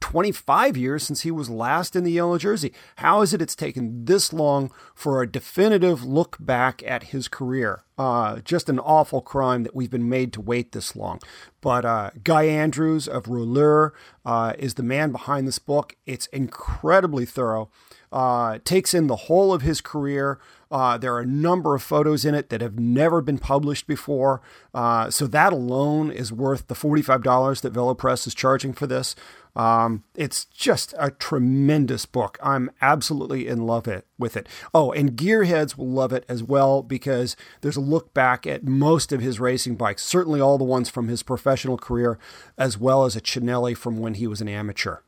25 0.00 0.76
years 0.76 1.02
since 1.02 1.22
he 1.22 1.30
was 1.30 1.50
last 1.50 1.96
in 1.96 2.04
the 2.04 2.12
yellow 2.12 2.38
jersey. 2.38 2.72
How 2.96 3.22
is 3.22 3.32
it 3.32 3.42
it's 3.42 3.56
taken 3.56 4.04
this 4.04 4.32
long 4.32 4.70
for 4.94 5.20
a 5.20 5.30
definitive 5.30 6.04
look 6.04 6.36
back 6.38 6.82
at 6.86 7.04
his 7.04 7.28
career? 7.28 7.84
Uh, 7.98 8.40
just 8.40 8.68
an 8.68 8.78
awful 8.78 9.22
crime 9.22 9.62
that 9.62 9.74
we've 9.74 9.90
been 9.90 10.08
made 10.08 10.32
to 10.34 10.40
wait 10.40 10.72
this 10.72 10.94
long. 10.94 11.18
But 11.62 11.84
uh, 11.84 12.10
Guy 12.22 12.44
Andrews 12.44 13.08
of 13.08 13.24
Rouleur 13.24 13.92
uh, 14.24 14.52
is 14.58 14.74
the 14.74 14.82
man 14.82 15.12
behind 15.12 15.48
this 15.48 15.58
book. 15.58 15.96
It's 16.04 16.26
incredibly 16.26 17.24
thorough. 17.24 17.70
Uh, 18.12 18.58
takes 18.64 18.94
in 18.94 19.08
the 19.08 19.16
whole 19.16 19.52
of 19.52 19.62
his 19.62 19.80
career. 19.80 20.38
Uh, 20.70 20.98
there 20.98 21.14
are 21.14 21.20
a 21.20 21.26
number 21.26 21.74
of 21.74 21.82
photos 21.82 22.24
in 22.24 22.34
it 22.34 22.50
that 22.50 22.60
have 22.60 22.78
never 22.78 23.20
been 23.20 23.38
published 23.38 23.86
before. 23.86 24.42
Uh, 24.74 25.10
so 25.10 25.26
that 25.26 25.52
alone 25.52 26.10
is 26.10 26.32
worth 26.32 26.66
the 26.68 26.74
$45 26.74 27.60
that 27.62 27.72
VeloPress 27.72 28.26
is 28.26 28.34
charging 28.34 28.72
for 28.72 28.86
this. 28.86 29.14
Um, 29.56 30.04
it's 30.14 30.44
just 30.44 30.94
a 30.98 31.10
tremendous 31.10 32.04
book. 32.04 32.38
I'm 32.42 32.70
absolutely 32.82 33.48
in 33.48 33.66
love 33.66 33.88
it, 33.88 34.06
with 34.18 34.36
it. 34.36 34.46
Oh, 34.74 34.92
and 34.92 35.16
gearheads 35.16 35.78
will 35.78 35.88
love 35.88 36.12
it 36.12 36.26
as 36.28 36.42
well 36.42 36.82
because 36.82 37.36
there's 37.62 37.76
a 37.76 37.80
look 37.80 38.12
back 38.12 38.46
at 38.46 38.64
most 38.64 39.12
of 39.12 39.22
his 39.22 39.40
racing 39.40 39.76
bikes, 39.76 40.02
certainly 40.02 40.40
all 40.40 40.58
the 40.58 40.64
ones 40.64 40.90
from 40.90 41.08
his 41.08 41.22
professional 41.22 41.78
career, 41.78 42.18
as 42.58 42.78
well 42.78 43.06
as 43.06 43.16
a 43.16 43.20
Cinelli 43.20 43.74
from 43.74 43.98
when 43.98 44.14
he 44.14 44.26
was 44.26 44.42
an 44.42 44.48
amateur. 44.48 44.98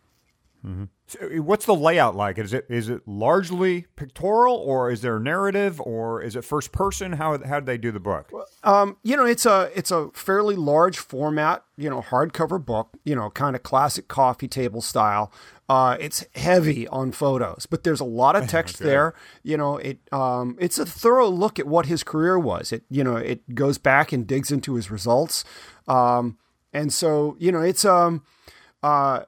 Mm-hmm. 0.65 0.85
So 1.07 1.19
uh, 1.21 1.43
what's 1.43 1.67
the 1.67 1.75
layout 1.75 2.17
like? 2.17 2.37
Is 2.39 2.53
it 2.53 2.67
is 2.69 2.89
it 2.89 3.07
largely 3.07 3.87
pictorial, 3.97 4.57
or 4.57 4.91
is 4.91 5.01
there 5.03 5.19
narrative, 5.19 5.81
or 5.81 6.21
is 6.21 6.35
it 6.37 6.45
first 6.45 6.73
person? 6.73 7.13
How 7.13 7.39
how 7.45 7.61
do 7.61 7.67
they 7.67 7.79
do 7.79 7.93
the 7.93 8.01
book? 8.01 8.31
Um, 8.65 8.97
you 9.03 9.17
know, 9.17 9.25
it's 9.25 9.47
a 9.47 9.71
it's 9.75 9.91
a 9.91 10.11
fairly 10.11 10.57
large 10.57 10.99
format, 10.99 11.65
you 11.77 11.89
know, 11.89 12.03
hardcover 12.03 12.65
book. 12.65 12.91
You 13.05 13.15
know, 13.15 13.31
kind 13.31 13.55
of 13.55 13.63
classic 13.63 14.09
coffee 14.09 14.49
table 14.49 14.83
style. 14.83 15.33
Uh, 15.69 15.97
it's 16.01 16.25
heavy 16.35 16.89
on 16.89 17.13
photos, 17.13 17.67
but 17.67 17.85
there's 17.85 18.01
a 18.01 18.05
lot 18.05 18.35
of 18.35 18.49
text 18.49 18.77
okay. 18.77 18.85
there. 18.85 19.15
You 19.43 19.57
know, 19.57 19.77
it 19.77 20.01
um, 20.11 20.57
it's 20.61 20.79
a 20.79 20.87
thorough 20.87 21.29
look 21.29 21.59
at 21.59 21.67
what 21.67 21.87
his 21.87 22.03
career 22.03 22.39
was. 22.39 22.73
It 22.73 22.83
you 22.91 23.05
know 23.05 23.17
it 23.17 23.55
goes 23.55 23.79
back 23.79 24.13
and 24.13 24.27
digs 24.27 24.51
into 24.51 24.75
his 24.75 24.91
results, 24.91 25.45
um, 25.87 26.37
and 26.73 26.93
so 26.93 27.37
you 27.39 27.53
know 27.53 27.61
it's 27.61 27.85
um 27.85 28.25
uh 28.83 29.23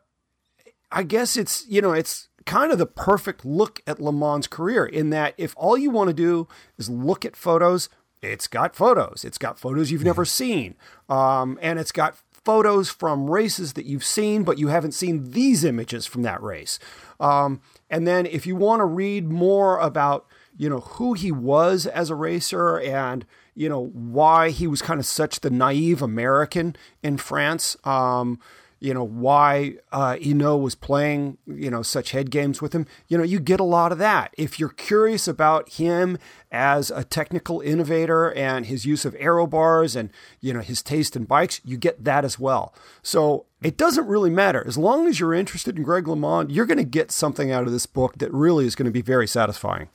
I 0.92 1.02
guess 1.02 1.36
it's, 1.36 1.64
you 1.68 1.80
know, 1.80 1.92
it's 1.92 2.28
kind 2.46 2.72
of 2.72 2.78
the 2.78 2.86
perfect 2.86 3.44
look 3.44 3.80
at 3.86 3.98
LeMond's 3.98 4.46
career 4.46 4.84
in 4.84 5.10
that 5.10 5.34
if 5.36 5.54
all 5.56 5.76
you 5.78 5.90
want 5.90 6.08
to 6.08 6.14
do 6.14 6.48
is 6.78 6.88
look 6.90 7.24
at 7.24 7.36
photos, 7.36 7.88
it's 8.22 8.46
got 8.46 8.74
photos. 8.74 9.24
It's 9.24 9.38
got 9.38 9.58
photos 9.58 9.90
you've 9.90 10.04
never 10.04 10.24
seen. 10.24 10.74
Um, 11.08 11.58
and 11.62 11.78
it's 11.78 11.92
got 11.92 12.16
photos 12.44 12.90
from 12.90 13.30
races 13.30 13.74
that 13.74 13.86
you've 13.86 14.04
seen, 14.04 14.42
but 14.42 14.58
you 14.58 14.68
haven't 14.68 14.92
seen 14.92 15.30
these 15.30 15.64
images 15.64 16.06
from 16.06 16.22
that 16.22 16.42
race. 16.42 16.78
Um, 17.18 17.60
and 17.88 18.06
then 18.06 18.26
if 18.26 18.46
you 18.46 18.56
want 18.56 18.80
to 18.80 18.86
read 18.86 19.28
more 19.28 19.78
about, 19.78 20.26
you 20.56 20.68
know, 20.68 20.80
who 20.80 21.12
he 21.14 21.30
was 21.30 21.86
as 21.86 22.10
a 22.10 22.14
racer 22.14 22.80
and, 22.80 23.26
you 23.54 23.68
know, 23.68 23.86
why 23.92 24.50
he 24.50 24.66
was 24.66 24.82
kind 24.82 24.98
of 24.98 25.06
such 25.06 25.40
the 25.40 25.50
naive 25.50 26.02
American 26.02 26.76
in 27.02 27.16
France, 27.16 27.76
um, 27.84 28.38
you 28.80 28.94
know 28.94 29.04
why 29.04 29.76
uh, 29.92 30.14
Hinault 30.14 30.60
was 30.60 30.74
playing 30.74 31.38
you 31.46 31.70
know 31.70 31.82
such 31.82 32.10
head 32.10 32.30
games 32.30 32.60
with 32.60 32.72
him. 32.72 32.86
You 33.08 33.18
know 33.18 33.24
you 33.24 33.38
get 33.38 33.60
a 33.60 33.64
lot 33.64 33.92
of 33.92 33.98
that. 33.98 34.34
If 34.36 34.58
you're 34.58 34.70
curious 34.70 35.28
about 35.28 35.68
him 35.70 36.18
as 36.50 36.90
a 36.90 37.04
technical 37.04 37.60
innovator 37.60 38.32
and 38.32 38.66
his 38.66 38.86
use 38.86 39.04
of 39.04 39.14
aero 39.18 39.46
bars 39.46 39.94
and 39.94 40.10
you 40.40 40.52
know 40.52 40.60
his 40.60 40.82
taste 40.82 41.14
in 41.14 41.24
bikes, 41.24 41.60
you 41.64 41.76
get 41.76 42.04
that 42.04 42.24
as 42.24 42.38
well. 42.38 42.74
So 43.02 43.44
it 43.62 43.76
doesn't 43.76 44.06
really 44.06 44.30
matter 44.30 44.64
as 44.66 44.78
long 44.78 45.06
as 45.06 45.20
you're 45.20 45.34
interested 45.34 45.76
in 45.76 45.82
Greg 45.82 46.04
LeMond. 46.04 46.46
You're 46.50 46.66
going 46.66 46.78
to 46.78 46.84
get 46.84 47.10
something 47.10 47.52
out 47.52 47.66
of 47.66 47.72
this 47.72 47.86
book 47.86 48.18
that 48.18 48.32
really 48.32 48.64
is 48.64 48.74
going 48.74 48.86
to 48.86 48.90
be 48.90 49.02
very 49.02 49.28
satisfying. 49.28 49.88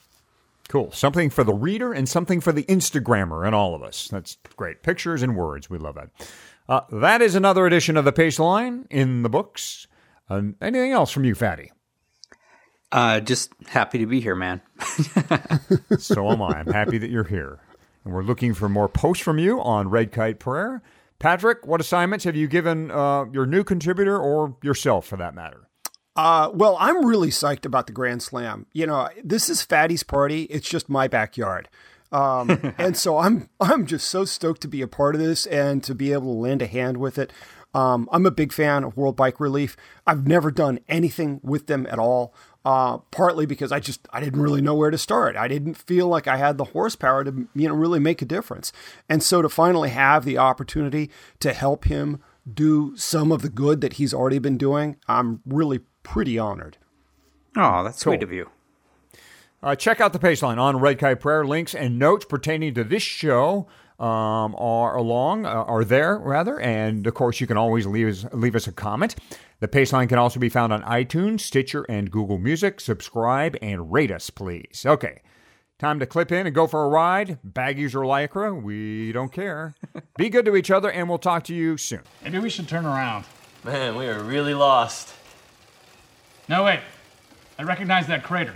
Cool. 0.68 0.92
Something 0.92 1.30
for 1.30 1.44
the 1.44 1.54
reader 1.54 1.94
and 1.94 2.10
something 2.10 2.42
for 2.42 2.52
the 2.52 2.64
Instagrammer 2.64 3.46
and 3.46 3.54
all 3.54 3.76
of 3.76 3.84
us. 3.84 4.08
That's 4.08 4.38
great. 4.56 4.82
Pictures 4.82 5.22
and 5.22 5.36
words. 5.36 5.70
We 5.70 5.78
love 5.78 5.96
that. 5.96 6.10
Uh, 6.68 6.82
that 6.92 7.22
is 7.22 7.36
another 7.36 7.66
edition 7.66 7.98
of 7.98 8.06
the 8.06 8.12
Pace 8.12 8.40
Line 8.40 8.88
in 8.90 9.22
the 9.24 9.30
books. 9.30 9.88
Uh, 10.30 10.42
anything 10.62 10.92
else 10.92 11.12
from 11.12 11.24
you, 11.24 11.36
Fatty? 11.36 11.72
Uh, 12.92 13.20
just 13.20 13.52
happy 13.68 14.00
to 14.00 14.06
be 14.06 14.22
here, 14.22 14.36
man. 14.36 14.62
so 16.00 16.30
am 16.30 16.42
I. 16.42 16.60
I'm 16.60 16.68
happy 16.68 16.98
that 16.98 17.10
you're 17.10 17.26
here. 17.26 17.60
And 18.04 18.14
we're 18.14 18.24
looking 18.24 18.54
for 18.54 18.70
more 18.70 18.88
posts 18.88 19.24
from 19.24 19.38
you 19.38 19.62
on 19.62 19.90
Red 19.90 20.12
Kite 20.12 20.40
Prayer. 20.40 20.82
Patrick, 21.20 21.66
what 21.66 21.82
assignments 21.82 22.26
have 22.26 22.36
you 22.36 22.48
given 22.48 22.92
uh, 22.92 23.26
your 23.32 23.46
new 23.46 23.64
contributor 23.64 24.18
or 24.18 24.58
yourself 24.62 25.08
for 25.08 25.18
that 25.18 25.34
matter? 25.34 25.68
Uh, 26.16 26.50
well, 26.54 26.78
I'm 26.80 27.06
really 27.06 27.30
psyched 27.30 27.66
about 27.66 27.88
the 27.88 27.94
Grand 27.94 28.24
Slam. 28.24 28.68
You 28.74 28.88
know, 28.88 29.10
this 29.24 29.50
is 29.50 29.62
Fatty's 29.62 30.04
party. 30.04 30.44
It's 30.44 30.70
just 30.70 30.88
my 30.90 31.08
backyard. 31.08 31.68
Um, 32.16 32.74
and 32.78 32.96
so 32.96 33.18
I'm 33.18 33.50
I'm 33.60 33.86
just 33.86 34.08
so 34.08 34.26
stoked 34.26 34.62
to 34.62 34.68
be 34.68 34.82
a 34.82 34.88
part 34.88 35.16
of 35.16 35.22
this 35.22 35.46
and 35.46 35.84
to 35.84 35.94
be 35.94 36.14
able 36.14 36.34
to 36.34 36.40
lend 36.40 36.62
a 36.62 36.68
hand 36.68 36.98
with 36.98 37.18
it. 37.18 37.32
Um, 37.74 38.08
I'm 38.12 38.26
a 38.26 38.32
big 38.32 38.54
fan 38.54 38.86
of 38.86 38.96
World 38.96 39.18
Bike 39.18 39.40
Relief. 39.40 39.76
I've 40.08 40.26
never 40.26 40.50
done 40.50 40.80
anything 40.88 41.42
with 41.44 41.68
them 41.68 41.86
at 41.90 42.00
all. 42.00 42.34
Uh, 42.64 42.98
partly 43.12 43.46
because 43.46 43.72
I 43.72 43.80
just 43.80 44.08
I 44.12 44.20
didn't 44.22 44.42
really 44.42 44.62
know 44.62 44.74
where 44.74 44.90
to 44.90 44.98
start. 44.98 45.36
I 45.36 45.48
didn't 45.48 45.76
feel 45.76 46.08
like 46.08 46.28
I 46.28 46.38
had 46.38 46.58
the 46.58 46.64
horsepower 46.64 47.24
to 47.24 47.48
you 47.54 47.68
know 47.68 47.76
really 47.76 48.00
make 48.00 48.22
a 48.24 48.26
difference. 48.26 48.72
And 49.10 49.22
so 49.22 49.42
to 49.44 49.50
finally 49.50 49.90
have 49.90 50.26
the 50.26 50.38
opportunity 50.40 51.12
to 51.42 51.54
help 51.54 51.86
him 51.86 52.24
do 52.52 52.96
some 52.98 53.32
of 53.32 53.42
the 53.44 53.50
good 53.50 53.82
that 53.82 53.94
he's 53.94 54.14
already 54.16 54.40
been 54.40 54.58
doing, 54.58 54.96
I'm 55.08 55.42
really 55.46 55.82
pretty 56.02 56.40
honored. 56.40 56.78
Oh, 57.58 57.84
that's 57.84 58.04
Cool. 58.04 58.14
sweet 58.14 58.24
of 58.24 58.32
you. 58.32 58.50
Uh, 59.66 59.76
check 59.76 60.00
out 60.00 60.14
the 60.14 60.20
Paceline 60.20 60.60
on 60.60 60.78
Red 60.78 61.00
Kite 61.00 61.20
Prayer. 61.20 61.44
Links 61.44 61.74
and 61.74 61.98
notes 61.98 62.24
pertaining 62.24 62.76
to 62.76 62.84
this 62.84 63.02
show 63.02 63.68
um, 63.98 64.56
are 64.60 64.96
along, 64.96 65.48
uh, 65.48 65.50
are 65.50 65.84
there 65.84 66.20
rather, 66.20 66.60
and 66.60 67.08
of 67.08 67.16
course 67.16 67.42
you 67.42 67.48
can 67.48 67.58
always 67.58 67.88
leave 67.88 68.08
us, 68.08 68.26
leave 68.32 68.56
us 68.56 68.68
a 68.68 68.72
comment. 68.72 69.16
The 69.62 69.68
Paceline 69.68 70.08
can 70.08 70.20
also 70.20 70.40
be 70.40 70.50
found 70.50 70.72
on 70.72 70.84
iTunes, 70.84 71.40
Stitcher, 71.40 71.84
and 71.90 72.12
Google 72.12 72.38
Music. 72.38 72.80
Subscribe 72.80 73.58
and 73.60 73.92
rate 73.92 74.12
us, 74.12 74.30
please. 74.30 74.84
Okay, 74.86 75.24
time 75.80 76.00
to 76.00 76.06
clip 76.06 76.32
in 76.32 76.46
and 76.46 76.54
go 76.54 76.68
for 76.68 76.84
a 76.84 76.88
ride. 76.88 77.40
Baggies 77.42 77.96
or 77.96 78.02
lycra, 78.02 78.62
we 78.62 79.12
don't 79.14 79.32
care. 79.32 79.74
be 80.16 80.30
good 80.30 80.46
to 80.46 80.56
each 80.56 80.70
other, 80.70 80.92
and 80.92 81.10
we'll 81.10 81.18
talk 81.18 81.44
to 81.46 81.56
you 81.56 81.76
soon. 81.78 82.02
Maybe 82.24 82.38
we 82.38 82.52
should 82.52 82.68
turn 82.68 82.86
around. 82.86 83.26
Man, 83.64 83.96
we 83.96 84.06
are 84.06 84.22
really 84.22 84.54
lost. 84.54 85.12
No, 86.48 86.66
wait. 86.66 86.82
I 87.58 87.64
recognize 87.64 88.06
that 88.08 88.24
crater. 88.24 88.54